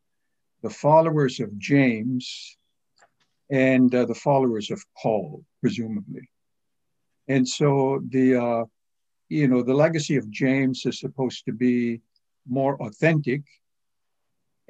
[0.63, 2.57] the followers of James
[3.51, 6.31] and uh, the followers of Paul, presumably.
[7.29, 8.65] And so the uh,
[9.29, 12.01] you know the legacy of James is supposed to be
[12.49, 13.43] more authentic,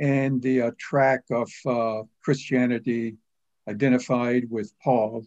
[0.01, 3.17] and the uh, track of uh, Christianity
[3.69, 5.25] identified with Paul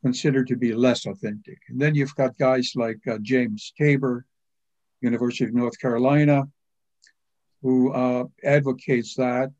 [0.00, 1.58] considered to be less authentic.
[1.68, 4.24] And then you've got guys like uh, James Tabor,
[5.00, 6.44] University of North Carolina,
[7.62, 9.50] who uh, advocates that,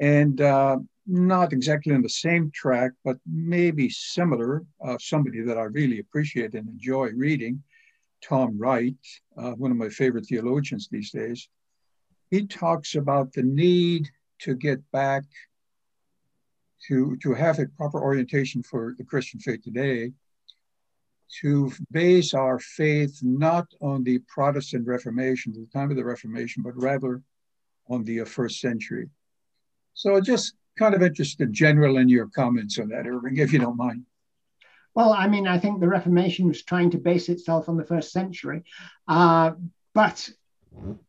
[0.00, 4.64] and uh, not exactly on the same track, but maybe similar.
[4.82, 7.62] Uh, somebody that I really appreciate and enjoy reading,
[8.26, 8.94] Tom Wright,
[9.34, 11.48] one of my favorite theologians these days.
[12.30, 14.08] He talks about the need
[14.40, 15.24] to get back
[16.86, 20.12] to, to have a proper orientation for the Christian faith today,
[21.40, 26.76] to base our faith not on the Protestant Reformation, the time of the Reformation, but
[26.76, 27.22] rather
[27.88, 29.08] on the uh, first century.
[29.94, 33.76] So just kind of interested general in your comments on that, Irving, if you don't
[33.76, 34.04] mind.
[34.94, 38.12] Well, I mean, I think the Reformation was trying to base itself on the first
[38.12, 38.64] century,
[39.06, 39.52] uh,
[39.94, 40.30] but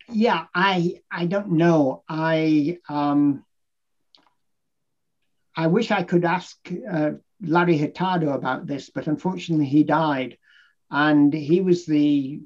[0.10, 2.04] yeah, I I don't know.
[2.08, 3.44] I um,
[5.56, 6.58] I wish I could ask
[6.92, 7.12] uh,
[7.42, 10.38] Larry Hurtado about this, but unfortunately he died,
[10.90, 12.42] and he was the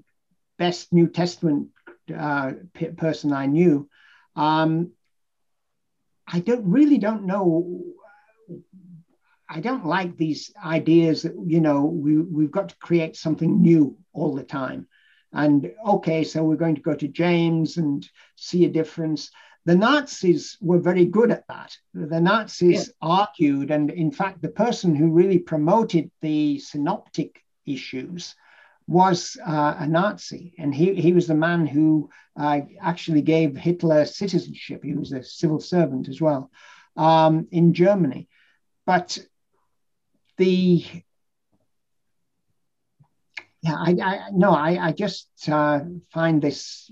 [0.58, 1.70] best New Testament
[2.16, 2.54] uh,
[2.98, 3.90] person I knew.
[4.36, 4.92] Um,
[6.28, 7.82] I don't really don't know.
[9.50, 13.98] I don't like these ideas that you know we we've got to create something new
[14.14, 14.88] all the time.
[15.36, 19.32] And okay, so we're going to go to James and see a difference.
[19.66, 21.76] The Nazis were very good at that.
[21.94, 28.36] The Nazis argued, and in fact, the person who really promoted the synoptic issues
[28.88, 32.10] was uh, a Nazi, and he, he was the man who
[32.40, 34.84] uh, actually gave Hitler citizenship.
[34.84, 36.52] He was a civil servant as well
[36.96, 38.30] um, in Germany.
[38.86, 39.18] But
[40.38, 40.86] the
[43.66, 45.80] yeah, I, I no, I, I just uh,
[46.12, 46.92] find this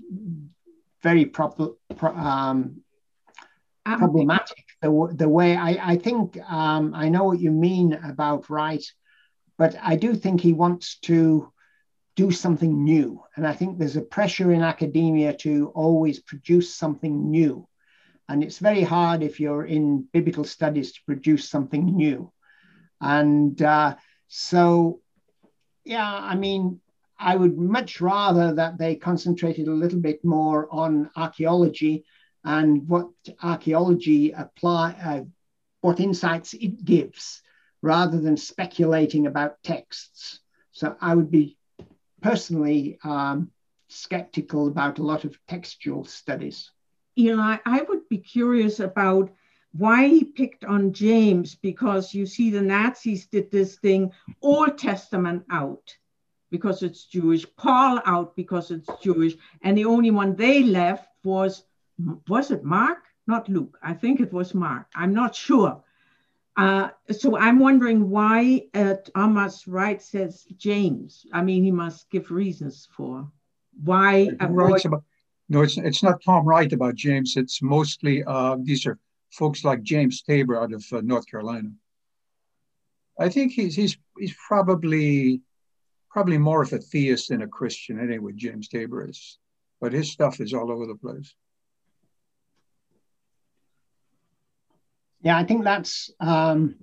[1.02, 2.82] very prob- pro- um,
[3.84, 4.64] problematic.
[4.82, 8.84] The, the way I, I think um, I know what you mean about Wright,
[9.56, 11.52] but I do think he wants to
[12.16, 13.22] do something new.
[13.36, 17.68] And I think there's a pressure in academia to always produce something new.
[18.28, 22.32] And it's very hard if you're in biblical studies to produce something new.
[23.00, 23.94] And uh,
[24.26, 25.00] so,
[25.84, 26.80] yeah, I mean,
[27.18, 32.04] I would much rather that they concentrated a little bit more on archaeology
[32.44, 33.08] and what
[33.42, 35.24] archaeology apply, uh,
[35.80, 37.42] what insights it gives,
[37.82, 40.40] rather than speculating about texts.
[40.72, 41.56] So I would be
[42.20, 43.50] personally um,
[43.88, 46.70] skeptical about a lot of textual studies.
[47.14, 49.30] You Eli, I would be curious about
[49.76, 55.44] why he picked on James because you see the Nazis did this thing Old Testament
[55.50, 55.96] out
[56.50, 61.64] because it's Jewish, Paul out because it's Jewish, and the only one they left was
[62.28, 62.98] was it Mark?
[63.26, 63.78] Not Luke.
[63.82, 64.86] I think it was Mark.
[64.94, 65.82] I'm not sure.
[66.56, 71.26] Uh, so I'm wondering why uh, Thomas Wright says James.
[71.32, 73.28] I mean, he must give reasons for
[73.82, 74.30] why.
[74.38, 75.02] About,
[75.48, 77.36] no, it's it's not Tom Wright about James.
[77.36, 78.98] It's mostly uh, these are
[79.34, 81.70] folks like James Tabor out of uh, North Carolina.
[83.18, 85.42] I think he's he's he's probably
[86.10, 88.32] probably more of a theist than a Christian anyway.
[88.34, 89.38] James Tabor is,
[89.80, 91.34] but his stuff is all over the place.
[95.22, 96.76] Yeah, I think that's um,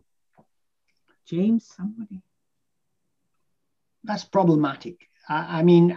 [1.28, 2.22] James somebody.
[4.04, 4.98] That's problematic.
[5.30, 5.96] I, I, mean,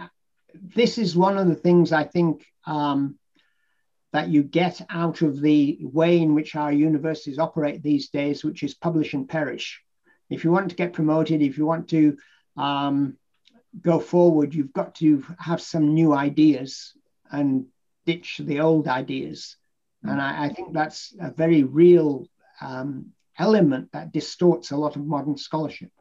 [0.53, 3.17] this is one of the things I think um,
[4.15, 8.63] that you get out of the way in which our universities operate these days, which
[8.63, 9.81] is publish and perish.
[10.29, 12.17] If you want to get promoted, if you want to
[12.55, 13.17] um,
[13.81, 16.93] go forward, you've got to have some new ideas
[17.29, 17.65] and
[18.05, 19.57] ditch the old ideas.
[20.01, 22.25] And I, I think that's a very real
[22.61, 25.91] um, element that distorts a lot of modern scholarship.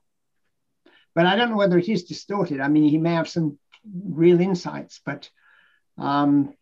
[1.16, 2.60] But I don't know whether it is distorted.
[2.60, 3.58] I mean, he may have some
[3.92, 5.28] real insights, but
[5.98, 6.54] um,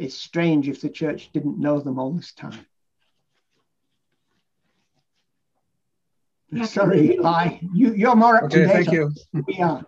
[0.00, 2.66] it's strange if the church didn't know them all this time.
[6.64, 7.58] Sorry, Eli.
[7.74, 8.72] You, you're more up Okay, to date.
[8.72, 9.10] thank you.
[9.10, 9.84] this than We are.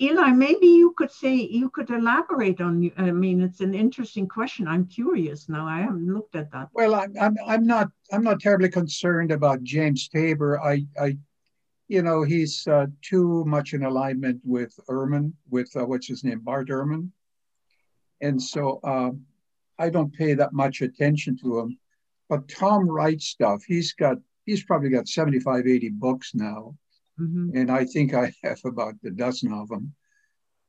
[0.00, 4.66] Eli, maybe you could say, you could elaborate on, I mean, it's an interesting question.
[4.66, 5.66] I'm curious now.
[5.66, 6.68] I haven't looked at that.
[6.74, 10.60] Well, I'm, I'm, I'm not, I'm not terribly concerned about James Tabor.
[10.60, 11.16] I, I,
[11.88, 16.40] you know, he's uh, too much in alignment with Ehrman, with uh, what's his name,
[16.40, 17.10] Bart Ehrman.
[18.20, 19.24] And so um,
[19.78, 21.78] I don't pay that much attention to him.
[22.28, 26.76] But Tom Wright's stuff, he's got, he's probably got 75, 80 books now.
[27.18, 27.54] Mhm.
[27.54, 29.94] and I think I have about a dozen of them.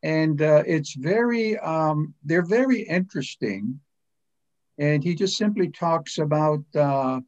[0.04, 3.82] And uh, it's very, um, they're very interesting.
[4.78, 7.20] And he just simply talks about, uh,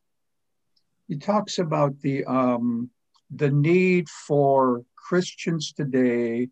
[1.07, 2.91] he talks about the um,
[3.35, 6.49] the need for Christians today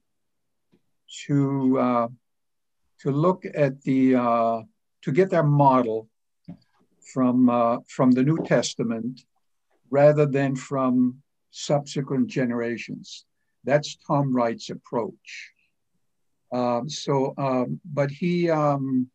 [1.27, 2.07] to uh,
[3.01, 4.61] to look at the uh,
[5.03, 6.09] to get their model
[7.13, 9.21] from uh, from the New Testament
[9.89, 11.21] rather than from
[11.51, 13.25] subsequent generations.
[13.63, 15.51] That's Tom Wright's approach.
[16.51, 19.09] Um, so, um, but he, um,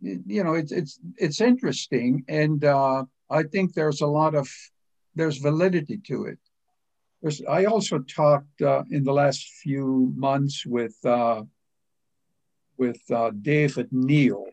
[0.00, 4.48] you know, it's it's it's interesting, and uh, I think there's a lot of
[5.14, 6.38] there's validity to it.
[7.48, 11.42] I also talked uh, in the last few months with uh,
[12.80, 14.46] with uh, David Neale,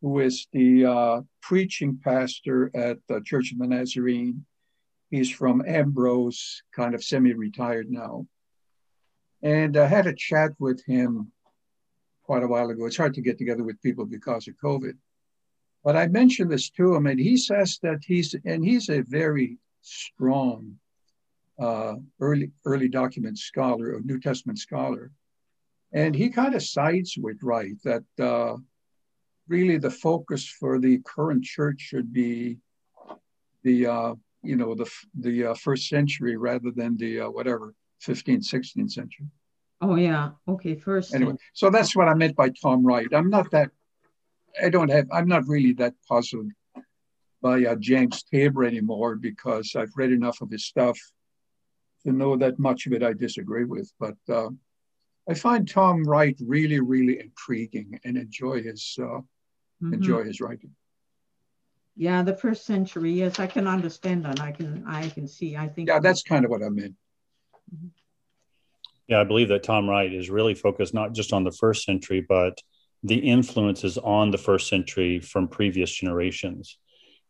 [0.00, 4.46] who is the uh, preaching pastor at the Church of the Nazarene.
[5.10, 8.26] He's from Ambrose, kind of semi-retired now.
[9.42, 11.32] And I had a chat with him
[12.22, 12.86] quite a while ago.
[12.86, 14.94] It's hard to get together with people because of COVID.
[15.82, 19.58] But I mentioned this to him, and he says that he's and he's a very
[19.82, 20.76] strong
[21.60, 25.12] uh, early early document scholar, a New Testament scholar,
[25.92, 28.56] and he kind of sides with Wright that uh,
[29.48, 32.58] really the focus for the current church should be
[33.62, 37.74] the uh, you know the the uh, first century rather than the uh, whatever
[38.06, 39.26] 15th 16th century
[39.82, 40.30] Oh, yeah.
[40.48, 41.14] Okay, first.
[41.14, 43.70] anyway so that's what i meant by tom wright i'm not that
[44.62, 46.50] i don't have i'm not really that puzzled
[47.42, 50.98] by uh, james tabor anymore because i've read enough of his stuff
[52.02, 54.48] to know that much of it i disagree with but uh,
[55.28, 59.20] i find tom wright really really intriguing and enjoy his uh,
[59.82, 59.92] Mhm.
[59.94, 60.70] enjoy his writing
[61.98, 63.12] Yeah, the first century.
[63.12, 64.38] Yes, I can understand that.
[64.40, 65.56] I can, I can see.
[65.56, 65.88] I think.
[65.88, 66.94] yeah that's kind of what i meant
[69.08, 72.20] Yeah, I believe that Tom Wright is really focused not just on the first century,
[72.36, 72.60] but
[73.04, 76.78] the influences on the first century from previous generations.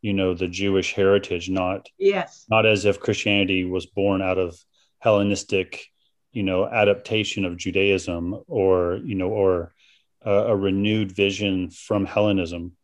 [0.01, 2.47] You know, the Jewish heritage, not Yes.
[2.49, 4.51] not as if Christianity was born out of
[5.01, 5.87] Hellenistic,
[6.37, 9.73] you know, adaptation of Judaism or you know, or
[10.21, 12.77] a, a renewed vision from Hellenism,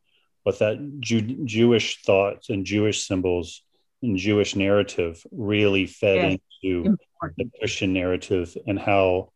[0.42, 3.62] but that Jew, Jewish thoughts and Jewish symbols
[4.02, 6.38] and Jewish narrative really fed Yes.
[6.62, 6.96] into
[7.36, 9.32] the Christian narrative and how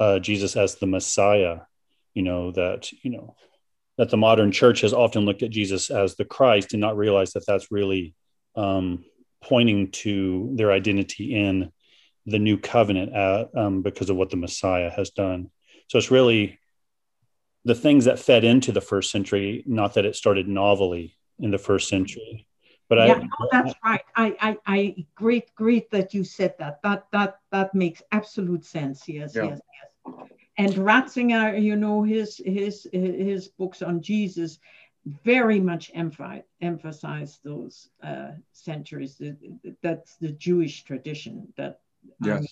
[0.00, 1.60] uh, Jesus as the Messiah,
[2.14, 3.36] you know, that, you know,
[3.98, 7.34] that the modern church has often looked at Jesus as the Christ and not realized
[7.34, 8.14] that that's really
[8.56, 9.04] um,
[9.44, 11.70] pointing to their identity in
[12.26, 15.50] the new covenant uh, um, because of what the Messiah has done.
[15.88, 16.58] So it's really
[17.64, 21.58] the things that fed into the first century, not that it started novelly in the
[21.58, 22.46] first century.
[22.88, 24.04] But yeah, I, no, that's right.
[24.16, 26.82] I, I, I, great, great that you said that.
[26.82, 29.08] That, that, that makes absolute sense.
[29.08, 29.44] Yes, Yeah.
[29.44, 29.60] yes,
[30.06, 30.28] yes.
[30.58, 34.58] And Ratzinger, you know, his, his, his books on Jesus
[35.24, 39.16] very much emphi- emphasize those uh, centuries.
[39.16, 41.52] Th- th- That's the Jewish tradition.
[41.56, 41.91] That I
[42.22, 42.46] yes mean,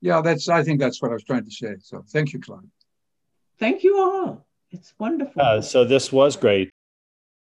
[0.00, 2.68] yeah that's i think that's what i was trying to say so thank you Claude.
[3.58, 4.46] thank you all.
[4.70, 5.40] It's wonderful.
[5.40, 6.73] Uh, so this was great.